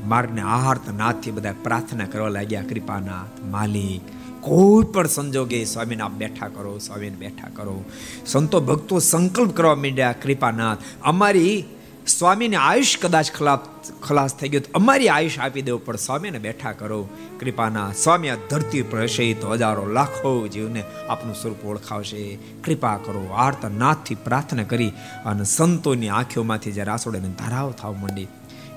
માર્ગને 0.08 0.42
આહાર 0.42 0.80
નાથથી 0.98 1.32
બધા 1.32 1.54
પ્રાર્થના 1.64 2.06
કરવા 2.06 2.30
લાગ્યા, 2.30 2.62
કૃપાનાથ, 2.62 3.46
માલિક, 3.46 4.02
કોઈ 4.42 4.84
પણ 4.84 5.08
સંજોગે 5.08 5.66
સ્વામીને 5.66 6.04
આપ 6.04 6.12
બેઠા 6.12 6.48
કરો, 6.48 6.78
સ્વામીને 6.78 7.16
બેઠા 7.16 7.48
કરો. 7.56 7.84
સંતો 8.26 8.62
ભક્તો 8.62 9.00
સંકલ્પ 9.00 9.52
કરવા 9.52 9.76
માંડ્યા, 9.76 10.12
કૃપાનાથ, 10.12 10.78
અમારી 11.02 11.64
સ્વામીને 12.08 12.56
આયુષ 12.56 12.98
કદાચ 13.02 13.32
ખલાસ 13.32 13.60
ખલાસ 14.04 14.36
થઈ 14.36 14.50
ગયો 14.50 14.62
અમારી 14.76 15.10
આયુષ 15.10 15.40
આપી 15.40 15.62
દેવું 15.62 15.86
પણ 15.86 15.96
સ્વામીને 15.96 16.40
બેઠા 16.40 16.72
કરો. 16.72 17.10
કૃપાના 17.40 17.92
સ્વામી 17.92 18.30
આ 18.30 18.36
ધરતી 18.50 18.82
પર 18.82 19.02
હશે, 19.02 19.34
તો 19.34 19.50
હજારો 19.50 19.86
લાખો 19.86 20.48
જીવને 20.48 20.84
આપનું 21.10 21.36
સ્વરૂપ 21.36 21.66
ઓળખાવશે. 21.66 22.38
કૃપા 22.64 22.98
કરો 22.98 23.34
આર્ત 23.34 23.66
નાથથી 23.66 24.16
પ્રાર્થના 24.16 24.64
કરી 24.64 24.92
અને 25.26 25.44
સંતોની 25.44 26.10
આંખોમાંથી 26.10 26.72
જ્યારે 26.72 26.92
આસોડેને 26.92 27.30
ધરાવ 27.30 27.72
થવા 27.72 27.92
માંડી, 27.92 28.28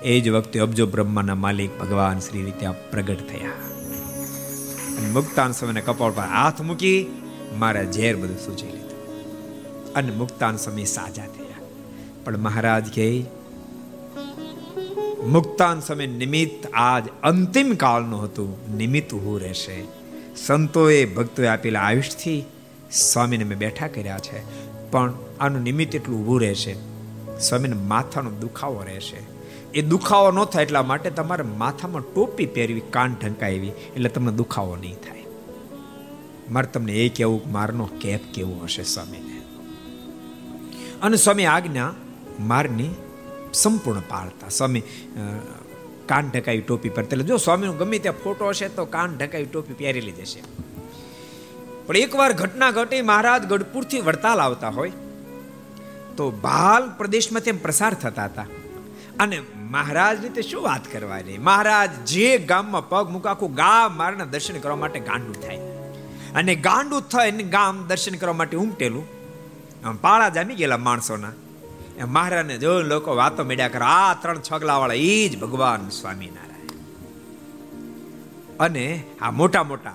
એ 0.03 0.21
જ 0.21 0.29
વખતે 0.29 0.61
અબજો 0.61 0.87
બ્રહ્માના 0.87 1.35
માલિક 1.35 1.79
ભગવાન 1.79 2.19
શ્રી 2.19 2.43
રીતે 2.43 2.69
પ્રગટ 2.91 3.29
થયા. 3.29 3.51
મુક્તાન 5.13 5.53
સમયને 5.53 5.81
કપાળ 5.81 6.11
પર 6.11 6.23
હાથ 6.23 6.61
મૂકી 6.61 7.07
મારા 7.59 7.85
ઝેર 7.85 8.17
બધું 8.17 8.37
સૂચી 8.37 8.67
લીધું. 8.67 9.95
અને 9.95 10.11
મુક્તાન 10.11 10.57
સમય 10.57 10.85
સાજા 10.85 11.27
થયા. 11.27 11.42
પણ 12.25 12.39
મહારાજ 12.39 12.87
કે 12.93 13.25
મુક્તાન 15.27 15.81
સમય 15.81 16.07
નિમિત્ત 16.07 16.67
આજ 16.75 17.05
અંતિમ 17.23 17.75
કાળનું 17.75 18.25
હતું, 18.25 18.77
નિમિત્ત 18.77 19.15
ઊભું 19.15 19.41
રહેશે. 19.41 19.85
સંતોએ 20.37 21.05
ભક્તોએ 21.05 21.47
આપેલા 21.47 21.81
આયુષથી 21.81 22.45
સ્વામીને 22.93 23.45
મેં 23.45 23.59
બેઠા 23.59 23.89
કર્યા 23.89 24.19
છે, 24.19 24.43
પણ 24.91 25.15
આનું 25.41 25.63
નિમિત્ત 25.63 25.95
એટલું 25.95 26.21
ઊભું 26.21 26.41
રહેશે. 26.41 26.77
સ્વામીને 27.41 27.77
માથાનો 27.77 28.31
દુખાવો 28.31 28.83
રહેશે. 28.83 29.17
એ 29.75 29.83
દુખાવો 29.83 30.31
ન 30.31 30.45
થાય 30.45 30.65
એટલા 30.65 30.83
માટે 30.83 31.11
તમારે 31.11 31.43
માથામાં 31.43 32.03
ટોપી 32.03 32.47
પહેરવી, 32.47 32.81
કાન 32.81 33.17
ઢંકાવી, 33.23 33.69
એટલે 33.69 34.09
તમને 34.09 34.33
દુખાવો 34.33 34.77
નહીં 34.77 34.95
થાય. 34.95 35.25
મારે 36.51 36.67
તમને 36.67 36.93
એ 36.93 37.09
કેવું 37.09 37.53
મારનો 37.53 37.89
કેપ 38.01 38.21
કેવો 38.35 38.61
હશે 38.65 38.83
સ્વામીને? 38.83 39.43
અને 41.03 41.17
સ્વામી 41.17 41.45
આજ્ઞા 41.45 41.95
મારની 42.41 42.91
સંપૂર્ણ 43.55 44.01
પાળતા 44.01 44.49
સ્વામી 44.49 44.83
કાન 46.07 46.31
ઢકાવી 46.31 46.61
ટોપી 46.61 46.89
પહેરતા 46.89 47.11
એટલે 47.13 47.25
જો 47.25 47.37
સ્વામીનો 47.37 47.73
ગમે 47.73 47.99
ત્યાં 47.99 48.23
ફોટો 48.25 48.49
હશે 48.49 48.69
તો 48.69 48.85
કાન 48.85 49.19
ઢકાવી 49.19 49.45
ટોપી 49.45 49.73
પહેરેલી 49.73 50.13
જશે 50.13 50.43
પણ 51.87 51.97
એકવાર 51.97 52.33
ઘટના 52.33 52.71
ઘટી, 52.71 53.03
મહારાજ 53.03 53.47
ગઢપુરથી 53.47 54.01
વડતાલ 54.01 54.41
આવતા 54.41 54.69
હોય, 54.69 54.93
તો 56.17 56.31
ભાલ 56.31 56.91
પ્રદેશમાં 56.91 57.43
તેમ 57.43 57.59
પ્રસાર 57.59 57.95
થતા 57.95 58.25
હતા. 58.25 58.47
અને 59.21 59.43
મહારાજ 59.57 60.23
રીતે 60.23 60.43
શું 60.43 60.63
વાત 60.63 60.93
કરવાની? 60.93 61.39
મહારાજ 61.39 61.91
જે 62.07 62.39
ગામમાં 62.39 62.89
પગ 62.89 63.11
મૂકાખું 63.11 63.55
ગામ 63.55 63.97
મારના 63.97 64.25
દર્શન 64.25 64.59
કરવા 64.59 64.77
માટે 64.77 65.01
ગાંડું 65.01 65.41
થાય. 65.41 65.57
અને 66.35 66.55
ગાંડું 66.55 67.03
થઈને 67.03 67.43
ગામ 67.43 67.87
દર્શન 67.87 68.15
કરવા 68.15 68.33
માટે 68.33 68.57
ઉમટેલું. 68.57 69.07
પાળા 70.01 70.29
જામી 70.29 70.55
ગયેલા 70.55 70.77
માણસોના. 70.77 71.33
મહારાજને 72.09 72.59
જો 72.59 72.83
લોકો 72.83 73.17
વાતો 73.17 73.45
મેળ્યા 73.45 73.69
કરે, 73.69 73.85
આ 73.85 74.15
ત્રણ 74.15 74.41
છગલા 74.53 74.77
વાળા 74.77 74.95
એ 74.95 75.29
જ 75.29 75.39
ભગવાન 75.39 75.89
સ્વામિનારાયણ. 75.89 76.53
અને 78.61 79.03
આ 79.21 79.31
મોટા 79.31 79.63
મોટા 79.63 79.95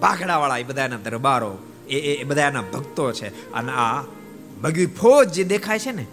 પાઘડા 0.00 0.36
વાળા 0.36 0.58
એ 0.58 0.62
બધાના 0.62 0.96
દરબારો 0.96 1.58
એ 1.88 1.98
એ 2.00 2.24
બધાના 2.24 2.62
ભક્તો 2.62 3.12
છે, 3.12 3.52
અને 3.52 3.72
આ 3.72 4.02
બગી 4.60 4.86
ફોજ 4.86 5.28
જે 5.28 5.44
દેખાય 5.44 5.78
છે 5.78 5.92
ને, 5.92 6.06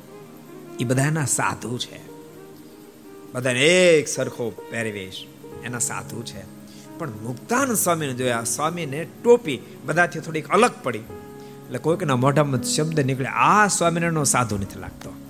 એ 0.80 0.84
બધાના 0.84 1.26
સાધુ 1.26 1.78
છે. 1.78 2.00
બધાને 3.34 3.62
એક 3.62 4.08
સરખો 4.08 4.50
પહેરવેશ 4.50 5.26
એના 5.64 5.80
સાધુ 5.80 6.24
છે. 6.24 6.42
પણ 6.98 7.10
મુક્તાન 7.10 7.74
સ્વામીને 7.74 8.14
જોયા, 8.14 8.44
સ્વામીને 8.44 9.08
ટોપી 9.24 9.60
બધાથી 9.86 10.20
થોડીક 10.20 10.48
અલગ 10.48 10.72
પડી. 10.84 11.00
એટલે 11.00 11.78
કોઈકના 11.78 12.16
મોઢામાં 12.16 12.64
શબ્દ 12.64 13.00
નીકળે, 13.00 13.26
આ 13.26 13.68
સ્વામિનારાયણનો 13.68 14.24
સાધુ 14.24 14.58
નથી 14.58 14.80
લાગતો. 14.80 15.25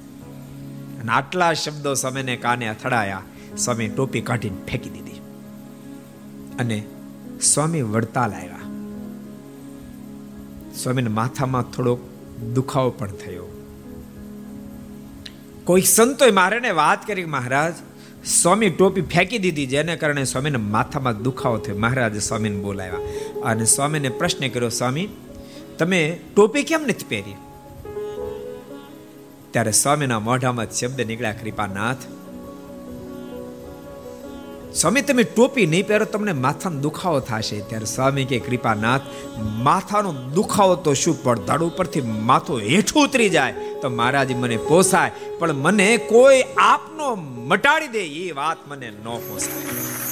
અને 1.05 1.13
આટલા 1.13 1.53
શબ્દો 1.53 1.93
સ્વામીને 1.93 2.37
કાને 2.37 2.67
અથડાયા, 2.67 3.21
સ્વામી 3.57 3.87
ટોપી 3.87 4.21
કાઢીને 4.21 4.57
ફેંકી 4.65 4.89
દીધી. 4.89 5.21
અને 6.59 6.85
સ્વામી 7.41 7.81
વડતાલ 7.81 8.33
આવ્યા. 8.33 8.59
સ્વામીને 10.83 11.09
માથામાં 11.09 11.63
થોડોક 11.63 11.99
દુખાવો 12.53 12.89
પણ 12.89 13.07
થયો. 13.07 13.43
કોઈ 15.63 15.81
સંતોએ 15.81 16.31
મારે 16.31 16.71
વાત 16.71 17.07
કરી 17.07 17.25
મહારાજ, 17.25 17.73
સ્વામી 18.27 18.69
ટોપી 18.69 19.01
ફેંકી 19.01 19.37
દીધી 19.37 19.65
જેને 19.65 19.95
કારણે 19.95 20.23
સ્વામીને 20.23 20.57
માથામાં 20.57 21.23
દુખાવો 21.23 21.57
થયો. 21.57 21.77
મહારાજે 21.77 22.19
સ્વામીને 22.19 22.61
બોલાવ્યા 22.61 22.97
અને 23.43 23.65
સ્વામીને 23.65 24.09
પ્રશ્ન 24.09 24.47
કર્યો, 24.47 24.69
સ્વામી, 24.69 25.09
તમે 25.79 26.19
ટોપી 26.35 26.63
કેમ 26.63 26.81
નથી 26.81 27.05
પહેરી? 27.09 27.35
ત્યારે 29.55 29.71
સ્વામીના 29.71 30.19
મોઢામાં 30.19 30.71
શબ્દ 30.71 31.01
નીકળ્યા, 31.01 31.31
કૃપાનાથ, 31.31 31.97
સ્વામી, 34.75 35.01
તમે 35.01 35.23
ટોપી 35.23 35.65
નહીં 35.65 35.87
પહેરો, 35.87 36.05
તમને 36.05 36.33
માથાનો 36.33 36.79
દુખાવો 36.79 37.19
થશે. 37.19 37.59
ત્યારે 37.61 37.85
સ્વામી 37.85 38.25
કે, 38.25 38.39
કૃપાનાથ, 38.39 39.01
માથાનો 39.39 40.11
દુખાવો 40.11 40.75
તો 40.75 40.93
શું? 40.93 41.23
પડદાડ 41.23 41.63
ઉપરથી 41.63 42.01
માથું 42.01 42.59
હેઠું 42.59 43.03
ઉતરી 43.03 43.29
જાય 43.29 43.53
તો 43.81 43.89
મહારાજ 43.89 44.31
મને 44.31 44.57
પોસાય, 44.57 45.11
પણ 45.39 45.53
મને 45.53 45.97
કોઈ 45.97 46.41
આપનો 46.57 47.15
મટાડી 47.45 47.87
દે, 47.87 48.03
એ 48.05 48.31
વાત 48.31 48.57
મને 48.67 48.89
ન 48.89 49.15
પોસાય. 49.29 50.04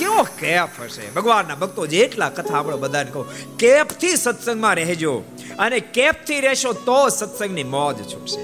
કેવો 0.00 0.22
કેફ 0.22 0.80
હશે? 0.82 1.10
ભગવાનના 1.10 1.54
ભક્તો 1.54 1.86
જેટલા 1.86 2.28
કથા 2.28 2.58
આપણે 2.58 2.76
બધાને 2.76 3.10
કહો, 3.10 3.26
કેફથી 3.58 4.16
સત્સંગમાં 4.16 4.74
રહેજો 4.74 5.14
અને 5.58 5.80
કેફથી 5.80 6.40
રહેશો 6.40 6.72
તો 6.72 7.08
સત્સંગની 7.08 7.62
મોજ 7.64 7.96
છૂટશે. 8.12 8.42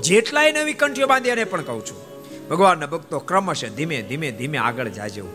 જેટલાય 0.00 0.52
નવી 0.52 0.72
કંઠીઓ 0.72 1.06
બાંધી 1.06 1.30
અને 1.30 1.44
પણ 1.44 1.62
કહું 1.62 1.84
છું. 1.86 2.00
ભગવાનના 2.48 2.86
ભક્તો 2.86 3.18
ક્રમશ 3.18 3.64
ધીમે 3.76 4.02
ધીમે 4.02 4.30
ધીમે 4.30 4.58
આગળ 4.58 4.88
જાજો. 4.88 5.26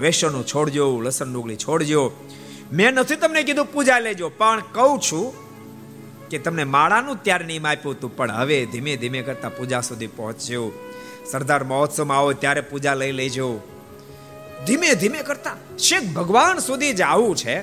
વેસણું 0.00 0.46
છોડજો, 0.46 1.00
લસણ 1.00 1.32
ડુંગળી 1.32 1.56
છોડજો. 1.56 2.02
મેં 2.72 2.94
નથી 2.94 3.16
તમને 3.16 3.42
કીધું 3.42 3.72
પૂજા 3.72 3.98
લેજો, 3.98 4.28
પણ 4.28 4.62
કહું 4.72 5.00
છું 5.00 5.26
કે 6.30 6.38
તમને 6.38 6.64
માળાનું 6.64 7.22
ત્યારે 7.22 7.46
નિયમ 7.46 7.66
આપ્યું 7.66 7.94
હતું, 7.94 8.16
પણ 8.16 8.32
હવે 8.32 8.58
ધીમે 8.64 8.96
ધીમે 8.96 9.20
કરતા 9.22 9.48
પૂજા 9.48 9.80
સુધી 9.80 10.06
પહોંચજો 10.06 10.72
સરદાર 11.30 11.64
મહોત્સવમાં 11.64 12.18
આવો 12.18 12.32
ત્યારે 12.32 12.60
પૂજા 12.60 12.94
લઈ 12.94 13.12
લેજો. 13.12 13.48
ધીમે 14.66 14.94
ધીમે 14.94 15.18
કરતા. 15.18 15.56
શેખ 15.78 16.02
ભગવાન 16.02 16.58
સુધી 16.58 16.92
જવું 16.92 17.36
છે. 17.36 17.62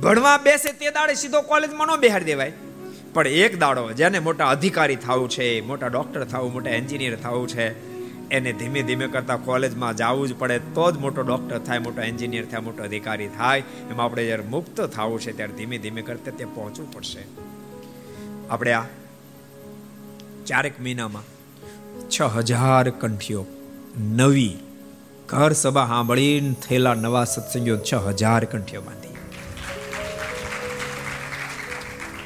ભણવા 0.00 0.38
બેસે 0.38 0.72
તે 0.72 0.90
દાડે 0.90 1.14
સીધો 1.14 1.42
કોલેજમાં 1.42 1.86
ન 1.86 1.96
બેહાડી 1.96 2.24
દેવાય. 2.24 2.52
પણ 3.14 3.26
એક 3.26 3.58
દાડો 3.58 3.92
જેને 3.92 4.18
મોટા 4.18 4.48
અધિકારી 4.48 4.96
થવું 4.96 5.30
છે, 5.30 5.60
મોટા 5.60 5.86
ડોક્ટર 5.86 6.24
થવું, 6.24 6.52
મોટા 6.52 6.70
એન્જિનિયર 6.70 7.16
થવું 7.16 7.48
છે, 7.48 7.96
એને 8.28 8.52
ધીમે 8.52 8.82
ધીમે 8.82 9.06
કરતા 9.06 9.36
કોલેજમાં 9.36 9.96
જવું 9.96 10.28
જ 10.28 10.34
પડે 10.38 10.58
તો 10.58 10.90
જ 10.90 10.96
મોટો 10.96 11.22
ડોક્ટર 11.22 11.58
થાય, 11.58 11.78
મોટો 11.78 12.02
એન્જિનિયર 12.02 12.44
થાય, 12.44 12.60
મોટો 12.60 12.82
અધિકારી 12.82 13.28
થાય. 13.28 13.62
એમાં 13.90 14.04
આપણે 14.04 14.24
જ્યારે 14.24 14.42
મુક્ત 14.42 14.80
થવું 14.80 15.20
છે 15.20 15.32
ત્યારે 15.32 15.52
ધીમે 15.52 15.78
ધીમે 15.78 16.02
કરતા 16.02 16.30
તે 16.30 16.44
પહોંચવું 16.44 16.92
પડશે. 16.92 17.24
આપણે 18.50 18.72
આ 18.72 18.84
ચારેક 20.46 20.80
મહિનામાં 20.80 21.22
છ 22.10 22.22
હજાર 22.22 22.90
કંઠીઓ 22.90 23.46
નવી 23.98 24.56
ઘર 25.28 25.52
સભા 25.52 25.86
સાંભળીને 25.86 26.54
થયેલા 26.68 26.94
નવા 26.94 27.24
સત્સંગીઓ 27.24 27.78
છ 27.78 27.94
હજાર 27.94 28.44
કંઠીઓ 28.44 28.80
બાંધી. 28.80 29.08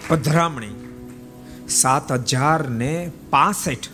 પધરામણી. 0.09 0.75
સાત 1.69 2.13
હજાર 2.13 2.69
ને 2.69 3.11
પાસઠ. 3.31 3.89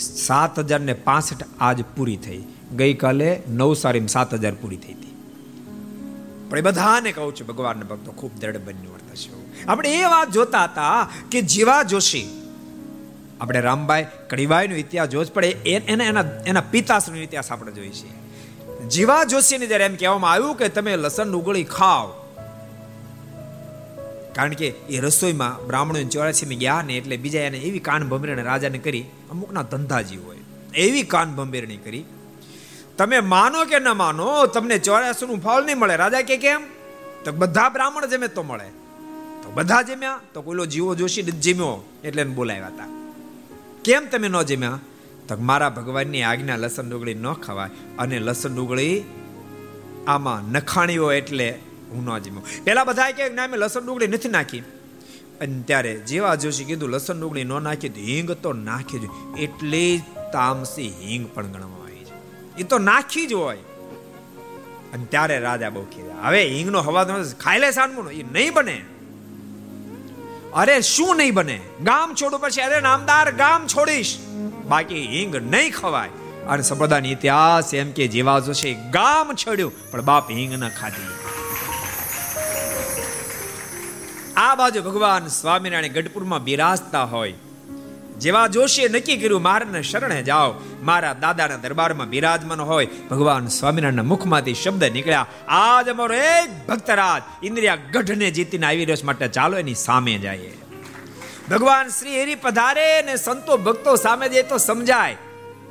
સાત 0.00 0.58
હજાર 0.58 0.80
ને 0.80 0.92
પાસઠ 0.92 1.44
આજ 1.60 1.84
પૂરી 1.96 2.16
થઈ. 2.16 2.42
ગઈકાલે 2.76 3.42
નવસારી 3.48 4.08
સાત 4.08 4.34
હજાર 4.34 4.52
પૂરી 4.54 4.76
થઈ 4.76 4.92
હતી. 4.92 5.16
પણ 6.50 6.58
એ 6.58 6.60
બધાને 6.60 7.12
કહું 7.12 7.34
છું, 7.34 7.46
ભગવાનના 7.46 7.82
ભક્તો, 7.82 8.12
ખૂબ 8.12 8.40
દ્રઢ 8.40 8.56
બન્યું 8.56 8.92
વર્તશે 8.92 9.64
આપણે 9.64 10.00
એ 10.00 10.04
વાત 10.04 10.30
જોતા 10.30 10.64
હતા 10.64 11.08
કે 11.30 11.42
જીવા 11.42 11.82
જોશી 11.82 12.43
આપણે 13.40 13.60
રામભાઈ 13.60 14.06
કડીબાઈનો 14.30 14.74
ઇતિહાસ 14.74 15.08
જોજ 15.08 15.32
પડે. 15.32 15.48
એના 15.48 16.04
એના 16.04 16.24
એના 16.46 16.60
પિતાશ્રીનો 16.60 17.22
ઇતિહાસ 17.22 17.52
આપણે 17.52 17.72
જોઈએ 17.72 17.90
છીએ. 17.90 18.12
જીવા 18.88 19.24
જોશીને 19.24 19.66
જ્યારે 19.66 19.84
એમ 19.84 19.96
કહેવામાં 19.96 20.32
આવ્યું 20.32 20.56
કે 20.56 20.68
તમે 20.68 20.96
લસણ 20.96 21.28
ઉગળી 21.28 21.64
ખાઓ. 21.64 22.06
કારણ 24.34 24.54
કે 24.54 24.66
એ 24.66 25.00
રસોઈમાં 25.00 25.66
બ્રાહ્મણો 25.66 26.02
ચોરાસીમાં 26.02 26.58
ગયા 26.58 26.82
ને 26.82 26.96
એટલે 26.96 27.16
બીજા 27.16 27.40
એને 27.40 27.58
એવી 27.58 27.78
કાન 27.78 28.08
ભંભેરણી 28.08 28.42
રાજાને 28.42 28.78
કરી, 28.78 29.04
અમુકના 29.30 29.62
ધંધાજી 29.62 30.16
હોય, 30.16 30.36
એવી 30.74 31.02
કાન 31.02 31.34
ભંભેરણી 31.34 31.76
કરી. 31.76 32.04
તમે 32.98 33.20
માનો 33.20 33.64
કે 33.64 33.78
ન 33.78 33.88
માનો, 33.88 34.46
તમને 34.46 34.78
ચોરાસીનું 34.78 35.40
ફળ 35.40 35.62
નહીં 35.62 35.78
મળે. 35.78 35.96
રાજા 35.96 36.22
કે 36.22 36.36
કેમ? 36.36 36.62
તો 37.24 37.32
બધા 37.32 37.68
બ્રાહ્મણ 37.68 38.06
જમે 38.06 38.28
તો 38.28 38.42
મળે. 38.42 38.68
તો 39.42 39.52
બધા 39.54 39.82
જમ્યા, 39.82 40.20
તો 40.34 40.42
કોઈલો 40.42 40.66
જીવો 40.66 40.94
જોશી 40.94 41.22
જમ્યો, 41.22 41.84
એટલે 42.04 42.24
બોલાવ્યા 42.24 42.66
હતા. 42.66 42.93
કેમ 43.84 44.06
તમે 44.06 44.28
ન 44.28 44.42
જમ્યા? 44.42 44.78
તો 45.28 45.36
મારા 45.36 45.70
ભગવાનની 45.70 46.22
આજ્ઞા 46.22 46.56
લસણ 46.56 46.90
ડુંગળી 46.90 47.14
ન 47.14 47.32
ખવાય 47.32 47.70
અને 47.98 48.18
લસણ 48.18 48.54
ડુંગળી 48.54 49.02
આમાં 50.06 50.52
નખાણી 50.52 50.96
હોય 50.96 51.18
એટલે 51.18 51.58
હું 51.90 52.04
ન 52.04 52.18
જમ્યો. 52.18 52.42
પેલા 52.64 52.84
બધા 52.84 53.10
કે 53.10 53.28
ના, 53.28 53.46
મેં 53.46 53.60
લસણ 53.60 53.86
ડુંગળી 53.86 54.06
નથી 54.06 54.28
નાખી. 54.28 54.58
અને 55.40 55.62
ત્યારે 55.66 55.94
જેવા 55.94 56.34
જોશી 56.34 56.64
કીધું, 56.64 56.90
લસણ 56.90 57.20
ડુંગળી 57.20 57.44
ન 57.44 57.52
નાખી 57.62 57.88
તો 57.88 58.00
હિંગ 58.00 58.30
તો 58.30 58.52
નાખી 58.52 58.98
જ 58.98 59.02
એટલી 59.38 60.02
તામસી 60.32 60.92
હિંગ 61.00 61.28
પણ 61.34 61.46
ગણવામાં 61.46 61.82
આવી 61.82 62.04
છે. 62.04 62.56
એ 62.56 62.62
તો 62.62 62.78
નાખી 62.78 63.26
જ 63.26 63.32
હોય. 63.32 63.58
અને 64.92 65.04
ત્યારે 65.04 65.38
રાજા 65.38 65.70
બહુ 65.70 65.82
કીધા 65.82 66.28
હવે 66.28 66.44
હિંગનો 66.44 66.80
હવા 66.80 67.04
ખાઈ 67.40 67.58
લે 67.58 67.70
સાનમું 67.70 68.10
એ 68.10 68.22
નહીં 68.32 68.52
બને. 68.52 68.84
અરે 70.54 70.80
શું 70.80 71.16
નહીં 71.16 71.34
બને? 71.34 71.60
ગામ 71.84 72.14
છોડું 72.14 72.40
પછી, 72.40 72.62
અરે 72.62 72.80
નામદાર, 72.80 73.30
ગામ 73.30 73.66
છોડીશ. 73.66 74.18
બાકી 74.66 75.06
હિંગ 75.06 75.36
નહીં 75.36 75.72
ખવાય. 75.72 76.08
અને 76.46 76.62
સંપ્રદાયનો 76.62 77.08
ઇતિહાસ 77.08 77.74
એમ 77.74 77.92
કે 77.92 78.08
જેવા 78.08 78.38
જોશે 78.38 78.74
ગામ 78.74 79.32
છોડ્યું, 79.32 79.90
પણ 79.90 80.02
બાપ 80.02 80.30
હિંગ 80.30 80.54
ન 80.54 80.68
ખાધી. 80.68 81.08
આ 84.36 84.54
બાજુ 84.54 84.82
ભગવાન 84.82 85.26
સ્વામિનારાયણ 85.26 85.92
ગઢપુરમાં 85.92 86.44
બિરાજતા 86.44 87.04
હોય. 87.04 87.34
જેવા 88.18 88.46
જોશીએ 88.46 88.88
નક્કી 88.88 89.16
કર્યું, 89.16 89.42
મારને 89.42 89.82
શરણે 89.82 90.22
જાઓ. 90.22 90.54
મારા 90.82 91.12
દાદાના 91.12 91.56
દરબારમાં 91.56 92.08
બિરાજમાન 92.08 92.60
હોય. 92.60 92.86
ભગવાન 93.10 93.46
સ્વામિનારાયણના 93.46 94.02
મુખમાંથી 94.02 94.54
શબ્દ 94.54 94.84
નીકળ્યા, 94.84 95.26
આજ 95.48 95.88
અમારો 95.88 96.14
એક 96.14 96.66
ભક્તરાજ 96.66 97.46
ઇન્દ્રિયા 97.46 97.74
ગઢને 97.74 98.30
જીતીને 98.30 98.66
આવી 98.66 98.84
રહ્યો 98.84 99.06
માટે 99.06 99.28
ચાલો 99.28 99.58
એની 99.58 99.74
સામે 99.74 100.18
જઈએ. 100.18 100.52
ભગવાન 101.50 101.88
શ્રી 101.88 102.22
હરિ 102.22 102.34
પધારે 102.34 103.02
ને 103.02 103.16
સંતો 103.16 103.56
ભક્તો 103.56 103.96
સામે 103.96 104.28
જાય 104.28 104.42
તો 104.42 104.58
સમજાય. 104.58 105.16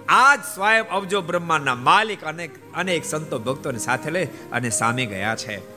આજ 0.09 0.39
સ્વયં 0.39 0.89
અબજો 0.89 1.21
બ્રહ્માંડના 1.21 1.75
માલિક 1.75 2.23
અનેક 2.23 2.73
અનેક 2.73 3.05
સંતો 3.05 3.39
ભક્તોને 3.39 3.79
સાથે 3.79 4.11
લઈ 4.11 4.25
અને 4.25 4.69
સામે 4.69 5.05
ગયા 5.05 5.35
છે. 5.35 5.72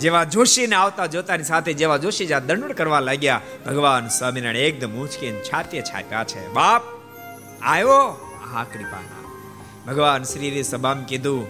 જેવા 0.00 0.24
જોશીને 0.24 0.76
આવતા 0.76 1.06
જોતાની 1.06 1.44
સાથે 1.44 1.72
જેવા 1.72 1.96
જોશી 1.96 2.26
જ્યાં 2.26 2.46
દંડ 2.46 2.72
કરવા 2.72 3.00
લાગ્યા, 3.00 3.40
ભગવાન 3.66 4.08
સ્વામિનારાયણ 4.08 4.56
એકદમ 4.56 4.90
ઉંચકીને 4.90 5.40
છાતે 5.40 5.82
છાપ્યા 5.82 6.24
છે. 6.24 6.48
બાપ 6.48 6.82
આવ્યો 7.62 7.94
આ 8.54 8.64
કૃપાના. 8.64 9.18
ભગવાન 9.92 10.22
શ્રી 10.22 10.62
સભામ 10.62 11.04
કીધું, 11.04 11.46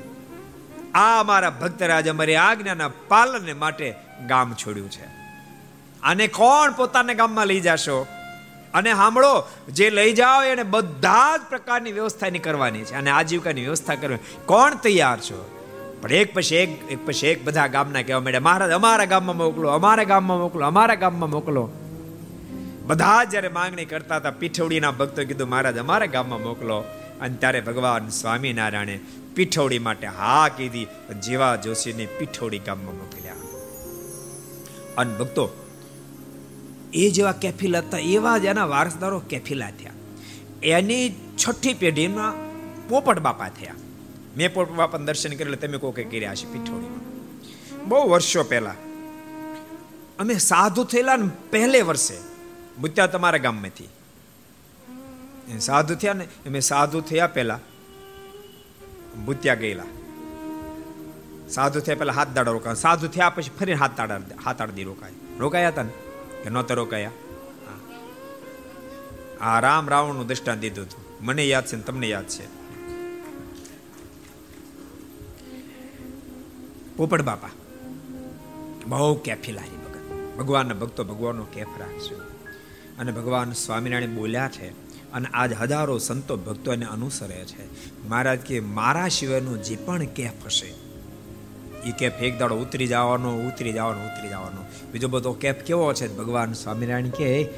આ 0.94 1.22
મારા 1.22 1.50
ભક્તરાજ 1.50 2.08
અમારી 2.08 2.34
આજ્ઞાના 2.34 2.88
પાલનને 2.88 3.52
માટે 3.52 3.94
ગામ 4.26 4.54
છોડ્યું 4.54 4.90
છે. 4.90 5.04
અને 6.02 6.28
કોણ 6.28 6.72
પોતાને 6.72 7.14
ગામમાં 7.14 7.46
લઈ 7.46 7.60
જશો? 7.60 8.06
અને 8.74 8.94
સાંભળો, 8.94 9.48
જે 9.68 9.90
લઈ 9.90 10.12
જાઓ 10.12 10.42
એને 10.42 10.62
બધા 10.62 11.36
જ 11.36 11.40
પ્રકારની 11.48 11.92
વ્યવસ્થાની 11.92 12.38
કરવાની 12.38 12.82
છે. 12.82 12.94
અને 12.94 13.10
આજીવિકાની 13.10 13.60
વ્યવસ્થા 13.60 13.94
કરવી 13.94 14.18
કોણ 14.46 14.74
તૈયાર 14.74 15.20
છો? 15.20 15.54
પણ 16.02 16.12
એક 16.12 16.34
પછી 16.34 16.56
એક 16.56 16.90
એક 16.90 17.06
પછી 17.06 17.26
એક 17.26 17.44
બધા 17.44 17.66
ગામના 17.66 18.02
કહેવા 18.02 18.20
માંડ્યા, 18.20 18.40
મહારાજ, 18.40 18.70
અમારા 18.70 19.04
ગામમાં 19.04 19.36
મોકલો, 19.36 19.68
અમારા 19.68 20.04
ગામમાં 20.04 20.38
મોકલો, 20.38 20.66
અમારા 20.66 20.94
ગામમાં 20.94 21.30
મોકલો. 21.30 21.70
બધા 22.86 23.24
જ્યારે 23.24 23.48
માંગણી 23.48 23.84
કરતા 23.84 24.16
હતા 24.16 24.30
પીઠવડીના 24.30 24.90
ભક્તો 24.90 25.24
કીધું, 25.24 25.48
મહારાજ, 25.48 25.78
અમારા 25.78 26.06
ગામમાં 26.06 26.42
મોકલો. 26.42 26.84
અને 27.20 27.36
ત્યારે 27.36 27.60
ભગવાન 27.60 28.08
સ્વામિનારાયણે 28.08 29.00
પીઠવડી 29.34 29.78
માટે 29.78 30.06
હા 30.06 30.48
કીધી 30.56 30.86
જેવા 31.20 31.56
જોશીને 31.56 32.06
પીઠવડી 32.06 32.58
ગામમાં 32.58 32.94
મોકલ્યા. 32.94 33.34
અને 34.96 35.14
ભક્તો, 35.18 35.50
એ 36.94 37.10
જેવા 37.10 37.32
કેફિલા 37.32 37.78
હતા, 37.78 37.98
એવા 37.98 38.38
જ 38.38 38.44
એના 38.44 38.64
વારસદારો 38.64 39.18
કેફિલા 39.18 39.70
થયા. 39.70 39.90
એની 40.62 41.10
છઠ્ઠી 41.10 41.74
પેઢીમાં 41.74 42.34
પોપટ 42.88 43.18
બાપા 43.18 43.48
થયા. 43.48 43.74
મેં 44.38 44.54
પણ 44.54 44.74
બાપાને 44.74 45.06
દર્શન 45.06 45.36
કરેલા 45.36 45.56
તમે 45.56 45.78
કોકે 45.78 46.04
કર્યા 46.04 46.34
છે 46.34 46.52
પીઠોડીમાં 46.52 47.04
બહુ 47.88 48.08
વર્ષો 48.08 48.44
પહેલા 48.44 48.74
અમે 50.18 50.34
સાધુ 50.34 50.84
થયેલા 50.84 51.16
ને 51.16 51.28
પહેલે 51.50 51.80
વર્ષે 51.80 52.16
બુત્યા 52.78 53.06
તમારા 53.06 53.38
ગામમાંથી. 53.38 53.88
સાધુ 55.60 55.94
થયા 55.94 56.12
ને 56.12 56.24
અમે 56.24 56.60
સાધુ 56.60 57.00
થયા 57.00 57.26
પહેલા 57.26 57.58
ભૂત્યા 59.26 59.54
ગયેલા. 59.54 59.84
સાધુ 61.48 61.80
થયા 61.80 61.94
પહેલા 61.94 62.12
હાથ 62.12 62.28
દાડા 62.28 62.50
રોકાય. 62.50 62.74
સાધુ 62.74 63.08
થયા 63.08 63.30
પછી 63.30 63.50
ફરી 63.60 63.72
હાથ 63.72 63.90
દાડા 63.96 64.20
હાથ 64.44 64.62
આડદી 64.62 64.82
રોકાય 64.82 65.12
રોકાયા 65.38 65.68
હતા 65.68 65.82
ને? 65.82 65.90
કે 66.42 66.50
નહોતા 66.50 66.74
રોકાયા? 66.74 67.10
આ 69.40 69.60
રામ 69.60 69.88
રાવણનું 69.88 70.26
દ્રષ્ટાંત 70.26 70.60
દીધું 70.60 70.84
હતું. 70.84 71.24
મને 71.24 71.46
યાદ 71.46 71.66
છે 71.66 71.76
ને 71.76 71.82
તમને 71.82 72.08
યાદ 72.08 72.26
છે. 72.26 72.57
પોપટ 76.98 77.22
બાપા. 77.22 77.48
બહુ 78.86 79.14
કેફીલારી 79.14 79.76
ભગત. 79.76 80.38
ભગવાનના 80.38 80.74
ભક્તો 80.74 81.04
ભગવાનનો 81.04 81.44
કેફ 81.44 81.66
રાખશે 81.78 82.14
અને 82.98 83.12
ભગવાન 83.12 83.52
સ્વામિનારાયણ 83.52 84.14
બોલ્યા 84.14 84.48
છે 84.48 84.68
અને 85.12 85.28
આજ 85.34 85.52
હજારો 85.52 85.98
સંતો 85.98 86.36
ભક્તો 86.36 86.72
એને 86.72 86.86
અનુસરે 86.86 87.44
છે. 87.44 87.62
મહારાજ 88.08 88.38
કે, 88.38 88.60
મારા 88.60 89.08
શિવાયનો 89.08 89.56
જે 89.56 89.76
પણ 89.76 90.04
કેફ 90.04 90.46
હશે 90.46 90.74
એ 91.88 91.92
કેફ 91.92 92.12
એક 92.12 92.38
દાડો 92.38 92.54
ઉતરી 92.54 92.86
જવાનો 92.86 93.36
ઉતરી 93.36 93.72
જવાનો 93.72 94.04
ઉતરી 94.04 94.28
જવાનો. 94.28 94.90
બીજો 94.92 95.08
બધો 95.08 95.32
કેફ 95.32 95.54
કેવો 95.54 95.92
છે? 95.92 96.16
ભગવાન 96.16 96.52
સ્વામિનારાયણ 96.52 97.08
કે, 97.08 97.48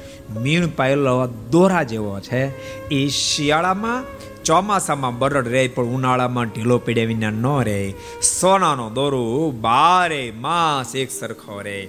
મીણ 0.41 0.67
પાયેલો 0.67 1.27
દોરા 1.27 1.83
જેવો 1.83 2.19
છે. 2.19 2.45
એ 2.87 3.07
શિયાળામાં 3.07 4.03
ચોમાસામાં 4.45 5.19
બરડ 5.19 5.47
રહે 5.47 5.67
પણ 5.67 5.83
ઉનાળામાં 5.83 6.45
ઢીલો 6.45 6.77
પીડ્યા 6.77 7.05
વિના 7.05 7.29
ન 7.29 7.45
રહે 7.63 7.93
સોનાનો 8.39 8.89
દોરો 8.89 9.51
બારે 9.51 10.31
માસ 10.31 10.95
એક 10.95 11.11
સરખો 11.11 11.61
રહે 11.61 11.87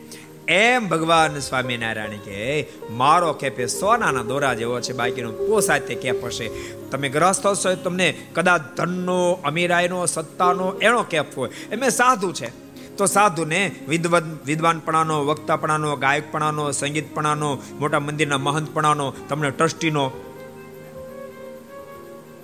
એમ 0.49 0.89
ભગવાન 0.89 1.39
સ્વામિનારાયણ 1.39 2.11
કે 2.11 2.67
મારો 2.91 3.33
કેપે 3.33 3.67
સોનાના 3.67 4.23
દોરા 4.23 4.55
જેવો 4.55 4.81
છે, 4.81 4.93
બાકીનો 4.93 5.33
પોસાતે 5.33 5.95
કેપ 5.95 6.25
હશે. 6.25 6.51
તમે 6.91 7.09
ગ્રસ્ત 7.09 7.47
હશો 7.47 7.75
તમને 7.75 8.15
કદાચ 8.35 8.61
ધનનો 8.77 9.33
અમીરાયનો 9.33 10.07
સત્તાનો 10.07 10.73
એનો 10.73 11.03
કેપ 11.03 11.39
હોય. 11.39 11.51
એમ 11.73 11.89
સાધુ 11.89 12.33
છે. 12.33 12.63
તો 12.97 13.07
સાધુને 13.07 13.71
વિદ્વત 13.89 14.23
વિદ્વાનપણાનો, 14.47 15.25
વક્તાપણાનો, 15.25 15.97
ગાયકપણાનો, 15.97 16.73
સંગીતપણાનો, 16.73 17.59
મોટા 17.81 18.01
મંદિરના 18.01 18.39
મહંતપણાનો, 18.39 19.15
તમને 19.29 19.51
ટ્રસ્ટીનો 19.51 20.13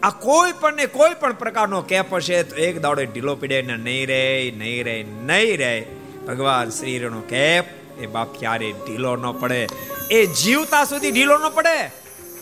આ 0.02 0.10
કોઈ 0.10 0.52
પણ 0.60 0.76
ને 0.76 0.86
કોઈ 0.86 1.14
પણ 1.20 1.32
પ્રકારનો 1.32 1.82
કેપ 1.82 2.14
હશે 2.14 2.42
તો 2.42 2.56
એક 2.56 2.80
દાડો 2.80 3.02
ઢીલો 3.02 3.36
પીડે 3.36 3.62
ને 3.62 3.76
નહીં 3.76 4.06
રે 4.06 4.52
નહીં 4.56 4.84
રે 4.84 5.04
નહીં 5.22 5.58
રે. 5.58 5.86
ભગવાન 6.26 6.70
શ્રીનો 6.70 7.20
કેપ, 7.20 7.64
એ 7.98 8.06
બાપ 8.06 8.38
ક્યારે 8.38 8.72
ઢીલો 8.72 9.16
ન 9.16 9.32
પડે. 9.32 9.68
એ 10.10 10.26
જીવતા 10.26 10.84
સુધી 10.84 11.10
ઢીલો 11.10 11.38
ન 11.38 11.48
પડે. 11.48 11.90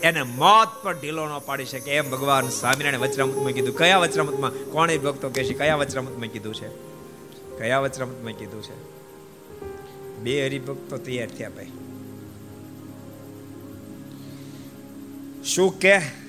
એને 0.02 0.22
મોત 0.22 0.82
પર 0.82 0.94
ઢીલો 0.94 1.26
ન 1.26 1.38
પાડી 1.38 1.64
શકે. 1.64 1.90
એમ 1.90 2.10
ભગવાન 2.10 2.48
સ્વામિનારાયણ 2.48 3.00
વચરામૃતમાં 3.00 3.52
કીધું. 3.52 3.76
કયા 3.76 3.98
વચરામૃતમાં 3.98 4.50
કોણે 4.50 4.98
ભક્તો 4.98 5.28
કહે 5.28 5.44
છે? 5.44 5.54
કયા 5.54 5.76
વચરામૃતમાં 5.76 6.28
કીધું 6.28 6.54
છે? 6.54 6.68
કયા 7.58 7.78
વચરામૃતમાં 7.78 8.32
કીધું 8.32 8.62
છે? 8.62 8.96
બે 10.18 10.46
હરિભક્તો 10.46 10.96
તૈયાર 10.96 11.28
થયા 11.28 11.48
ભાઈ. 11.48 11.66
શું 15.44 15.78
કે? 15.78 16.25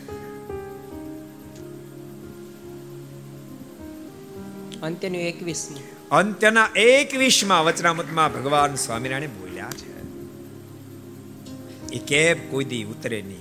અંત્યનું 4.84 5.22
એકવીસમું. 5.22 6.10
અંત્યના 6.10 6.70
એકવીસમાં 6.76 7.66
વચનામતમાં 7.66 8.34
ભગવાન 8.34 8.76
સ્વામિનારાયણ 8.76 9.30
બોલ્યા 9.30 9.70
છે. 9.70 9.98
એ 11.90 12.00
કેપ 12.00 12.52
કોઈ 12.52 12.66
દી 12.66 12.84
ઉતરે 12.84 13.22
નહીં. 13.22 13.40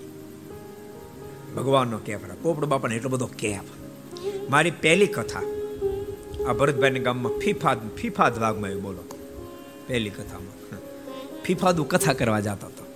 ભગવાનનો 1.55 1.99
કેપ 1.99 2.43
પોપડ 2.43 2.65
બાપાને 2.65 2.97
એટલો 2.97 3.11
બધો 3.11 3.27
કેપ. 3.27 3.63
મારી 4.51 4.71
પહેલી 4.71 5.07
કથા. 5.07 5.43
આ 6.49 6.53
ભરતભાઈના 6.53 6.99
ગામમાં 6.99 7.39
ફીફા 7.39 7.75
ફીફાદ 7.75 8.39
વાગમાં 8.39 8.71
એવું 8.71 8.83
બોલો. 8.83 9.05
પહેલી 9.87 10.11
કથામાં. 10.11 10.79
ફીફાદું 11.43 11.89
કથા 11.89 12.13
કરવા 12.13 12.41
જતો 12.41 12.67
હતો. 12.67 12.87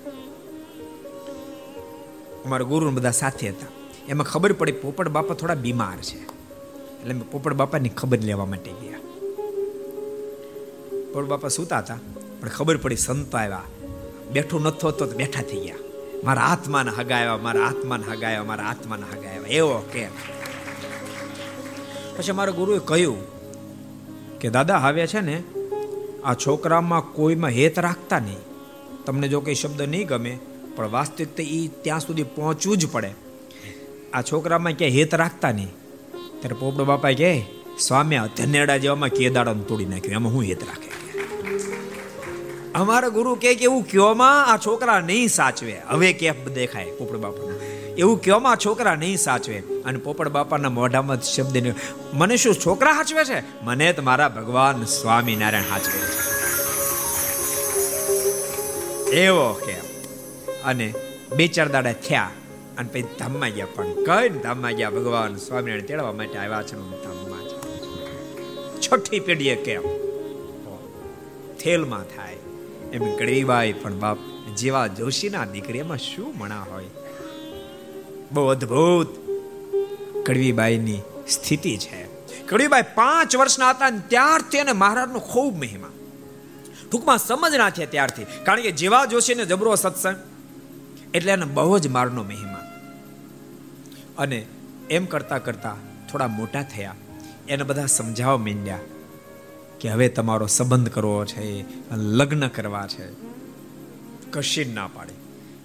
અમારા 2.44 2.64
ગુરુ 2.64 2.90
બધા 2.90 3.10
સાથે 3.10 3.48
હતા. 3.48 3.66
એમાં 4.08 4.26
ખબર 4.26 4.52
પડી 4.52 4.72
પોપટ 4.72 5.08
બાપા 5.08 5.34
થોડા 5.34 5.54
બીમાર 5.54 5.96
છે. 5.96 6.39
એટલે 7.00 7.14
મેં 7.14 7.30
પોપટ 7.30 7.52
બાપાની 7.52 7.88
ખબર 7.88 8.18
લેવા 8.18 8.46
માટે 8.46 8.72
ગયા. 8.72 9.00
પોપટ 11.12 11.28
બાપા 11.28 11.48
સૂતા 11.48 11.78
હતા, 11.78 11.98
પણ 12.40 12.48
ખબર 12.48 12.76
પડી 12.76 12.96
સંતો 12.96 13.36
આવ્યા. 13.38 13.66
બેઠું 14.32 14.62
નથો 14.62 14.90
તો 14.90 15.06
બેઠા 15.06 15.42
થઈ 15.42 15.60
ગયા. 15.60 15.82
મારા 16.24 16.42
આત્માને 16.42 16.90
હગાવ્યા 16.90 17.36
મારા 17.36 17.66
આત્માને 17.66 18.04
હગાવ્યા 18.04 18.44
મારા 18.44 18.64
આત્માને 18.64 19.06
હગાવ્યા 19.12 19.56
એવો 19.60 19.78
કે 19.92 20.08
પછી 22.16 22.32
મારા 22.32 22.50
ગુરુએ 22.50 22.80
કહ્યું 22.84 23.20
કે, 24.40 24.50
દાદા, 24.50 24.78
હવે 24.78 25.06
છે 25.06 25.20
ને, 25.20 25.42
આ 26.24 26.34
છોકરામાં 26.34 27.02
કોઈમાં 27.12 27.50
હેત 27.50 27.78
રાખતા 27.78 28.18
નહીં. 28.18 28.42
તમને 29.06 29.28
જો 29.28 29.40
કંઈ 29.40 29.54
શબ્દ 29.54 29.82
નહીં 29.82 30.06
ગમે, 30.06 30.38
પણ 30.76 30.90
વાસ્તવિકતા 30.90 31.42
એ 31.42 31.60
ત્યાં 31.82 32.00
સુધી 32.00 32.22
પહોંચવું 32.22 32.78
જ 32.78 32.88
પડે. 32.92 33.10
આ 34.12 34.22
છોકરામાં 34.22 34.72
ક્યાંય 34.72 34.94
હેત 34.94 35.14
રાખતા 35.14 35.52
નહીં. 35.52 35.72
ત્યારે 36.40 36.56
પોપડો 36.60 36.84
બાપા 36.84 37.12
કહે 37.12 37.32
સ્વામી 37.78 38.18
ધનેડા 38.36 38.76
જેવામાં 38.76 39.08
કેદાડાને 39.08 39.62
તોડી 39.62 39.84
નાખ્યું, 39.84 40.14
એમાં 40.14 40.32
હું 40.32 40.42
હેત 40.42 40.62
રાખે? 40.64 40.90
અમારા 42.74 43.08
ગુરુ 43.08 43.34
કે 43.34 43.50
એવું 43.50 43.82
કયોમાં 43.82 44.46
આ 44.46 44.56
છોકરા 44.56 45.00
નહીં 45.00 45.28
સાચવે. 45.28 45.76
હવે 45.88 46.12
કેફ 46.12 46.48
દેખાય 46.54 46.90
પોપડ 46.90 47.16
બાપાના. 47.16 47.54
એવું 47.98 48.20
કયોમાં 48.22 48.52
આ 48.52 48.56
છોકરા 48.66 48.94
નહીં 48.94 49.16
સાચવે. 49.16 49.58
અને 49.84 49.98
પોપડ 49.98 50.28
બાપાના 50.28 50.68
મોઢામાં 50.68 51.20
શબ્દ 51.20 51.74
મને 52.12 52.36
શું 52.36 52.54
છોકરા 52.66 52.92
સાચવે 52.92 53.24
છે? 53.24 53.40
મને 53.62 53.92
તો 53.92 54.02
મારા 54.02 54.28
ભગવાન 54.28 54.84
સ્વામિનારાયણ 54.84 55.62
સાચવે 55.62 56.00
છે. 56.00 56.40
એવો 59.16 59.52
કે 59.52 59.76
અને 60.64 60.94
બે 61.36 61.46
ચાર 61.48 61.68
દાડા 61.68 61.92
થયા. 61.92 62.30
અને 62.80 62.88
પછી 62.88 63.02
ધામમાં 63.02 63.50
પણ 63.74 63.92
કઈ 63.92 64.28
ધામમાં 64.28 64.72
ભગવાન 64.90 65.36
સ્વામિનારાયણ 65.36 65.86
તેડવા 65.86 66.12
માટે 66.12 66.38
આવ્યા 66.38 66.62
છે 66.62 66.76
ધામમાં 67.04 67.40
છઠ્ઠી 68.80 69.20
પેઢીએ 69.20 69.56
કેમ? 69.56 69.82
થેલમાં 71.60 72.04
થાય. 72.04 72.32
એમ 72.92 73.16
કડવીબાઈ 73.16 73.72
પણ 73.72 73.98
બાપ, 73.98 74.18
જેવા 74.56 74.86
જોશીના 74.86 75.44
દીકરી 75.44 75.78
એમાં 75.78 75.98
શું 75.98 76.38
મણા 76.38 76.60
હોય? 76.60 76.84
બહુ 78.32 78.46
અદ્ભુત. 78.46 79.08
કડવીબાઈની 80.26 80.98
સ્થિતિ 81.28 81.76
છે. 81.76 82.04
કડવીબાઈ 82.46 82.82
પાંચ 82.94 83.36
વર્ષના 83.36 83.70
હતા 83.70 83.90
ને 83.90 84.00
ત્યારથી 84.08 84.58
એને 84.58 84.72
મહારાજનો 84.72 85.18
ખૂબ 85.18 85.56
મહિમા. 85.56 85.90
ટૂંકમાં 86.92 87.18
સમજ 87.18 87.54
ના 87.54 87.70
થયા 87.70 87.86
ત્યારથી. 87.86 88.24
કારણ 88.44 88.62
કે 88.62 88.70
જેવા 88.70 89.04
જોશીને 89.04 89.44
જબરો 89.44 89.76
સત્સંગ, 89.76 90.16
એટલે 91.14 91.32
એને 91.32 91.44
બહુ 91.44 91.78
જ 91.78 91.86
મારનો 91.88 92.22
મહિમા. 92.22 92.69
અને 94.20 94.46
એમ 94.90 95.04
કરતા 95.04 95.38
કરતા 95.38 95.76
થોડા 96.12 96.26
મોટા 96.26 96.62
થયા. 96.62 96.94
એને 97.48 97.62
બધા 97.62 97.86
સમજાવવા 97.86 98.36
માંડ્યા 98.36 98.78
કે 99.80 99.88
હવે 99.88 100.08
તમારો 100.08 100.46
સંબંધ 100.46 100.88
કરવો 100.88 101.24
છે, 101.24 101.64
લગ્ન 101.94 102.48
કરવા 102.48 102.86
છે. 102.86 103.08
કશી 104.30 104.64
ના 104.64 104.86
પાડે. 104.86 105.12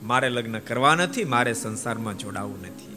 મારે 0.04 0.30
લગ્ન 0.30 0.60
કરવા 0.60 0.96
નથી, 0.96 1.24
મારે 1.24 1.54
સંસારમાં 1.54 2.18
જોડાવું 2.18 2.62
નથી. 2.62 2.96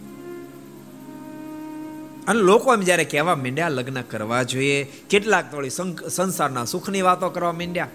અને 2.29 2.41
લોકો 2.41 2.75
એમ 2.75 2.81
જ્યારે 2.81 3.05
કહેવા 3.05 3.37
માંડ્યા, 3.37 3.69
લગ્ન 3.69 4.03
કરવા 4.03 4.43
જોઈએ. 4.43 4.85
કેટલાક 5.11 5.51
થોડી 5.51 5.71
સંસારના 6.11 6.65
સુખની 6.65 7.03
વાતો 7.03 7.31
કરવા 7.31 7.53
માંડ્યા. 7.53 7.89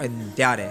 અને 0.00 0.28
ત્યારે 0.34 0.70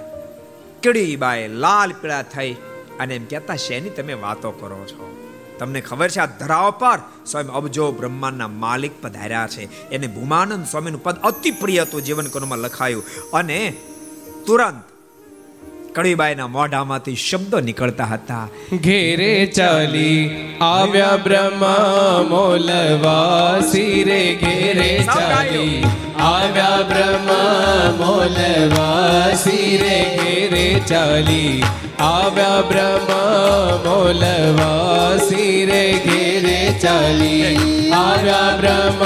કીડીબાઈ 0.84 1.47
લાલ 1.47 1.91
પીળા 1.91 2.23
થઈ 2.23 2.53
અને 2.99 3.15
એમ 3.15 3.25
કહેતા, 3.25 3.55
શેની 3.55 3.89
તમે 3.89 4.13
વાતો 4.13 4.51
કરો 4.51 4.86
છો? 4.86 5.16
તમને 5.60 5.82
ખબર 5.82 6.10
છે, 6.10 6.20
આ 6.20 6.26
ધરાવ 6.26 6.72
પર 6.72 6.99
સ્વયં 7.26 7.49
અબજો 7.51 7.91
બ્રહ્માંડના 7.91 8.47
માલિક 8.47 9.01
પધાર્યા 9.01 9.47
છે. 9.47 9.89
એને 9.89 10.08
ભૂમાનંદ 10.08 10.66
સ્વામીનું 10.66 11.03
પદ 11.03 11.16
અતિ 11.24 11.51
પ્રિય 11.51 11.82
હતું 11.82 12.03
જીવન 12.03 12.28
કોનમાં 12.28 12.60
લખાયું. 12.60 13.03
અને 13.34 13.74
તુરંત 14.45 14.84
કડીબાઈના 15.95 16.47
મોઢામાંથી 16.47 17.16
શબ્દો 17.16 17.60
નીકળતા 17.60 18.05
હતા. 18.05 18.47
ઘેરે 18.84 19.45
ચાલી 19.45 20.20
આવ્યા 20.62 21.18
બ્રહ્મા 21.18 22.26
મોલવાસી 22.30 24.03
રે, 24.03 24.36
ઘેરે 24.36 24.91
ચાલી 25.05 25.84
આવ્યા 26.20 26.82
બ્રહ્મા 26.82 27.95
મોલવાસી 27.97 29.78
રે, 29.78 29.97
ઘેરે 30.24 30.82
ચાલી 30.88 31.64
આવ્યા 31.99 32.61
બ્રહ્મ 32.61 33.09
મોલવાસી 33.85 35.65
રે 35.65 35.93
ઘેરે 36.05 36.73
ચાલી. 36.81 37.57
આવ્યા 37.93 38.57
બ્રહ્મ 38.57 39.01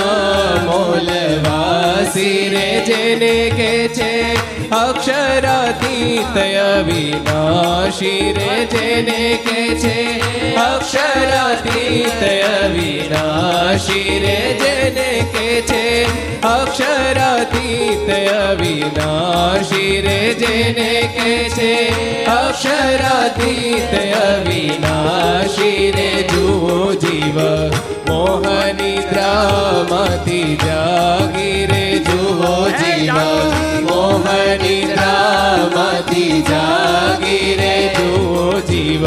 મોલવાસી 0.65 2.49
રે 2.49 2.83
જેને 2.85 3.49
કે 3.49 3.87
છે 3.87 4.40
અક્ષરાતીત 4.71 6.37
અવિનાશી 6.55 8.33
રે 8.33 8.65
જેને 8.65 9.39
કે 9.43 9.79
છે. 9.79 10.21
અક્ષરાતીત 10.55 12.23
અવિનાશી 12.63 14.19
રે 14.19 14.59
જેને 14.59 15.31
કે 15.33 15.61
છે. 15.61 16.03
અક્ષરાતીત 16.41 18.31
અવિનાશી 18.31 20.01
રે 20.01 20.33
જેને 20.33 21.09
કે 21.15 21.49
છે. 21.49 22.25
અક્ષરાતીત 22.25 24.15
અવિનાશી 24.15 25.91
રે 25.91 26.23
જુઓ 26.23 26.93
જીવ. 26.93 27.39
મોહની 28.11 28.97
દ્રામાંથી 28.97 30.57
જાગી 36.41 37.55
રે 37.59 37.73
જુઓ 37.95 38.61
જીવ 38.69 39.03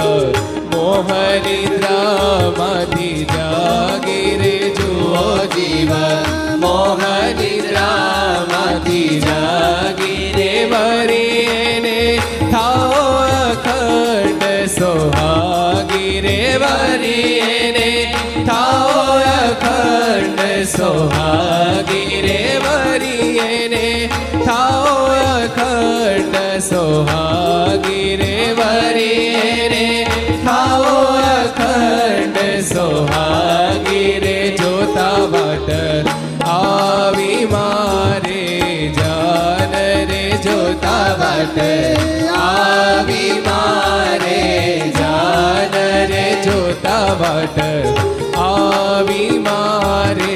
મોહની 0.73 1.67
દ્રામાંથી 1.73 3.27
જાગી 3.33 4.31
રે 4.41 4.55
જુઓ 4.77 5.25
જીવ 5.55 5.91
મોહની 6.63 7.57
દ્રામાંથી 7.65 9.17
જાગી 9.23 10.19
રે 10.23 10.35
જુઓ 10.39 11.75
જીવ 11.97 12.33
મોહની 14.17 14.81
દ્રામાંથી 14.89 15.21
જાગી 15.21 16.23
રે 16.23 16.41
વરી 16.65 17.19
થાઓ 18.47 19.05
સોહાગી 20.67 22.21
રે 22.21 22.45
સોહાગી 26.65 28.11
રે 28.21 28.35
વરી 28.59 29.69
રે 29.73 29.87
થાઓ 30.45 30.93
અખંડ 31.31 32.39
સોહાગી 32.69 34.13
રે 34.25 34.37
જોતા 34.61 35.19
વાટ 35.35 35.69
આવી 36.55 37.43
મારે 37.53 38.41
જાન 39.01 39.77
રે 40.13 40.23
જોતા 40.47 41.05
વાટ 41.23 41.61
આવી 42.41 43.35
મારે 43.49 44.41
જાન 45.01 45.79
રે 46.13 46.25
જોતા 46.47 47.05
વાટ 47.23 47.63
આવી 48.47 49.31
મારે 49.49 50.35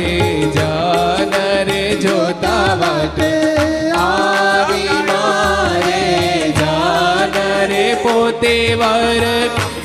જાન 0.58 1.36
રે 1.70 1.82
જોતા 2.06 2.64
વાટ 2.84 3.37
પોતે 8.68 8.76
વર 8.76 9.24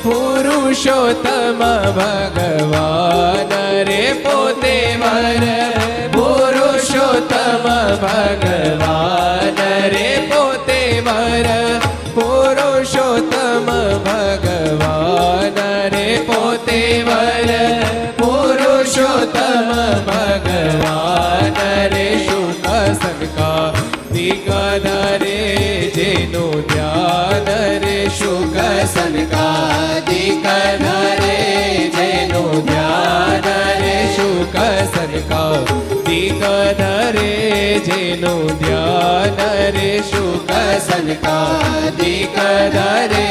પુરુષોત્તમ 0.02 1.60
ભગવાન 1.96 3.52
રે 3.82 4.02
પોતે 4.16 4.76
વર 5.00 5.44
પુરુષોત્તમ 6.12 7.64
ભગવાન 8.02 9.62
રે 9.88 10.10
પોતે 10.28 10.80
વર 11.00 11.48
પુરુષોત્તમ 12.14 13.70
ભગવાન 14.04 15.58
રે 15.88 16.08
પોતે 16.26 16.82
વર 17.02 17.50
પુરુષોત્તમ 18.18 19.74
સંકા 30.14 30.44
દિગન 30.46 30.84
રે 31.20 31.38
જેનું 31.96 32.52
ધ્યાન 32.66 33.46
રે 33.82 33.96
શુક 34.16 34.56
સંકા 34.94 35.46
દિગન 36.06 36.82
રે 37.16 37.30
જેનું 37.88 38.42
ધ્યાન 38.60 39.40
રે 39.76 39.90
શુક 40.10 40.50
સંકા 40.86 41.90
દિગન 42.00 42.78
રે 43.12 43.26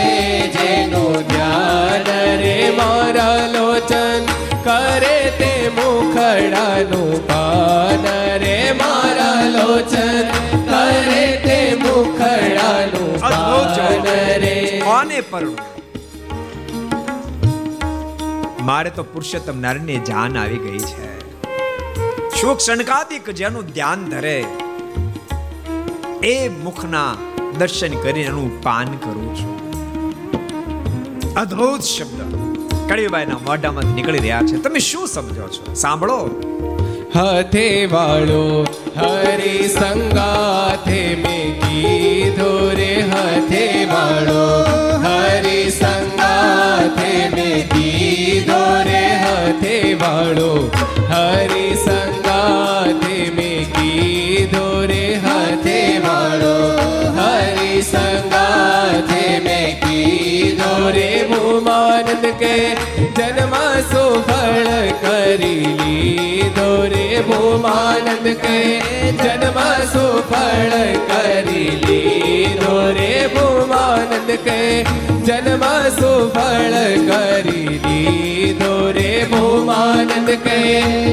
જેનું 0.55 1.19
ધ્યાન 1.31 2.09
રે 2.43 2.55
મારા 2.79 3.39
લોચન 3.55 4.31
કરે 4.67 5.17
તે 5.39 5.51
મુખડાનું 5.77 7.13
પાન. 7.29 8.09
રે 8.43 8.57
મારા 8.81 9.39
લોચન 9.55 10.34
કરે 10.71 11.23
તે 11.45 11.59
મુખડાનું 11.86 13.13
પાન. 13.21 14.11
રે 14.43 14.57
કોને 14.86 15.19
પરણું 15.31 15.82
મારે 18.64 18.89
તો 18.89 19.03
પુરુષોત્તમ 19.03 19.57
નારાયણની 19.61 20.01
જાન 20.09 20.38
આવી 20.38 20.57
ગઈ 20.57 20.82
છે. 20.89 21.07
સુખ 22.41 22.59
શણકાદિક 22.59 23.30
જેનું 23.39 23.66
ધ્યાન 23.68 24.05
ધરે, 24.09 24.38
એ 26.24 26.36
મુખના 26.64 27.09
દર્શન 27.59 27.93
કરીને 28.03 28.30
એનું 28.32 28.64
પાન 28.64 28.89
કરું 29.03 29.30
છું. 29.36 29.53
અદ્ભુત 31.34 31.82
શબ્દ. 31.82 32.20
કળીબાઈના 32.89 33.39
મોઢામાં 33.47 33.91
નીકળી 33.95 34.20
રહ્યા 34.20 34.41
છે. 34.41 34.55
તમે 34.57 34.80
શું 34.80 35.07
સમજો 35.07 35.47
છો? 35.47 35.74
સાંભળો. 35.74 36.20
હાથે 37.16 37.68
વાળો 37.86 38.43
હરે 38.97 39.53
સંગાથે 39.68 41.01
મેં 41.16 41.49
કીધો 41.61 42.51
રે, 42.76 42.93
હાથે 43.11 43.66
વાળો 43.86 44.45
હરી 45.05 45.70
સંગાથે 46.84 47.36
મે 47.36 47.51
કીધો 47.73 48.61
રે 48.86 49.03
હાથે 49.23 49.75
વાળો. 50.01 50.49
હરી 51.11 51.75
સંગાથે 51.75 53.19
મે 53.38 53.51
કીધો 53.75 54.65
રે 54.91 55.03
હાથે 55.25 55.79
વાળો. 56.05 56.55
હરી 57.19 57.81
સંગાથે 57.81 59.23
મે 59.45 59.61
કીધો 59.86 60.73
રે 60.97 61.09
ભૂમાનંદ 61.31 62.27
કે 62.43 62.57
જન્મ 63.15 63.55
સુફળ 63.93 64.91
કરી 65.05 65.73
લીધો. 65.79 66.22
રે 67.14 67.22
ભૂમાનંદ 67.24 68.28
કે 68.38 68.59
જન્મ 69.18 69.57
સુફળ 69.89 70.72
કરી 71.09 71.74
લીધો 71.82 72.78
રે 72.97 73.09
ભૂમાનંદ 73.34 74.32
કે 74.45 74.55
જન્મ 75.28 75.66
સુફળ 75.97 76.78
કરી 77.09 77.76
લીધો 77.84 78.72
રે 78.97 79.11
ભૂમાનંદ 79.34 80.32
કે 80.45 80.57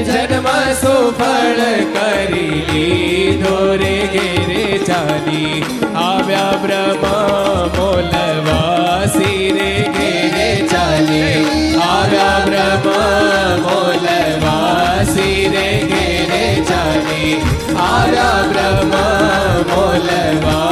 જન્મ 0.09 0.49
સુફળ 0.81 1.61
કરી 1.93 2.63
લીધો 2.71 3.59
રે 3.83 3.95
ઘેરે 4.15 4.65
ચાલી 4.83 5.63
આવ્યા 6.05 6.61
બ્રહ્મ 6.63 7.05
મોલવાસી 7.77 9.51
રે 9.59 9.73
ઘેરે 9.91 10.49
ચાલી 10.73 11.37
આવ્યા 11.91 12.41
આવ્યા 18.01 18.43
બ્રહ્મ 18.51 18.93
મોલવાસી 19.71 20.70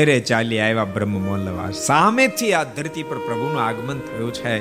ઘેરે 0.00 0.20
ચાલી 0.20 0.60
આવ્યા 0.60 0.84
બ્રહ્મ 0.84 1.14
મોલવા 1.22 1.70
સામેથી 1.70 2.52
આ 2.52 2.66
ધરતી 2.76 3.02
પર 3.02 3.18
પ્રભુનું 3.18 3.62
આગમન 3.62 3.98
થયું 4.00 4.30
છે. 4.32 4.54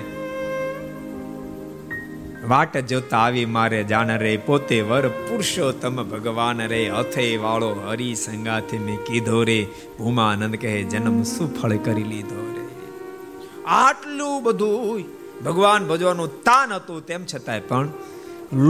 વાટ 2.48 2.78
જોતા 2.78 3.18
આવી 3.18 3.46
મારે 3.46 3.84
જાણ 3.84 4.12
રે, 4.18 4.38
પોતે 4.38 4.82
વર 4.82 5.08
પુરુષોત્તમ 5.08 6.04
ભગવાન 6.04 6.66
રે, 6.68 6.82
અથે 6.90 7.38
વાળો 7.38 7.70
હરી 7.88 8.16
સંગાથે 8.16 8.78
મેં 8.78 9.00
કીધો 9.04 9.44
રે, 9.44 9.58
ભૂમાનંદ 10.00 10.56
કહે, 10.56 10.84
જન્મ 10.84 11.24
સુફળ 11.24 11.78
કરી 11.78 12.04
લીધો 12.04 12.44
રે? 12.56 12.66
આટલું 13.66 14.38
બધું 14.44 15.04
ભગવાન 15.46 15.88
ભજવાનું 15.88 16.38
તાન 16.44 16.74
હતું 16.74 17.06
તેમ 17.06 17.26
છતાંય 17.26 17.60
પણ 17.60 17.88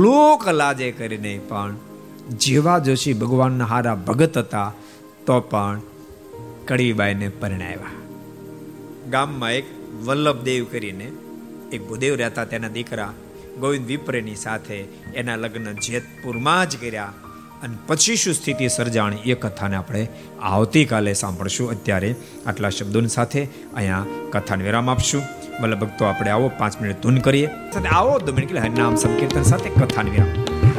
લોક 0.02 0.48
લાજે 0.48 0.92
કરીને 0.92 1.40
પણ 1.50 1.76
જેવા 2.38 2.80
જોશી 2.80 3.14
ભગવાનના 3.14 3.66
હારા 3.66 3.96
ભગત 3.96 4.38
હતા, 4.38 4.74
તો 5.26 5.40
પણ 5.40 5.89
કડીબાઈને 6.70 7.28
પરણાવ્યા. 7.30 7.96
ગામમાં 9.10 9.54
એક 9.54 9.66
વલ્લભદેવ 10.06 10.66
કરીને 10.72 11.08
એક 11.74 11.88
ભૂદેવ 11.88 12.16
રહેતા 12.16 12.46
તેના 12.46 12.68
દીકરા 12.68 13.14
ગોવિંદ 13.60 13.88
વિપ્રેની 13.88 14.36
સાથે 14.36 14.78
એના 15.16 15.36
લગ્ન 15.36 15.74
જેતપુરમાં 15.74 16.70
જ 16.70 16.78
કર્યા 16.82 17.14
અને 17.64 17.78
પછી 17.88 18.16
શું 18.16 18.34
સ્થિતિ 18.34 18.68
સર્જાણી 18.68 19.18
એ 19.26 19.34
કથાને 19.34 19.76
આપણે 19.76 20.08
આવતીકાલે 20.42 21.14
સાંભળશું. 21.14 21.72
અત્યારે 21.72 22.16
આટલા 22.46 22.70
શબ્દોની 22.70 23.08
સાથે 23.08 23.42
અહીંયા 23.74 24.06
કથાને 24.32 24.64
વિરામ 24.64 24.90
આપશું. 24.90 25.24
ભલે 25.62 25.76
ભક્તો, 25.76 26.06
આપણે 26.06 26.32
આવો 26.32 26.52
પાંચ 26.58 26.82
મિનિટ 26.82 27.02
ધૂન 27.02 27.18
કરીએ. 27.18 27.48
સાથે 27.74 27.88
આવો 27.88 28.20
દો 28.20 28.34
મિનિટ 28.34 28.78
નામ 28.80 28.96
સંકીર્તન 28.96 29.44
સાથે 29.44 29.70
કથાને 29.70 30.12
વિરામ. 30.12 30.79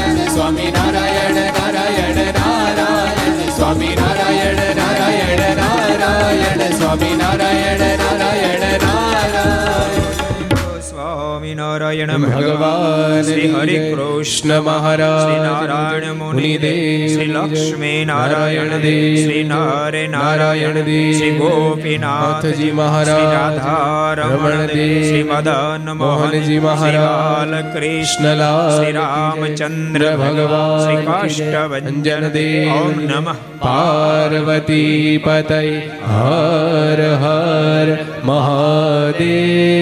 சுவாமி 6.91 7.09
நாராயண 7.19 7.83
நாராயண 8.01 8.30
સ્વામિનારાયણ 11.71 12.23
ભગવાન 12.23 13.23
શ્રી 13.23 13.49
હરિ 13.51 13.75
કૃષ્ણ 13.83 14.51
મહારાજ 14.59 15.19
શ્રી 15.19 15.43
નારાયણ 15.43 16.17
મુનિ 16.17 16.51
દેવ 16.57 17.03
શ્રી 17.05 17.27
લક્ષ્મી 17.29 17.99
નારાયણ 18.05 18.73
દેવ 18.77 19.05
શ્રી 19.17 19.43
નારે 19.45 20.03
નારાયણ 20.07 20.79
દેવ 20.79 21.07
શ્રી 21.13 21.37
ગોપીનાથજી 21.37 22.71
મહારાજ 22.73 23.23
રાધા 23.29 24.15
રમણ 24.17 24.65
દેવ 24.71 24.97
શ્રી 25.03 25.23
મદન 25.25 25.87
મોહનજી 25.95 26.59
મહારાજ 26.61 27.55
કૃષ્ણલાલ 27.69 28.69
શ્રી 28.71 28.95
રામચંદ્ર 28.97 30.05
ભગવાન 30.15 30.75
શ્રી 30.81 31.07
કાષ્ટભન 31.07 32.03
દેવ 32.33 32.75
ઓમ 32.75 33.01
નમઃ 33.05 33.39
પાર્વતી 33.61 35.17
પતય 35.21 35.61
હર 36.09 36.99
હર 37.23 37.87
મહાદેવ 38.25 39.81